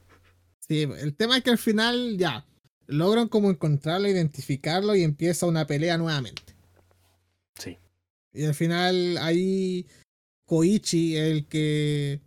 [0.67, 2.47] Sí, el tema es que al final ya
[2.87, 6.55] logran como encontrarlo, identificarlo y empieza una pelea nuevamente.
[7.55, 7.77] Sí.
[8.33, 9.87] Y al final ahí
[10.47, 12.23] Koichi el que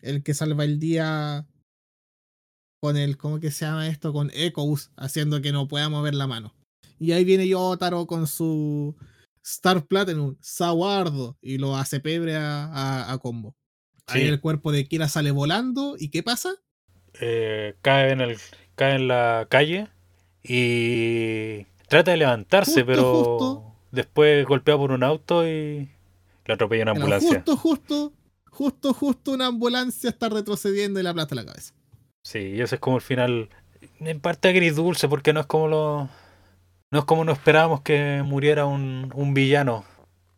[0.00, 1.46] el que salva el día
[2.80, 4.12] con el ¿cómo que se llama esto?
[4.12, 6.54] con Echoes haciendo que no pueda mover la mano.
[6.98, 8.96] Y ahí viene Yotaro con su
[9.44, 13.54] Star Platinum, Saguardo, y lo hace pebre a, a, a combo.
[14.06, 16.50] Ahí el cuerpo de Kira sale volando, ¿y qué pasa?
[17.20, 18.38] Eh, cae, en el,
[18.74, 19.88] cae en la calle
[20.42, 23.02] y trata de levantarse, Justo, pero
[23.38, 23.76] justo.
[23.90, 25.90] después golpeado por un auto y
[26.46, 27.44] le atropella una ambulancia.
[27.44, 28.12] justo, justo,
[28.50, 31.74] justo, justo una ambulancia está retrocediendo y le aplasta la cabeza.
[32.28, 33.48] Sí, y ese es como el final,
[34.00, 36.08] en parte agridulce, porque no es como lo.
[36.90, 39.86] No es como no esperábamos que muriera un, un villano.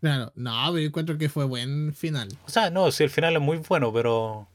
[0.00, 2.28] Claro, no, pero yo encuentro que fue buen final.
[2.46, 4.46] O sea, no, si el final es muy bueno, pero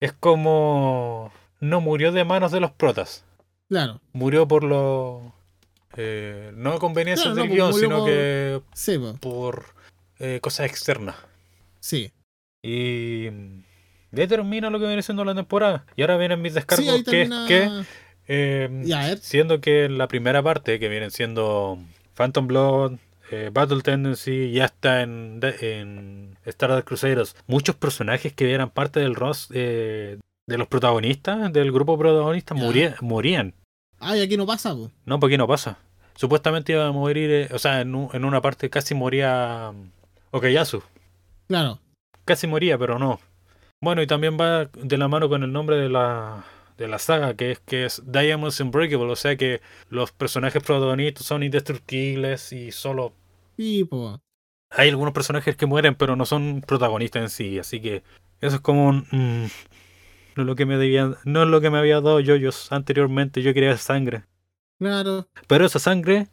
[0.00, 1.30] es como.
[1.60, 3.22] No murió de manos de los protas.
[3.68, 5.20] Claro, Murió por los.
[5.98, 9.66] eh, no conveniencias Claro, no, del guion, sino por- que sí, po, por
[10.20, 11.16] eh, cosas externas.
[11.80, 12.10] sí.
[12.62, 13.28] Y.
[14.10, 15.84] De ahí termina lo que viene siendo la temporada.
[15.96, 17.46] Y ahora vienen mis descargos, Sí, ahí que es termina.
[17.46, 17.84] que.
[18.28, 19.16] eh.
[19.20, 21.78] Siendo que en la primera parte, que vienen siendo
[22.14, 22.92] Phantom Blood,
[23.30, 29.14] eh, Battle Tendency, ya está en, en Stardust Crusaders, muchos personajes que eran parte del
[29.14, 33.54] roster eh, de los protagonistas, del grupo protagonista, moría- morían.
[34.00, 34.90] Ah, y aquí no pasa, po.
[35.04, 35.76] No, porque no pasa.
[36.14, 39.90] Supuestamente iba a morir, eh, o sea, en, un- en una parte casi moría um,
[40.30, 40.82] Okayasu.
[41.48, 41.78] Claro.
[42.24, 43.20] Casi moría, pero no.
[43.80, 46.44] Bueno, y también va de la mano con el nombre de la,
[46.76, 51.24] de la saga, que es que es Diamonds Unbreakable, o sea que los personajes protagonistas
[51.26, 53.12] son indestructibles y solo
[53.56, 54.20] Sí, po.
[54.70, 58.02] hay algunos personajes que mueren, pero no son protagonistas en sí, así que
[58.40, 59.46] eso es como un, mm,
[60.36, 63.42] no es lo que me debían, no es lo que me había dado yoyos anteriormente,
[63.42, 64.24] yo quería sangre.
[64.80, 65.28] Claro.
[65.48, 66.28] Pero esa sangre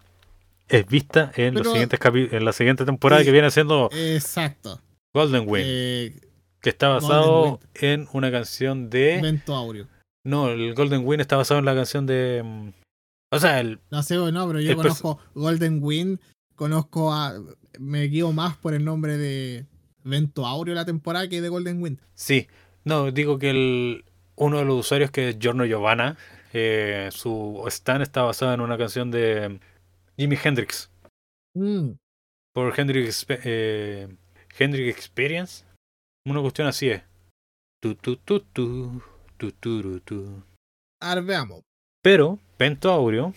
[0.67, 1.99] es vista en los siguientes
[2.31, 4.81] en la siguiente temporada que viene siendo Exacto.
[5.13, 6.15] Golden Wind, Eh,
[6.65, 9.87] que está basado en una canción de Vento Aureo.
[10.23, 12.41] No, el Golden Wind está basado en la canción de.
[12.43, 12.69] mm,
[13.31, 13.77] O sea, el.
[13.91, 16.19] No sé, no, pero yo conozco Golden Wind,
[16.55, 17.35] conozco a.
[17.77, 19.67] Me guío más por el nombre de
[20.03, 21.99] Vento Aureo la temporada que de Golden Wind.
[22.15, 22.47] Sí.
[22.83, 24.05] No, digo que el.
[24.35, 26.17] Uno de los usuarios que es Giorno Giovanna,
[26.51, 29.59] eh, su stand está basado en una canción de mm,
[30.17, 30.89] Jimi Hendrix.
[31.53, 31.91] Mm,
[32.55, 34.07] Por Hendrix, eh,
[34.57, 35.63] Hendrix Experience.
[36.27, 37.03] Una cuestión así es.
[37.81, 39.01] Tu, tu, tu, tu,
[39.37, 40.43] tu, tu, tu.
[41.23, 41.61] Veamos.
[42.01, 43.33] Pero Pento Aureo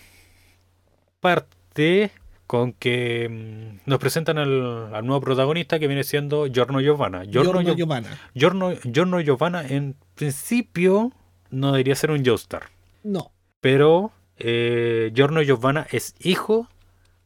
[1.19, 2.11] parte
[2.47, 7.23] con que mm, nos presentan al, al nuevo protagonista que viene siendo Giorno Giovanna.
[7.25, 8.17] Giorno, Giorno Gio- Giovanna.
[8.33, 11.11] Giorno, Giorno Giovanna en principio
[11.51, 12.69] no debería ser un Joestar.
[13.03, 13.31] No.
[13.61, 16.67] Pero eh, Giorno Giovanna es hijo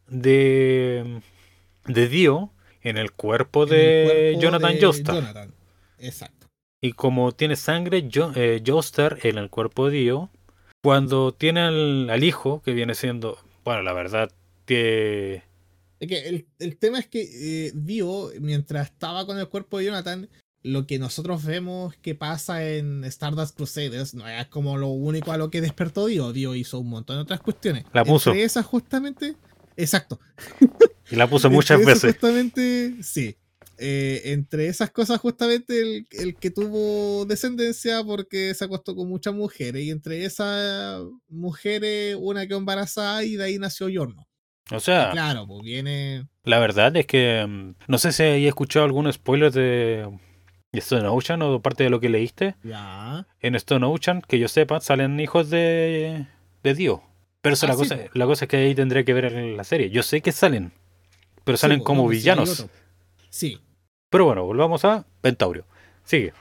[0.08, 1.22] de,
[1.86, 2.50] de Dio
[2.84, 5.16] en el cuerpo de el cuerpo Jonathan de Joestar.
[5.16, 5.54] Jonathan.
[6.00, 6.48] Exacto.
[6.82, 10.30] Y como tiene sangre Jo- eh, Joestar en el cuerpo de Dio,
[10.84, 14.30] cuando tiene al, al hijo, que viene siendo, bueno, la verdad,
[14.66, 15.44] que
[16.00, 17.22] Es que el, el tema es que
[17.68, 20.30] eh, Dio, mientras estaba con el cuerpo de Jonathan,
[20.62, 25.38] lo que nosotros vemos que pasa en Stardust Crusaders no es como lo único a
[25.38, 26.32] lo que despertó Dio.
[26.34, 27.84] Dio hizo un montón de otras cuestiones.
[27.94, 28.30] La puso.
[28.32, 29.36] Entre esas justamente.
[29.78, 30.20] Exacto.
[31.12, 32.12] y la puso muchas Entre veces.
[32.14, 33.36] Justamente, sí.
[33.80, 39.34] Eh, entre esas cosas, justamente el, el que tuvo descendencia porque se acostó con muchas
[39.34, 39.84] mujeres.
[39.84, 44.28] Y entre esas mujeres, una que embarazada y de ahí nació Yorno.
[44.72, 46.26] O sea, Claro, pues viene.
[46.46, 50.08] la verdad es que mm, no sé si he escuchado algún spoiler de,
[50.72, 52.56] de Stone Ocean o parte de lo que leíste.
[52.64, 53.28] Ya.
[53.42, 56.26] En Stone Ocean, que yo sepa, salen hijos de,
[56.64, 57.04] de Dio.
[57.44, 59.56] Pero eso Ah, la, sí, cosa, la cosa es que ahí tendré que ver en
[59.58, 59.90] la serie.
[59.92, 60.72] Yo sé que salen,
[61.44, 62.66] pero salen Sí, como no, villanos.
[63.30, 63.60] Sí.
[64.10, 65.66] Pero bueno, volvamos a Pentaurio.
[66.06, 66.34] Sigue.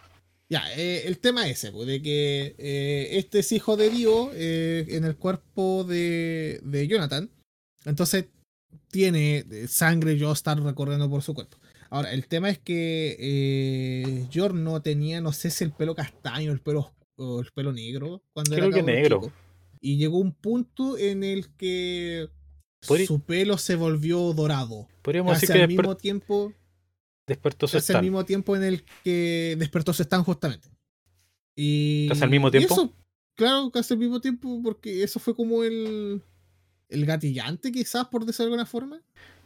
[0.49, 4.87] Ya, eh, el tema ese, pues, de que eh, este es hijo de Dio eh,
[4.91, 7.31] en el cuerpo de, de Jonathan.
[7.85, 8.27] Entonces
[8.91, 11.57] tiene eh, sangre Joestar recorriendo por su cuerpo.
[11.91, 16.61] Ahora, el tema es que eh, Giorno tenía, no sé si el pelo castaño, el
[16.61, 19.21] pelo, o el pelo negro, cuando Creo era que negro.
[19.23, 19.33] chico.
[19.85, 22.29] Y llegó un punto en el que
[22.83, 24.89] su pelo se volvió dorado.
[25.03, 26.53] Podríamos Casi decir que al mismo tiempo
[27.27, 28.03] despertó su Casi al stand.
[28.05, 30.69] mismo tiempo en el que despertó su stand justamente.
[31.57, 32.73] Y, ¿Casi al mismo tiempo?
[32.73, 32.95] eso,
[33.35, 36.23] claro, casi al mismo tiempo, porque eso fue como el,
[36.89, 39.03] el gatillante, quizás, por decirlo de alguna forma.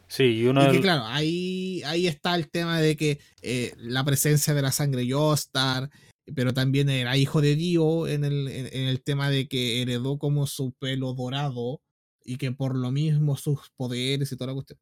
[0.07, 3.73] Sí, y uno Y que del- claro, ahí, ahí está el tema de que eh,
[3.77, 5.89] la presencia de la sangre Yostar,
[6.35, 10.17] pero también era hijo de Dio en el, en, en el tema de que heredó
[10.17, 11.81] como su pelo dorado
[12.23, 14.79] y que por lo mismo sus poderes y toda la cuestión.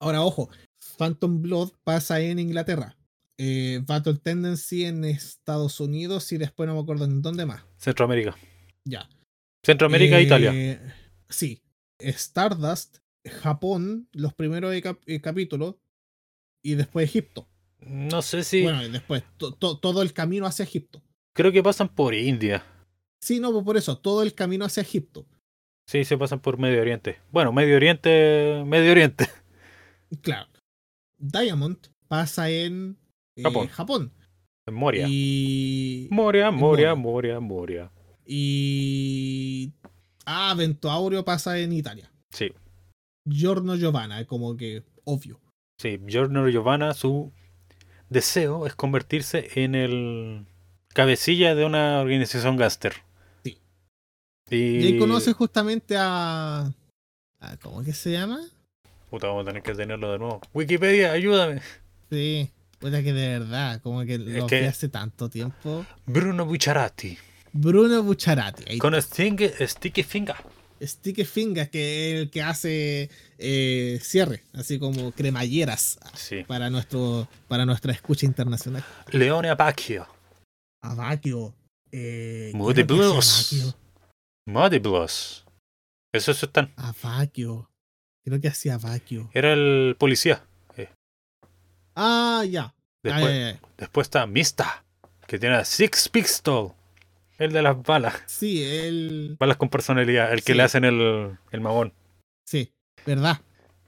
[0.00, 0.50] Ahora, ojo,
[0.98, 2.96] Phantom Blood pasa en Inglaterra.
[3.38, 7.64] Eh, Battle Tendency en Estados Unidos y después no me acuerdo en dónde más.
[7.78, 8.36] Centroamérica.
[8.84, 9.08] Ya.
[9.64, 10.52] Centroamérica e Italia.
[10.54, 10.80] Eh,
[11.28, 11.62] Sí.
[11.98, 15.76] Stardust, Japón, los primeros cap- eh, capítulos,
[16.64, 17.48] y después Egipto.
[17.86, 18.62] No sé si.
[18.62, 21.02] Bueno, y después to- to- todo el camino hacia Egipto.
[21.34, 22.64] Creo que pasan por India.
[23.22, 25.26] Sí, no, pues por eso, todo el camino hacia Egipto.
[25.88, 27.20] Sí, se pasan por Medio Oriente.
[27.30, 28.62] Bueno, Medio Oriente.
[28.66, 29.26] Medio Oriente.
[30.20, 30.48] Claro.
[31.18, 31.78] Diamond
[32.08, 32.96] pasa en
[33.36, 33.68] eh, Japón.
[33.68, 34.12] Japón.
[34.66, 35.06] En Moria.
[35.08, 36.08] Y.
[36.10, 37.40] Moria, Moria, Moria.
[37.40, 37.90] Moria.
[38.26, 39.72] Y.
[40.26, 42.10] Ah, Ventoaureo pasa en Italia.
[42.30, 42.52] Sí.
[43.28, 45.40] Giorno Giovanna, como que obvio.
[45.80, 47.32] Sí, Giorno Giovanna, su
[48.12, 50.46] deseo es convertirse en el
[50.88, 52.94] cabecilla de una organización gángster.
[53.44, 53.58] Sí.
[54.50, 56.72] Y, Y ahí conoce justamente a.
[57.40, 58.40] a- ¿Cómo que se llama?
[59.10, 60.40] Puta, vamos a tener que tenerlo de nuevo.
[60.54, 61.60] Wikipedia, ayúdame.
[62.10, 62.50] Sí.
[62.78, 65.84] Puta que de verdad, como que lo que- vi hace tanto tiempo.
[66.06, 67.16] Bruno Bucciarati.
[67.52, 68.78] Bruno Bucciarati.
[68.78, 70.36] Con Sticky Finger.
[70.82, 76.44] Sticky Fingers, que es el que hace eh, cierre, así como cremalleras Sí.
[76.44, 78.84] para nuestro para nuestra escucha internacional.
[79.10, 80.06] Leone Apacchio.
[80.82, 81.54] Abakio.
[81.92, 83.74] Eh, Blues.
[84.46, 85.44] Muddy Blues.
[86.12, 86.72] Eso es están.
[86.76, 87.70] Abakio.
[88.24, 89.30] Creo que hacía Abakio.
[89.34, 90.44] Era el policía.
[91.94, 92.74] Ah, ya.
[93.02, 94.84] Después, Ah, ya, después está Mista,
[95.26, 96.72] que tiene a Six Pistol.
[97.42, 98.22] El de las balas.
[98.26, 99.36] Sí, él.
[99.40, 100.32] Balas con personalidad.
[100.32, 101.92] El que le hacen el, el mamón.
[102.46, 102.72] Sí,
[103.04, 103.40] verdad.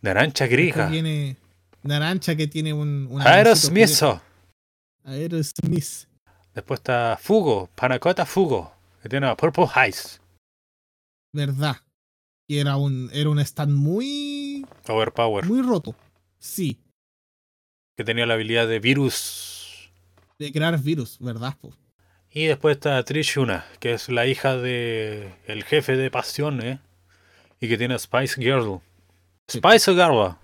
[0.03, 0.89] Naranja Grija.
[0.89, 1.37] Viene
[1.85, 3.07] Narancha que tiene un.
[3.09, 3.91] un Aerosmith.
[5.05, 6.09] Aerosmith.
[6.53, 7.71] Después está Fugo.
[7.77, 8.75] Panacota Fugo.
[9.01, 10.21] Que tiene a Purple Heights.
[11.33, 11.77] Verdad.
[12.49, 14.67] Y era un, era un stand muy.
[14.89, 15.47] Overpower.
[15.47, 15.95] muy roto.
[16.39, 16.81] Sí.
[17.97, 19.93] Que tenía la habilidad de virus.
[20.41, 21.57] De crear virus, ¿verdad?
[21.61, 21.73] po?
[22.37, 26.81] Y después está Trishuna, que es la hija de el jefe de Pasión, ¿eh?
[27.61, 28.81] Y que tiene a Spice Girl.
[29.51, 30.35] Spice Girl.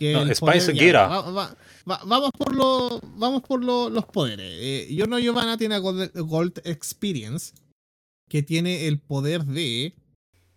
[0.00, 1.06] No, Spice Gira.
[1.08, 1.56] va- va-
[1.90, 4.46] va- vamos por, lo- vamos por lo- los poderes.
[4.60, 7.54] Eh, Yorno Giovanna tiene a Gold, Gold Experience,
[8.28, 9.94] que tiene el poder de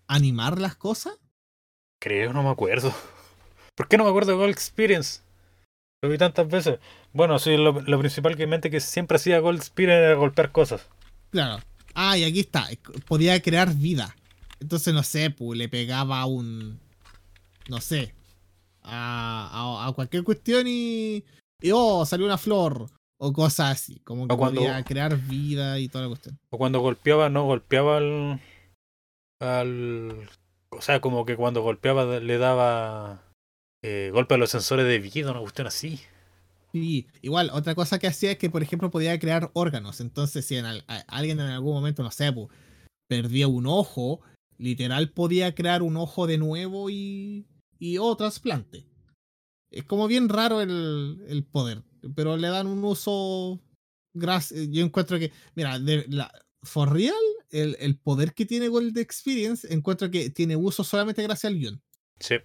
[0.07, 1.13] animar las cosas.
[2.01, 2.93] Creo, no me acuerdo.
[3.75, 5.21] ¿Por qué no me acuerdo de Gold Experience?
[6.01, 6.79] Lo vi tantas veces.
[7.13, 10.51] Bueno, sí, lo, lo principal que en mente que siempre hacía Gold Experience era golpear
[10.51, 10.87] cosas.
[11.31, 11.61] Claro.
[11.95, 12.67] Ah, y aquí está.
[13.07, 14.15] Podía crear vida.
[14.59, 16.79] Entonces, no sé, pues le pegaba a un.
[17.67, 18.13] No sé.
[18.83, 21.23] A, a- a cualquier cuestión y.
[21.61, 22.87] Y oh, salió una flor.
[23.21, 23.99] O cosas así.
[24.05, 26.37] Como que cuando- podía crear vida y toda la cuestión.
[26.51, 28.39] O cuando golpeaba, no golpeaba al.
[29.41, 30.29] al.
[30.71, 33.23] O sea, como que cuando golpeaba le daba.
[33.83, 35.99] eh, golpe a los sensores de vida, una cuestión así.
[36.71, 40.01] Sí, igual, otra cosa que hacía es que, por ejemplo, podía crear órganos.
[40.01, 42.47] Entonces, si en al- a- alguien en algún momento, no sé, pues,
[43.07, 44.21] perdía un ojo,
[44.57, 47.47] literal podía crear un ojo de nuevo y,
[47.79, 48.85] y o trasplante.
[49.71, 51.83] Es como bien raro el, el poder,
[52.15, 53.59] pero le dan un uso.
[54.15, 56.31] gras- Yo encuentro que, mira, de la,
[56.63, 57.15] for real,
[57.51, 61.81] el, el poder que tiene Gold Experience, encuentro que tiene uso solamente gracias al guion.
[62.19, 62.35] Sí.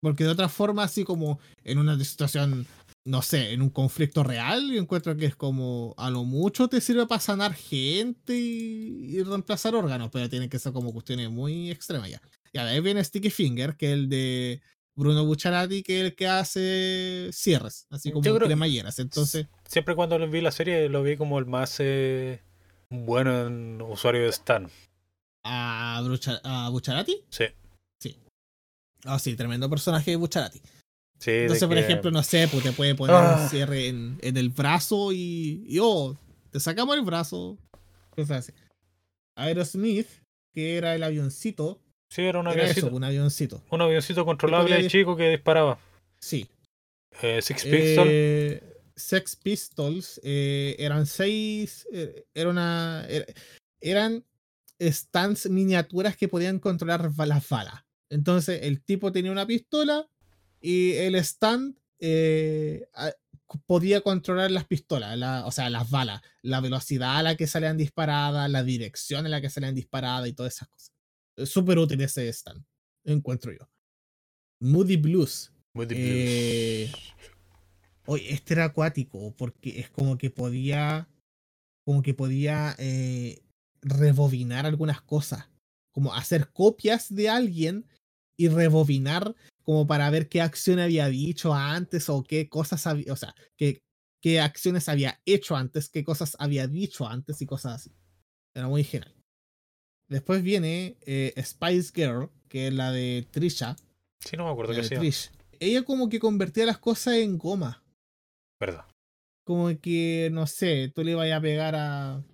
[0.00, 2.66] Porque de otra forma, así como en una situación,
[3.06, 6.80] no sé, en un conflicto real, yo encuentro que es como a lo mucho te
[6.80, 11.70] sirve para sanar gente y, y reemplazar órganos, pero tienen que ser como cuestiones muy
[11.70, 12.20] extremas ya.
[12.52, 14.62] Y a ver, viene Sticky Finger, que es el de
[14.96, 18.98] Bruno Bucciarati, que es el que hace cierres, así como Yo creo- cremalleras.
[18.98, 22.40] Entonces, Siempre cuando vi la serie lo vi como el más eh,
[22.90, 24.70] bueno en usuario de Stan.
[25.44, 27.44] a, Brucha- a Bucciarati, Sí.
[29.04, 30.62] ah, sí, tremendo personaje de Bucciarati.
[31.18, 33.38] Sí, de Entonces, por que- ejemplo, no sé, pues te puede poner Ah.
[33.42, 36.16] un cierre en, en el brazo y, y, oh,
[36.50, 37.56] te sacamos el brazo.
[38.10, 38.52] Cosas así.
[39.36, 40.08] Aerosmith,
[40.52, 41.80] que era el avioncito.
[42.10, 42.86] Sí, era un era avioncito.
[42.86, 43.62] eso, un avioncito.
[43.70, 45.78] Un avioncito controlable chico que disparaba.
[46.20, 46.46] Sí.
[47.22, 47.62] Eh, Six.
[47.66, 48.62] Eh,
[48.96, 51.86] Sex Pistols eh, eran seis.
[51.92, 53.06] eh, era una.
[53.08, 53.26] era-
[53.80, 54.24] eran
[54.80, 57.82] stands miniaturas que podían controlar las balas.
[58.10, 60.06] Entonces, el tipo tenía una pistola
[60.64, 62.88] y el stand eh,
[63.66, 68.50] podía controlar las pistolas, o sea, las balas, la velocidad a la que salían disparadas,
[68.50, 70.92] la dirección en la que salían disparadas y todas esas cosas.
[71.44, 72.64] Súper útil ese stand,
[73.04, 73.68] encuentro yo.
[74.60, 75.52] Moody Blues.
[75.74, 76.92] Moody eh,
[78.06, 81.10] Oye, este era acuático porque es como que podía,
[81.84, 83.42] como que podía eh,
[83.82, 85.50] rebobinar algunas cosas,
[85.92, 87.86] como hacer copias de alguien
[88.38, 89.34] y rebobinar
[89.64, 93.82] como para ver qué acción había dicho antes o qué cosas había, o sea, qué,
[94.22, 97.96] qué acciones había hecho antes, qué cosas había dicho antes y cosas así.
[98.54, 99.14] Era muy genial.
[100.08, 103.74] Después viene eh, Spice Girl, que es la de Trisha.
[104.20, 105.30] Sí, no me acuerdo qué Trish.
[105.58, 107.82] Ella como que convertía las cosas en goma.
[108.60, 108.86] Verdad.
[109.44, 112.24] Como que, no sé, tú le ibas a pegar a,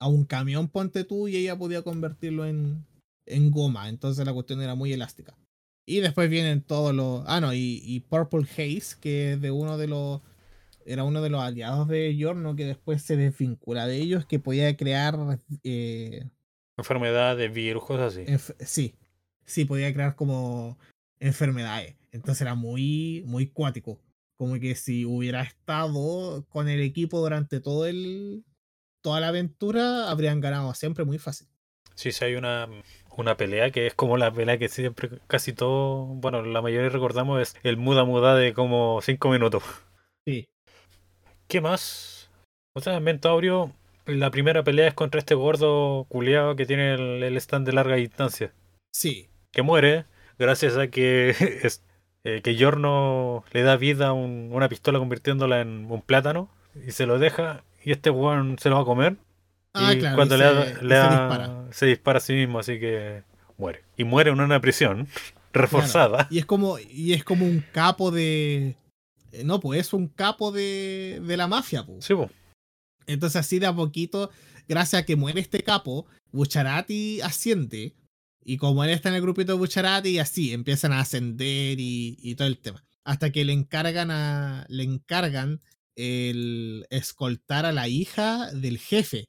[0.00, 2.86] a un camión, ponte tú, y ella podía convertirlo en,
[3.26, 3.88] en goma.
[3.88, 5.36] Entonces la cuestión era muy elástica.
[5.88, 7.24] Y después vienen todos los.
[7.26, 10.20] Ah, no, y, Purple Haze, que es de uno de los.
[10.84, 14.76] Era uno de los aliados de Yorno que después se desvincula de ellos, que podía
[14.76, 15.16] crear.
[15.64, 16.28] Eh,
[16.76, 18.54] enfermedades, virus, cosas así.
[18.60, 18.96] sí,
[19.46, 20.78] sí, podía crear como
[21.20, 21.96] enfermedades.
[22.12, 23.98] Entonces era muy, muy cuático.
[24.36, 28.44] Como que si hubiera estado con el equipo durante todo el.
[29.00, 31.48] toda la aventura, habrían ganado siempre muy fácil.
[31.94, 32.68] Sí, sí, hay una
[33.18, 37.40] una pelea que es como la pelea que siempre casi todo, bueno, la mayoría recordamos
[37.42, 39.64] es el muda muda de como 5 minutos.
[40.24, 40.46] Sí.
[41.48, 42.30] ¿Qué más?
[42.74, 47.66] O sea, en la primera pelea es contra este gordo culiado que tiene el, stand
[47.66, 48.52] de larga distancia.
[48.92, 49.28] Sí.
[49.50, 50.06] Que muere
[50.38, 51.30] gracias a que,
[51.64, 51.82] es,
[52.22, 56.50] eh, que Giorno le da vida a una pistola convirtiéndola en un plátano
[56.86, 59.16] y se lo deja y este weón se lo va a comer.
[59.78, 61.66] Ah, y cuando le, dispara.
[61.70, 63.22] se dispara a sí mismo, así que
[63.56, 63.84] muere.
[63.96, 65.08] Y muere en una prisión
[65.52, 66.26] reforzada.
[66.30, 68.76] Y es como y es como un capo de
[69.32, 72.04] eh, no, pues es un capo de, de la mafia, pues.
[72.04, 72.30] Sí, pues.
[73.06, 74.30] Entonces así de a poquito,
[74.68, 77.94] gracias a que muere este capo, Bucharati asciende.
[78.44, 82.34] Y como él está en el grupito de Bucharati, así empiezan a ascender y, y
[82.34, 82.84] todo el tema.
[83.04, 84.66] Hasta que le encargan a.
[84.68, 85.60] le encargan
[85.96, 89.24] el escoltar a la hija del jefe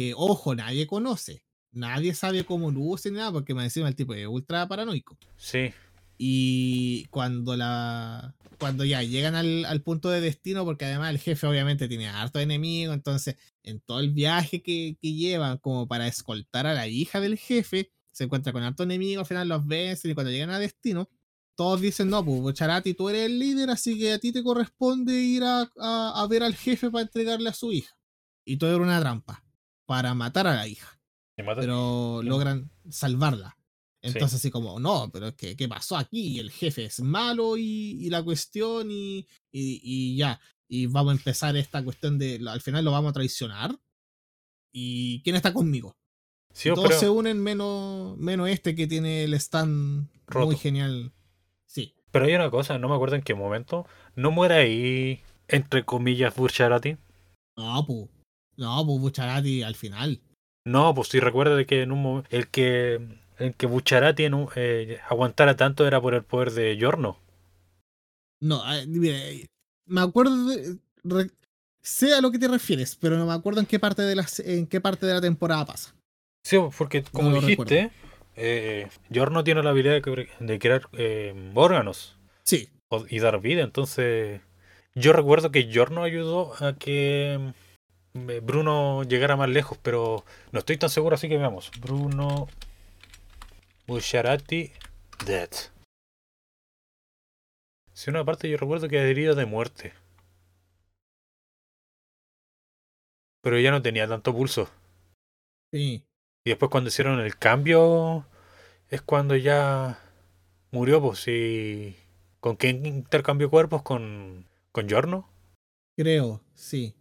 [0.00, 1.44] que, ojo, nadie conoce.
[1.72, 5.18] Nadie sabe cómo luce ni nada, porque me encima el tipo es ultra paranoico.
[5.36, 5.72] Sí.
[6.16, 8.34] Y cuando la.
[8.58, 12.92] Cuando ya llegan al, punto de destino, porque además el jefe obviamente tiene harto enemigo,
[12.92, 17.38] entonces en todo el viaje que, que llevan como para escoltar a la hija del
[17.38, 21.08] jefe, se encuentra con harto enemigo, al final los vencen y cuando llegan a destino,
[21.56, 25.14] todos dicen, no, pues Charati, tú eres el líder, así que a ti te corresponde
[25.14, 27.96] ir a, a ver al jefe para entregarle a su hija.
[28.44, 29.42] Y todo era una trampa
[29.90, 31.00] para matar a la hija.
[31.34, 33.58] Pero logran salvarla.
[34.00, 36.38] Entonces, así como, no, pero es que, ¿qué pasó aquí?
[36.38, 40.40] El jefe es malo y, la cuestión y, y, ya.
[40.68, 43.76] Y vamos a empezar esta cuestión de, al final lo vamos a traicionar.
[44.72, 45.96] ¿Y quién está conmigo?
[46.72, 51.12] todos se unen menos, menos este que tiene el stand muy genial.
[51.66, 51.96] Sí.
[52.12, 53.88] Pero hay una cosa, no me acuerdo en qué momento.
[54.14, 56.96] ¿No muere ahí, entre comillas, Burcharati?
[57.56, 58.19] No, pues.
[58.60, 60.20] No, pues Bucharati al final.
[60.66, 63.00] No, pues sí recuerda de que en un momento el que
[63.38, 67.18] el que Bucharati en eh, aguantara tanto era por el poder de Giorno.
[68.42, 68.62] No,
[69.86, 70.78] me acuerdo de,
[71.80, 74.26] sé a lo que te refieres, pero no me acuerdo en qué parte de la
[74.44, 75.94] en qué parte de la temporada pasa.
[76.44, 77.90] Sí, porque como dijiste,
[78.36, 82.14] eh, Giorno tiene la habilidad de, crear eh, órganos.
[82.42, 82.68] Sí.
[83.08, 84.42] Y dar vida, entonces
[84.94, 87.54] yo recuerdo que Giorno ayudó a que
[88.12, 91.70] Bruno llegara más lejos, pero no estoy tan seguro, así que veamos.
[91.80, 92.48] Bruno
[93.86, 94.72] Bucciarati
[95.24, 95.50] Dead.
[97.92, 99.92] Si una parte yo recuerdo que herido de muerte.
[103.42, 104.68] Pero ya no tenía tanto pulso.
[105.72, 106.04] Sí.
[106.44, 108.26] Y después cuando hicieron el cambio
[108.88, 109.98] es cuando ya
[110.72, 111.96] murió, pues sí.
[112.40, 113.82] ¿Con quién intercambió cuerpos?
[113.82, 115.28] ¿Con, con Giorno?
[115.96, 116.94] Creo, sí.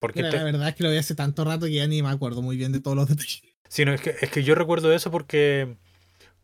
[0.00, 2.42] Porque la verdad es que lo vi hace tanto rato que ya ni me acuerdo
[2.42, 3.42] muy bien de todos los detalles.
[3.68, 5.76] Sí, no, es que, es que yo recuerdo eso porque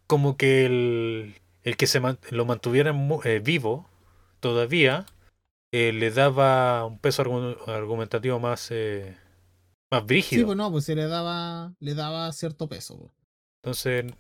[0.07, 2.01] como que el, el que se
[2.31, 3.89] lo mantuviera eh, vivo
[4.41, 5.07] todavía
[5.73, 7.23] eh, le daba un peso
[7.67, 9.17] argumentativo más, eh,
[9.91, 10.43] más brígido.
[10.43, 12.99] Sí, pues no, pues se le daba, le daba cierto peso.
[12.99, 13.13] Pues.
[13.63, 14.13] Entonces...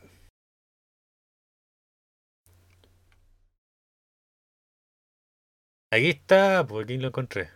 [5.93, 7.56] Aquí está, pues aquí lo encontré.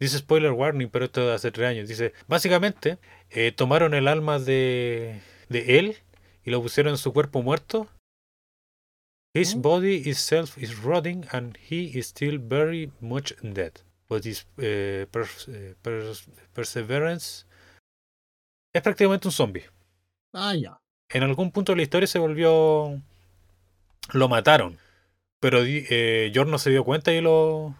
[0.00, 1.88] Dice spoiler warning, pero esto de hace tres años.
[1.88, 2.98] Dice, básicamente,
[3.30, 5.96] eh, tomaron el alma de, de él
[6.44, 7.88] y lo pusieron en su cuerpo muerto.
[9.34, 9.62] His ¿No?
[9.62, 13.72] body itself is rotting and he is still very much dead.
[14.08, 17.44] But his eh, pers- eh, pers- perseverance
[18.74, 19.64] es prácticamente un zombie.
[20.32, 20.78] Ah, ya.
[21.10, 23.00] En algún punto de la historia se volvió.
[24.12, 24.78] Lo mataron.
[25.40, 27.74] Pero eh, Jorno se dio cuenta y lo.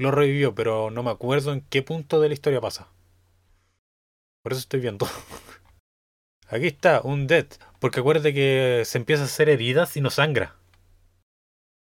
[0.00, 2.88] Lo revivió, pero no me acuerdo en qué punto de la historia pasa.
[4.42, 5.06] Por eso estoy viendo.
[6.48, 7.46] Aquí está, un dead.
[7.80, 10.56] Porque acuérdate que se empieza a hacer heridas y no sangra.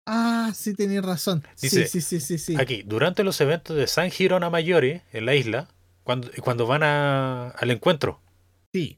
[0.06, 1.44] Ah, sí, tenías razón.
[1.60, 2.56] Dice, sí, sí, sí, sí, sí.
[2.56, 5.68] Aquí, durante los eventos de San Girona Mayore, en la isla,
[6.02, 8.22] cuando, cuando van a- al encuentro,
[8.72, 8.96] Sí.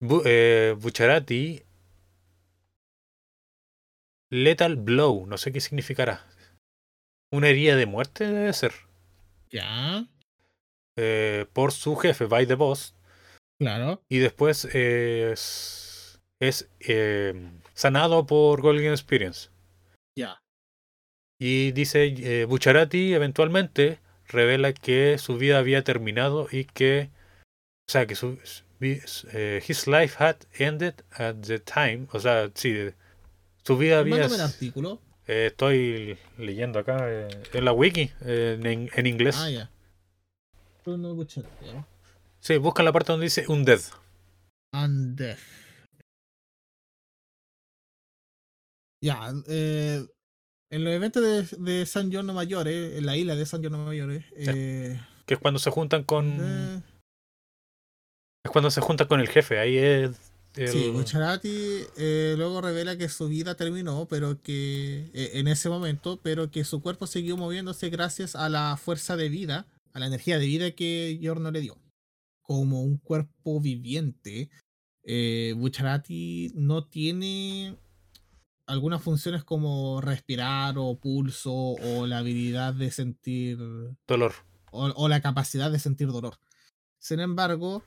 [0.00, 1.62] Bu- eh, Bucciarati
[4.30, 6.24] Lethal Blow, no sé qué significará.
[7.36, 8.72] Una herida de muerte debe ser.
[9.50, 10.06] Ya.
[10.96, 12.94] eh, por su jefe, by the boss.
[13.58, 14.02] Claro.
[14.08, 17.34] Y después es, es eh,
[17.74, 19.50] sanado por Golden Experience.
[20.16, 20.42] Ya.
[21.38, 23.98] Y dice, eh, Bucciarati eventualmente
[24.28, 27.10] revela que su vida había terminado y que,
[27.86, 28.38] o sea, que su,
[28.80, 32.74] his life had ended at the time, o sea, sí,
[33.62, 34.14] su vida había...
[34.14, 35.02] Mándame el artículo.
[35.26, 39.36] Eh, estoy leyendo acá eh, en la wiki, eh, en, en inglés.
[39.38, 39.70] Ah, ya.
[40.84, 41.86] Bucciarati, ¿no?
[42.38, 43.80] Sí, busca la parte donde dice Undead.
[44.72, 45.36] Undead.
[49.02, 50.06] Ya, eh,
[50.70, 54.24] en los eventos de, de San Giorno Mayore, en la isla de San Giorno Mayore,
[54.36, 56.82] eh, Que es cuando se juntan con...
[58.44, 60.25] Es cuando se juntan con el jefe, ahí es...
[60.56, 61.48] el- sí, Bucciarati
[61.96, 66.64] eh, luego revela que su vida terminó, pero que eh, en ese momento, pero que
[66.64, 70.70] su cuerpo siguió moviéndose gracias a la fuerza de vida, a la energía de vida
[70.72, 71.78] que Giorno le dio.
[72.42, 74.50] Como un cuerpo viviente,
[75.04, 77.76] eh, Bucciarati no tiene
[78.66, 83.58] algunas funciones como respirar o pulso o la habilidad de sentir
[84.06, 84.32] dolor.
[84.72, 86.38] o, o la capacidad de sentir dolor.
[86.98, 87.84] Sin embargo,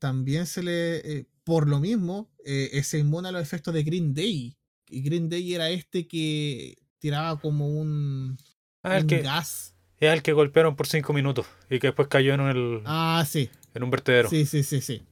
[0.00, 4.12] también se le, eh, por lo mismo, eh, se inmune a los efectos de Green
[4.14, 4.56] Day.
[4.88, 8.36] Y Green Day era este que tiraba como un,
[8.82, 9.76] Ah, un que, gas.
[9.98, 13.48] es el que golpearon por cinco minutos y que después cayó en, el, Ah, sí,
[13.74, 14.28] en un vertedero.
[14.28, 15.02] sí, sí, sí, sí.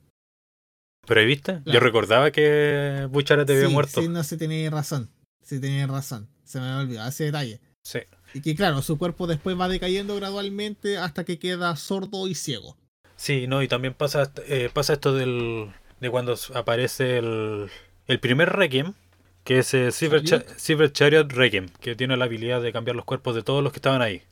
[1.06, 4.02] Pero ahí viste, yo recordaba que había sí, muerto.
[4.02, 5.10] sí, no se tenía razón.
[5.42, 6.28] Sí, tenía razón.
[6.42, 7.60] Se me había olvidado ese detalle.
[7.84, 8.00] Sí.
[8.32, 12.76] Y que claro, su cuerpo después va decayendo gradualmente hasta que queda sordo y ciego.
[13.16, 15.70] Sí, no, y también pasa, eh, pasa esto del,
[16.00, 17.70] de cuando aparece el,
[18.06, 18.94] el primer Requiem,
[19.44, 20.48] que es eh, Cyber, Chariot.
[20.48, 23.72] Cha- Cyber Chariot Requiem, que tiene la habilidad de cambiar los cuerpos de todos los
[23.72, 24.22] que estaban ahí.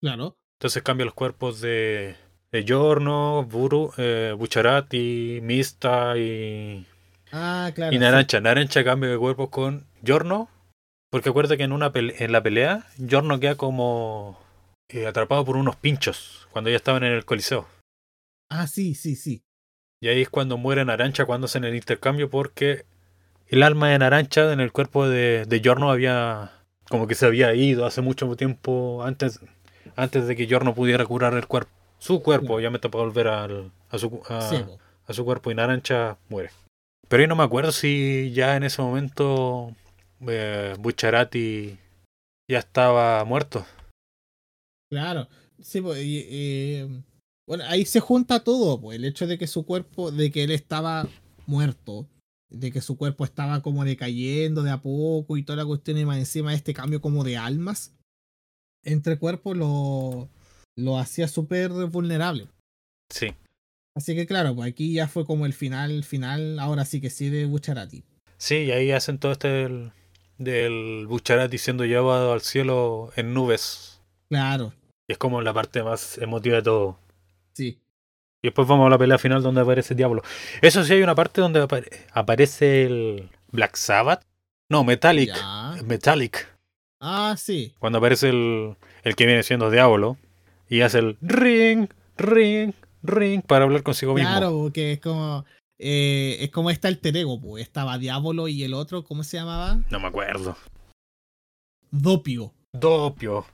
[0.00, 0.36] Claro.
[0.58, 2.16] Entonces cambia los cuerpos de,
[2.52, 6.86] de Giorno, Buru, eh, Bucciarati, Mista y,
[7.32, 7.92] Ah, claro.
[7.92, 8.00] y sí.
[8.00, 8.40] Narancha.
[8.40, 10.48] Narancha cambia de cuerpos con Giorno,
[11.10, 14.38] porque acuerda que en, una en la pelea Giorno queda como
[14.88, 17.66] eh, atrapado por unos pinchos cuando ya estaban en el coliseo.
[18.50, 19.42] Ah, sí, sí, sí.
[20.00, 22.84] Y ahí es cuando muere Narancha cuando hacen el intercambio porque
[23.48, 26.52] el alma de Narancha en el cuerpo de, de había
[26.88, 29.40] como que se había ido hace mucho tiempo antes,
[29.96, 31.70] antes de que Giorno pudiera curar el cuerpo.
[31.98, 34.50] Su cuerpo, obviamente, para volver al, a, su, a,
[35.06, 36.50] a su cuerpo y Narancha muere.
[37.08, 39.74] Pero ahí no me acuerdo si ya en ese momento
[40.26, 41.78] eh, Bucciarati
[42.48, 43.66] ya estaba muerto.
[44.90, 45.28] Claro.
[45.60, 47.02] Sí, pues, y,
[47.48, 50.50] bueno, ahí se junta todo, pues, el hecho de que su cuerpo, de que él
[50.50, 51.08] estaba
[51.46, 52.06] muerto,
[52.50, 56.04] de que su cuerpo estaba como decayendo de a poco y toda la cuestión y
[56.04, 57.94] más encima este cambio como de almas
[58.84, 60.28] entre cuerpos lo,
[60.76, 62.48] lo hacía súper vulnerable.
[63.10, 63.34] Sí.
[63.96, 67.30] Así que claro, pues aquí ya fue como el final, final, ahora sí que sí
[67.30, 68.04] de Bucharati.
[68.36, 69.92] Sí, y ahí hacen todo este del,
[70.38, 74.00] del Bucciarati siendo llevado al cielo en nubes.
[74.28, 74.72] Claro,
[75.08, 76.98] Y es como la parte más emotiva de todo.
[77.58, 77.80] Sí.
[78.40, 80.22] Y después vamos a la pelea final donde aparece el diablo.
[80.62, 84.22] Eso sí, hay una parte donde apare- aparece el Black Sabbath.
[84.70, 85.34] No, Metallic.
[85.34, 85.74] Ya.
[85.84, 86.46] Metallic.
[87.00, 87.74] Ah, sí.
[87.80, 90.18] Cuando aparece el, el que viene siendo Diablo.
[90.68, 94.28] Y hace el ring, ring, ring para hablar consigo mismo.
[94.30, 95.44] Claro, porque es como.
[95.78, 97.64] eh, es como está el ego, pues.
[97.64, 99.80] Estaba Diablo y el otro, ¿cómo se llamaba?
[99.90, 100.56] No me acuerdo.
[101.90, 102.52] Dopio.
[102.72, 103.46] Dopio.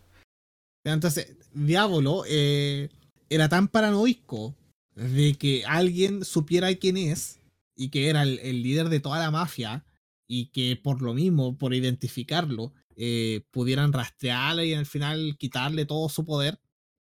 [0.84, 2.88] Entonces, Diablo eh,
[3.34, 4.54] era tan paranoico
[4.94, 7.40] de que alguien supiera quién es
[7.76, 9.84] y que era el, el líder de toda la mafia
[10.26, 16.08] y que por lo mismo, por identificarlo, eh, pudieran rastrearlo y al final quitarle todo
[16.08, 16.60] su poder.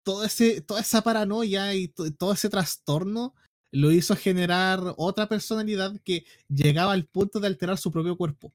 [0.05, 3.35] Todo ese, toda esa paranoia y to- todo ese trastorno
[3.73, 8.53] lo hizo generar otra personalidad que llegaba al punto de alterar su propio cuerpo.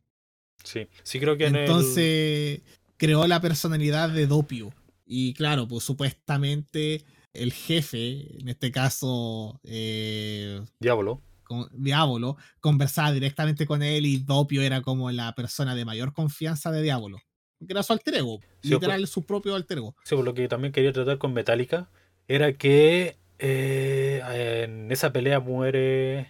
[0.64, 2.62] Sí, sí creo que en el- Entonces
[2.98, 4.74] creó la personalidad de Dopio.
[5.06, 7.04] Y claro, pues supuestamente
[7.34, 11.22] el jefe, en este caso eh, Diablo.
[11.44, 16.72] con- Diablo, conversaba directamente con él y Dopio era como la persona de mayor confianza
[16.72, 17.20] de Diablo.
[17.60, 19.96] Que era su alter ego, Sí, literal su propio alter ego.
[20.06, 21.90] Sí, por lo que también quería tratar con Metallica
[22.28, 24.22] era que eh,
[24.64, 26.30] en esa pelea muere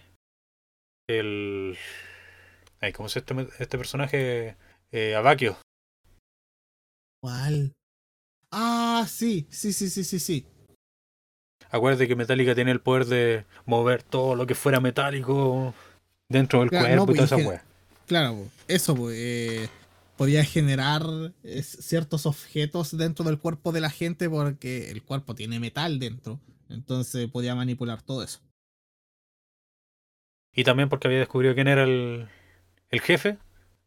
[1.08, 1.76] el.
[2.80, 4.56] Ay, ¿Cómo es este, este personaje?
[4.92, 5.56] Eh, Abakio.
[7.22, 7.74] ¿Cuál?
[8.50, 10.46] Ah, sí, sí, sí, sí, sí, sí.
[11.70, 15.74] Acuérdate que Metallica tiene el poder de mover todo lo que fuera metálico
[16.28, 17.64] dentro del Claro, cuerpo no, y toda pues, esa wea.
[18.06, 19.68] Claro, eso eh,
[20.16, 21.02] podía generar
[21.44, 26.40] eh, ciertos objetos dentro del cuerpo de la gente porque el cuerpo tiene metal dentro.
[26.68, 28.40] Entonces podía manipular todo eso.
[30.54, 32.28] Y también porque había descubrido quién era el,
[32.90, 33.38] el jefe,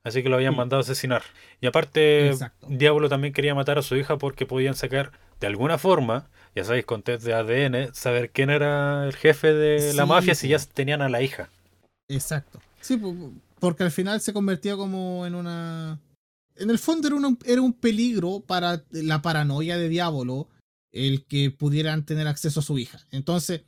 [0.04, 0.58] así que lo habían Mm.
[0.58, 1.24] mandado a asesinar.
[1.62, 2.68] Y aparte, Exacto.
[2.70, 6.86] Diablo también quería matar a su hija porque podían sacar de alguna forma, ya sabéis,
[6.86, 10.58] con test de ADN, saber quién era el jefe de la Sí, mafia si ya
[10.60, 11.50] tenían a la hija.
[12.10, 12.60] Exacto.
[12.82, 13.16] Sí, po,
[13.60, 16.00] porque al final se convertía como en una...
[16.56, 20.48] En el fondo era, una- era un peligro para la paranoia de Diablo
[20.92, 23.00] el que pudieran tener acceso a su hija.
[23.10, 23.64] Entonces,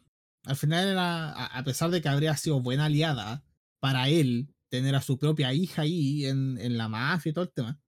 [0.45, 3.43] al final era, a a pesar de que habría sido buena aliada
[3.81, 7.51] para él tener a su propia hija ahí en, en la mafia y todo el
[7.51, 7.79] tema,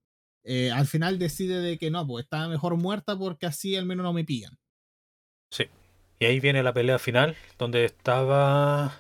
[0.44, 4.04] eh, al final decide de que no, pues estaba mejor muerta porque así al menos
[4.04, 4.58] no me pillan.
[5.52, 5.66] Sí.
[6.20, 9.00] Y ahí viene la pelea final, donde estaba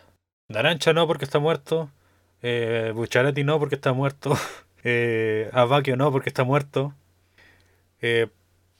[0.49, 1.89] Narancha no porque está muerto,
[2.41, 4.37] eh, Bucharati no porque está muerto,
[4.83, 6.93] eh, Abakio no porque está muerto,
[8.01, 8.27] eh,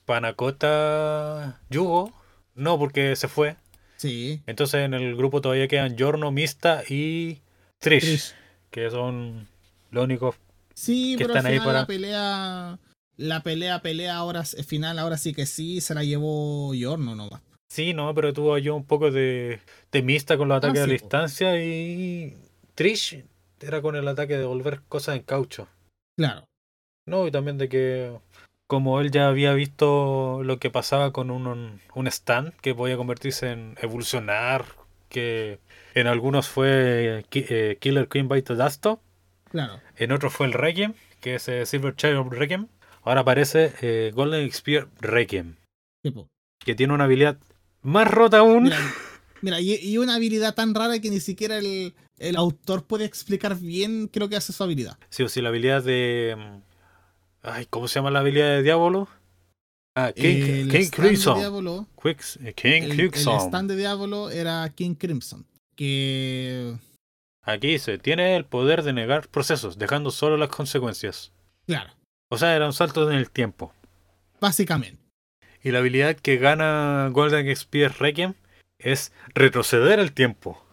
[0.06, 2.14] Panacota Yugo
[2.56, 3.56] no porque se fue.
[3.98, 4.42] Sí.
[4.46, 7.42] Entonces en el grupo todavía quedan Giorno, Mista y
[7.80, 8.36] Trish, Trish.
[8.70, 9.48] que son
[9.92, 10.36] los únicos.
[10.76, 12.80] Sí, que pero al están ahí final para- la pelea,
[13.18, 17.42] la pelea, pelea ahora final, ahora sí que sí, se la llevó Yorno nomás.
[17.70, 19.60] Sí, no, pero tuvo yo un poco de,
[19.92, 22.36] de Mista con los ataques Ah, a la distancia y
[22.76, 23.24] Trish
[23.60, 25.68] era con el ataque de volver cosas en caucho.
[26.18, 26.46] Claro.
[27.08, 28.12] No, y también de que
[28.68, 33.52] como él ya había visto lo que pasaba con un, un stand que podía convertirse
[33.52, 34.66] en evolucionar,
[35.10, 35.60] que
[35.94, 39.00] en algunos fue Ki- eh, Killer Queen by Dasto,
[39.50, 39.80] Claro.
[39.96, 42.68] en otros fue el Requiem, que es eh, Silver Child Requiem.
[43.04, 45.56] Ahora aparece eh, Golden Spear Requiem,
[46.04, 46.28] tipo.
[46.60, 47.38] que tiene una habilidad
[47.88, 48.64] más rota aún.
[48.64, 48.80] Mira,
[49.42, 53.56] mira y, y una habilidad tan rara que ni siquiera el, el autor puede explicar
[53.58, 54.98] bien qué lo que hace su habilidad.
[55.10, 56.36] Sí o sí, la habilidad de.
[56.38, 56.62] mm,
[57.44, 59.08] Ay, ¿cómo se llama la habilidad de Diablo?
[59.96, 61.40] Ah, King, el Crimson.
[61.40, 63.40] Diablo, Quicks- eh, King el, el Crimson.
[63.48, 65.46] stand de Diablo era King Crimson.
[65.76, 66.76] Que.
[67.44, 71.32] Aquí dice: tiene el poder de negar procesos, dejando solo las consecuencias.
[71.66, 71.92] Claro.
[72.30, 73.74] O sea, era un salto en el tiempo.
[74.42, 75.02] Básicamente.
[75.64, 78.34] Y la habilidad que gana Golden Spear Requiem
[78.80, 80.64] es retroceder el tiempo.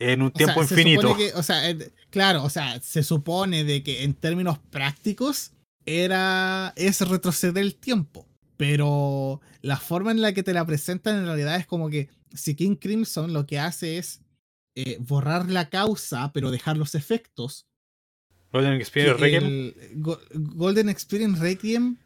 [0.00, 1.16] En un O tiempo infinito.
[1.16, 5.52] que- o sea, eh, claro, o sea, se supone de que en términos prácticos
[5.86, 11.24] era es retroceder el tiempo, pero la forma en la que te la presentan en
[11.24, 14.20] realidad es como que si King Crimson lo que hace es
[14.76, 17.66] eh, borrar la causa, pero dejar los efectos.
[18.52, 19.72] Golden Spear Requiem.
[20.32, 21.96] Golden Experience Requiem,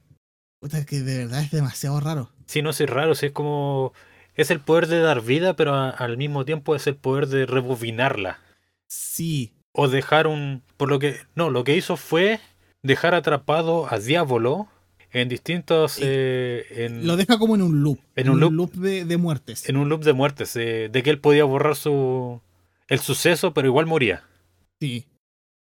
[0.62, 2.30] puta, que de verdad es demasiado raro.
[2.47, 3.93] Sí, no es raro, sí, es como.
[4.34, 7.44] Es el poder de dar vida, pero a- al mismo tiempo es el poder de
[7.44, 8.39] rebobinarla.
[8.89, 10.62] Sí, O dejar un.
[10.76, 11.16] Por lo que.
[11.34, 12.40] No, lo que hizo fue
[12.82, 14.68] dejar atrapado a Diablo
[15.12, 15.98] en distintos.
[16.01, 18.72] Eh, en, lo deja como en un loop, En un loop.
[18.74, 19.68] de, de muertes.
[19.68, 20.55] en un loop de muertes.
[20.56, 22.40] eh, de que él podía borrar su.
[22.89, 24.24] El suceso, pero igual moría.
[24.80, 25.06] Sí.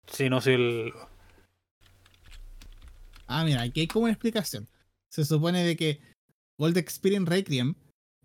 [0.08, 0.56] Sí, no sé.
[0.56, 0.94] El,
[3.28, 4.68] Ah, mira, aquí hay como una explicación.
[5.14, 6.02] Se supone de que
[6.58, 7.76] Gold Experience Requiem,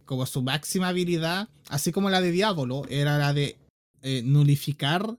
[0.06, 3.58] como su máxima habilidad, así como la de Diablo, era la de
[4.00, 5.18] eh, nulificar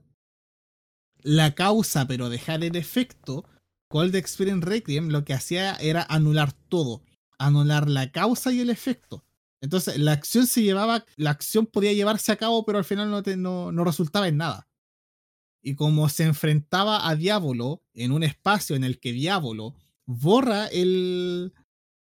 [1.22, 3.44] la causa, pero dejar el efecto.
[3.88, 7.02] Gold Experience Requiem lo que hacía era anular todo.
[7.38, 9.24] Anular la causa y el efecto.
[9.62, 13.22] Entonces, la acción se llevaba, la acción podía llevarse a cabo, pero al final no,
[13.22, 14.66] te- no, no resultaba en nada.
[15.62, 19.74] Y como se enfrentaba a Diablo en un espacio en el que Diablo
[20.06, 21.52] borra el,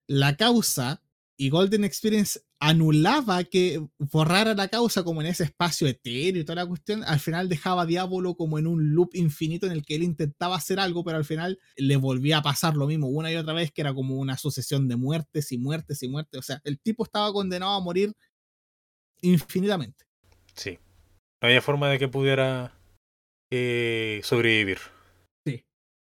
[0.08, 1.02] la causa
[1.40, 6.64] y Golden Experience anulaba que borrara la causa como en ese espacio etéreo y toda
[6.64, 9.96] la cuestión, al final dejaba a Diablo como en un loop infinito en el que
[9.96, 13.36] él intentaba hacer algo, pero al final le volvía a pasar lo mismo una y
[13.36, 16.40] otra vez, que era como una sucesión de muertes y muertes y muertes.
[16.40, 18.14] O sea, el tipo estaba condenado a morir
[19.22, 20.06] infinitamente.
[20.56, 20.80] sí.
[21.40, 22.74] No había forma de que pudiera.
[23.52, 24.80] eh, sobrevivir.
[25.46, 25.64] Sí.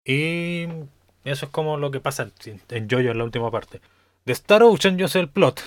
[0.06, 0.66] Y
[1.30, 3.80] eso es como lo que pasa en, Jojo en la última parte.
[4.24, 5.62] De Star Ocean yo sé el plot,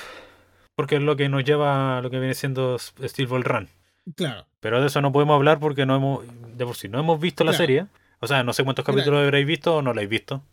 [0.76, 3.70] porque es lo que nos lleva a lo que viene siendo Steel Ball Run.
[4.16, 4.48] Claro.
[4.60, 6.26] Pero de eso no podemos hablar porque no hemos,
[6.56, 7.88] de por sí, no hemos visto la serie.
[8.20, 8.98] O sea, no sé cuántos Mira.
[8.98, 10.44] capítulos habréis visto o no la habéis visto.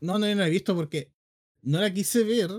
[0.00, 1.10] No, no, la he visto porque
[1.62, 2.50] no la quise ver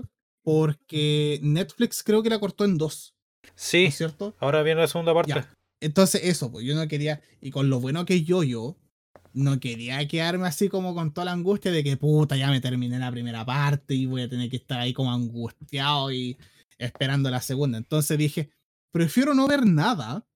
[0.42, 4.34] porque Netflix creo que la cortó en dos, ¿no Sí, es cierto?
[4.38, 5.32] ahora viene la segunda parte.
[5.32, 5.48] Ya.
[5.80, 8.76] Entonces eso, pues yo no quería, y con lo bueno que yo, yo,
[9.32, 12.98] no quería quedarme así como con toda la angustia de que puta, ya me terminé
[12.98, 16.38] la primera parte y voy a tener que estar ahí como angustiado y
[16.78, 17.78] esperando la segunda.
[17.78, 18.50] Entonces dije,
[18.92, 20.26] prefiero no ver nada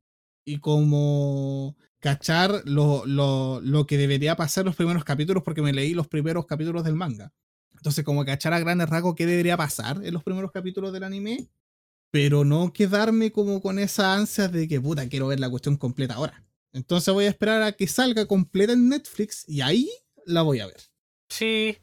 [0.45, 5.95] y como cachar lo, lo, lo que debería pasar los primeros capítulos porque me leí
[5.95, 7.33] los primeros capítulos del manga.
[7.75, 11.49] Entonces como cachar a grandes rasgos qué debería pasar en los primeros capítulos del anime,
[12.11, 16.15] pero no quedarme como con esa ansia de que puta, quiero ver la cuestión completa
[16.15, 16.45] ahora.
[16.75, 19.89] Entonces voy a esperar a que salga completa en Netflix y ahí
[20.27, 20.81] la voy a ver.
[21.29, 21.79] Sí,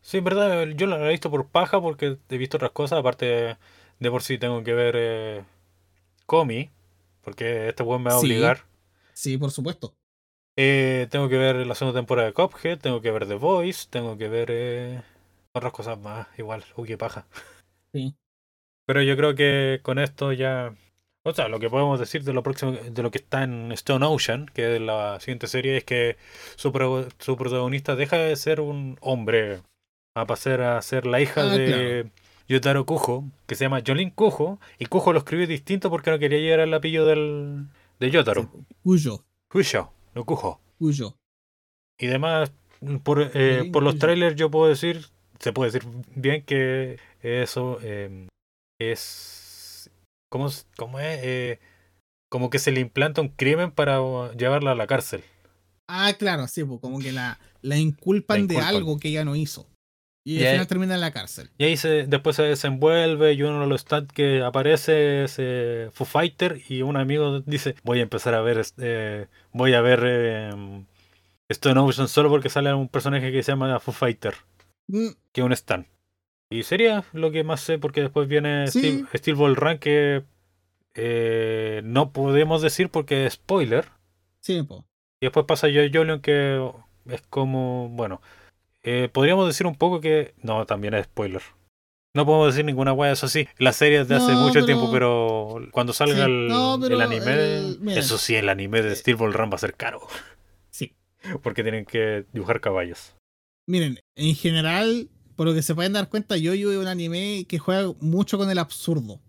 [0.00, 3.58] sí, verdad, yo la he visto por paja porque he visto otras cosas, aparte
[3.98, 5.44] de por sí tengo que ver eh,
[6.26, 6.70] Comi,
[7.22, 8.64] porque este weón me va a obligar.
[9.12, 9.94] Sí, por supuesto.
[10.56, 14.16] Eh, tengo que ver la segunda temporada de Cuphead, tengo que ver The Voice, tengo
[14.16, 15.02] que ver eh,
[15.52, 17.26] otras cosas más, igual, uy, qué paja.
[17.92, 18.14] Sí.
[18.86, 20.74] Pero yo creo que con esto ya.
[21.28, 24.06] O sea, lo que podemos decir de lo próximo, de lo que está en Stone
[24.06, 26.16] Ocean, que es la siguiente serie, es que
[26.54, 29.60] su, pro- su protagonista deja de ser un hombre
[30.14, 32.10] a pasar a ser la hija Ah, de
[32.48, 36.38] Yotaro Kujo, que se llama Jolin Kujo, y Kujo lo escribió distinto porque no quería
[36.38, 37.66] llegar al apellido del,
[37.98, 38.48] de Yotaro.
[38.82, 40.60] Cuyo, Kujo, no Kujo.
[40.78, 41.16] cuyo.
[41.98, 42.52] Y demás,
[43.02, 45.06] por, eh, por los trailers yo puedo decir,
[45.40, 48.28] se puede decir bien que eso eh,
[48.78, 49.42] es...
[50.30, 51.20] ¿Cómo, es- cómo es?
[51.22, 51.58] Eh,
[52.28, 53.98] como que se le implanta un crimen para
[54.32, 55.22] llevarla a la cárcel.
[55.88, 58.64] Ah, claro, sí, pues como que la, la inculpan, La inculpan.
[58.64, 59.68] de algo que ella no hizo.
[60.24, 61.50] Y Y al ahí- final termina en la cárcel.
[61.56, 65.90] Y ahí se, después se desenvuelve y uno de los stats que aparece es eh,
[65.92, 70.00] Foo Fighter y un amigo dice voy a empezar a ver este, voy a ver
[70.04, 70.84] eh,
[71.48, 74.34] Stone Ocean solo porque sale un personaje que se llama Foo Fighter.
[74.88, 75.86] Mm, que un stand.
[76.50, 78.78] Y sería lo que más sé, porque después viene Sí.
[78.80, 80.22] Steel, Steel Ball Run, que
[80.94, 83.86] eh, no podemos decir porque es spoiler.
[84.40, 84.82] sí, pues.
[85.20, 86.62] Y después pasa Yo Jolion, que
[87.06, 88.20] es como, bueno,
[88.82, 90.34] eh, podríamos decir un poco que.
[90.42, 91.40] No, también es spoiler.
[92.14, 93.48] No podemos decir ninguna wea, eso sí.
[93.58, 96.78] La serie es de hace No, mucho pero- tiempo, pero cuando salga Sí, el, no,
[96.80, 97.32] pero el anime.
[97.32, 97.98] el- mira.
[98.00, 100.00] eso sí, el anime de Eh, Steel Ball Run va a ser caro.
[100.70, 100.94] Sí.
[101.42, 103.16] Porque tienen que dibujar caballos.
[103.66, 107.58] Miren, en general, por lo que se pueden dar cuenta, Yo-Yo es un anime que
[107.58, 109.20] juega mucho con el absurdo.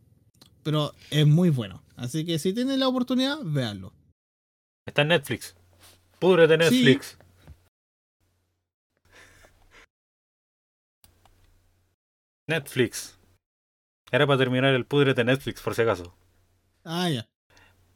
[0.63, 1.83] Pero es muy bueno.
[1.95, 3.93] Así que si tienen la oportunidad, véanlo.
[4.85, 5.55] Está en Netflix.
[6.19, 6.83] Púdrete Sí.
[6.83, 7.17] Netflix.
[12.47, 13.17] Netflix.
[14.11, 16.15] Era para terminar el púdrete Netflix, por si acaso.
[16.85, 17.27] Ah, ya.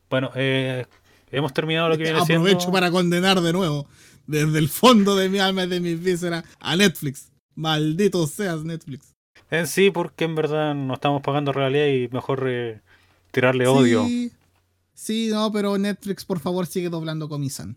[0.09, 0.85] Bueno, eh,
[1.31, 2.73] hemos terminado lo que viene Aprovecho siendo.
[2.73, 3.87] para condenar de nuevo,
[4.27, 7.30] desde el fondo de mi alma y de mis vísceras, a Netflix.
[7.55, 9.13] Maldito seas Netflix.
[9.49, 12.81] En sí, porque en verdad no estamos pagando realidad y mejor eh,
[13.31, 14.05] tirarle odio.
[14.05, 14.29] Sí.
[14.93, 17.75] Sí, sí, no, pero Netflix, por favor, sigue doblando Comisan.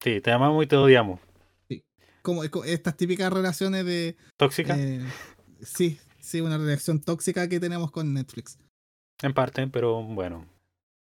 [0.00, 1.20] te amamos y te odiamos.
[2.22, 4.16] Como como estas típicas relaciones de.
[4.36, 5.00] Tóxica, eh,
[5.62, 8.58] sí, sí, una relación tóxica que tenemos con Netflix.
[9.22, 10.46] en parte, pero bueno.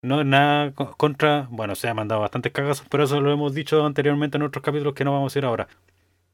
[0.03, 1.49] No es nada co- contra.
[1.51, 4.93] Bueno, se ha mandado bastantes cagazos, pero eso lo hemos dicho anteriormente en otros capítulos
[4.95, 5.67] que no vamos a ir ahora.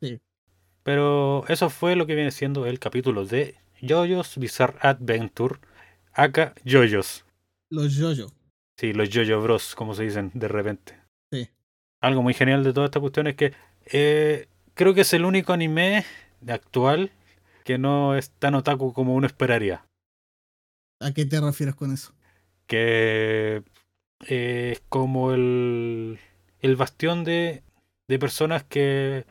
[0.01, 0.19] Sí.
[0.83, 5.57] Pero eso fue lo que viene siendo el capítulo de JoJo's Bizarre Adventure,
[6.13, 7.25] aka JoJo's.
[7.71, 8.33] Los Jojo.
[8.79, 10.99] Sí, los JoJo Bros, como se dicen de repente.
[11.33, 11.49] Sí.
[12.01, 13.53] Algo muy genial de toda esta cuestión es que
[13.87, 16.05] eh, creo que es el único anime
[16.49, 17.13] actual
[17.65, 19.85] que no es tan otaku como uno esperaría.
[21.01, 22.15] ¿A qué te refieres con eso?
[22.67, 23.63] Que
[24.27, 26.19] eh, es como el,
[26.61, 27.63] el bastión de,
[28.09, 29.27] de personas que...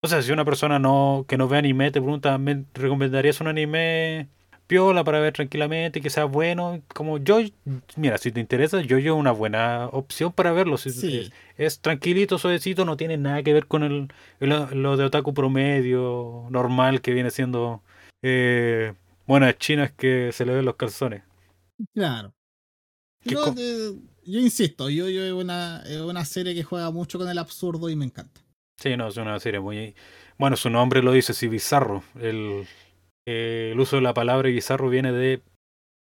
[0.00, 3.48] O sea, si una persona no que no ve anime te pregunta, ¿me recomendarías un
[3.48, 4.28] anime
[4.68, 6.80] piola para ver tranquilamente, que sea bueno?
[6.94, 7.40] Como yo,
[7.96, 10.76] mira, si te interesa, yo yo una buena opción para verlo.
[10.78, 11.30] Si- Sí.
[11.56, 14.08] es tranquilito, suavecito, no tiene nada que ver con el,
[14.38, 17.82] el- lo de otaku promedio, normal, que viene siendo
[18.22, 18.94] eh,
[19.26, 21.22] buenas chinas que se le ven los calzones.
[21.92, 22.32] Claro.
[23.24, 23.94] ¿Qué Yo, co- eh,
[24.26, 27.90] yo insisto, yo, yo es una, es una serie que juega mucho con el absurdo
[27.90, 28.40] y me encanta.
[28.78, 29.94] Sí, no, es una serie muy...
[30.38, 32.02] Bueno, su nombre lo dice, sí, bizarro.
[32.20, 32.66] El,
[33.26, 35.42] eh, el uso de la palabra bizarro viene de,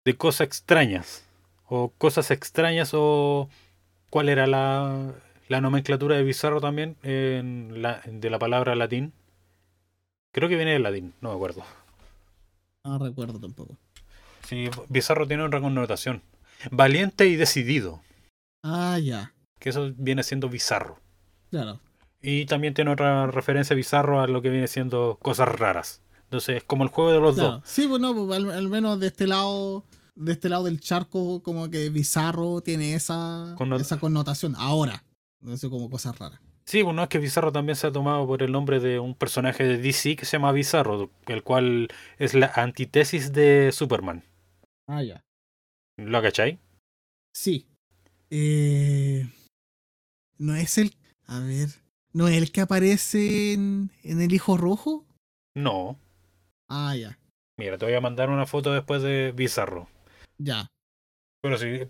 [0.04, 1.28] de cosas extrañas.
[1.66, 3.48] O cosas extrañas o...
[4.10, 5.14] ¿Cuál era la,
[5.52, 9.12] la nomenclatura de Bizarro también en la, de la palabra latín.
[10.32, 11.62] Creo que viene del latín, no me acuerdo.
[12.84, 13.76] No recuerdo tampoco.
[14.48, 16.22] Sí, Bizarro tiene otra connotación.
[16.70, 18.00] Valiente y decidido.
[18.62, 19.34] Ah, ya.
[19.58, 20.98] Que eso viene siendo bizarro.
[21.50, 21.80] Claro.
[22.22, 26.02] Y también tiene otra referencia bizarro a lo que viene siendo cosas raras.
[26.24, 27.50] Entonces, es como el juego de los Claro.
[27.54, 27.62] dos.
[27.66, 29.84] Sí, bueno, al, al menos de este lado,
[30.14, 34.54] de este lado del charco, como que bizarro tiene esa, esa connotación.
[34.56, 35.04] Ahora.
[35.56, 36.40] Sé, como cosas raras.
[36.64, 39.64] Sí, bueno, es que Bizarro también se ha tomado por el nombre de un personaje
[39.64, 41.88] de DC que se llama Bizarro, el cual
[42.18, 44.22] es la antítesis de Superman.
[44.86, 45.24] Ah, ya.
[45.96, 46.60] ¿Lo cachai?
[47.34, 47.66] Sí.
[48.30, 49.28] Eh,
[50.38, 50.94] no es el.
[51.26, 51.68] A ver.
[52.12, 55.06] ¿No es el que aparece en, en El Hijo Rojo?
[55.54, 55.98] No.
[56.68, 57.18] Ah, ya.
[57.56, 59.88] Mira, te voy a mandar una foto después de Bizarro.
[60.38, 60.68] Ya.
[61.42, 61.88] Pero sí.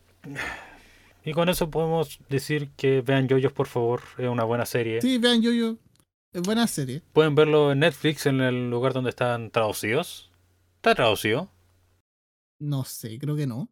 [1.24, 4.02] Y con eso podemos decir que vean Yoyos, por favor.
[4.18, 5.00] Es una buena serie.
[5.00, 5.76] Sí, vean Yo-Yo.
[6.32, 7.02] Es buena serie.
[7.12, 10.30] Pueden verlo en Netflix, en el lugar donde están traducidos.
[10.76, 11.50] ¿Está traducido?
[12.58, 13.68] No sé, creo que no.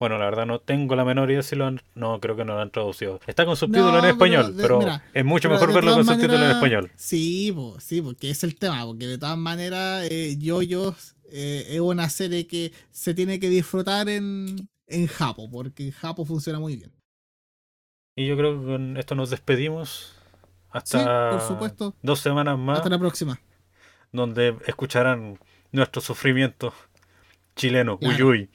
[0.00, 1.78] Bueno, la verdad no tengo la menor idea si lo han...
[1.94, 3.20] No, creo que no lo han traducido.
[3.26, 6.16] Está con subtítulos No, en español, pero, mira, es mucho Pero mejor verlo con todas
[6.16, 6.90] subtítulos en español.
[6.96, 10.94] Sí, po, sí, porque es el tema, porque de todas maneras eh, Yo-Yo
[11.30, 16.24] eh, es una serie que se tiene que disfrutar en, en Japo, porque en Japo
[16.24, 16.90] funciona muy bien.
[18.16, 20.14] Y yo creo que con esto nos despedimos.
[20.70, 20.98] Hasta
[21.32, 21.94] Sí, por supuesto.
[22.00, 23.38] dos semanas más, Hasta la próxima.
[24.12, 25.38] donde escucharán
[25.72, 26.72] nuestro sufrimiento
[27.54, 28.14] chileno, Claro.
[28.14, 28.50] Uyuy.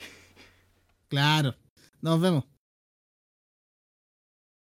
[1.08, 1.56] Claro.
[2.02, 2.55] Nos vemos.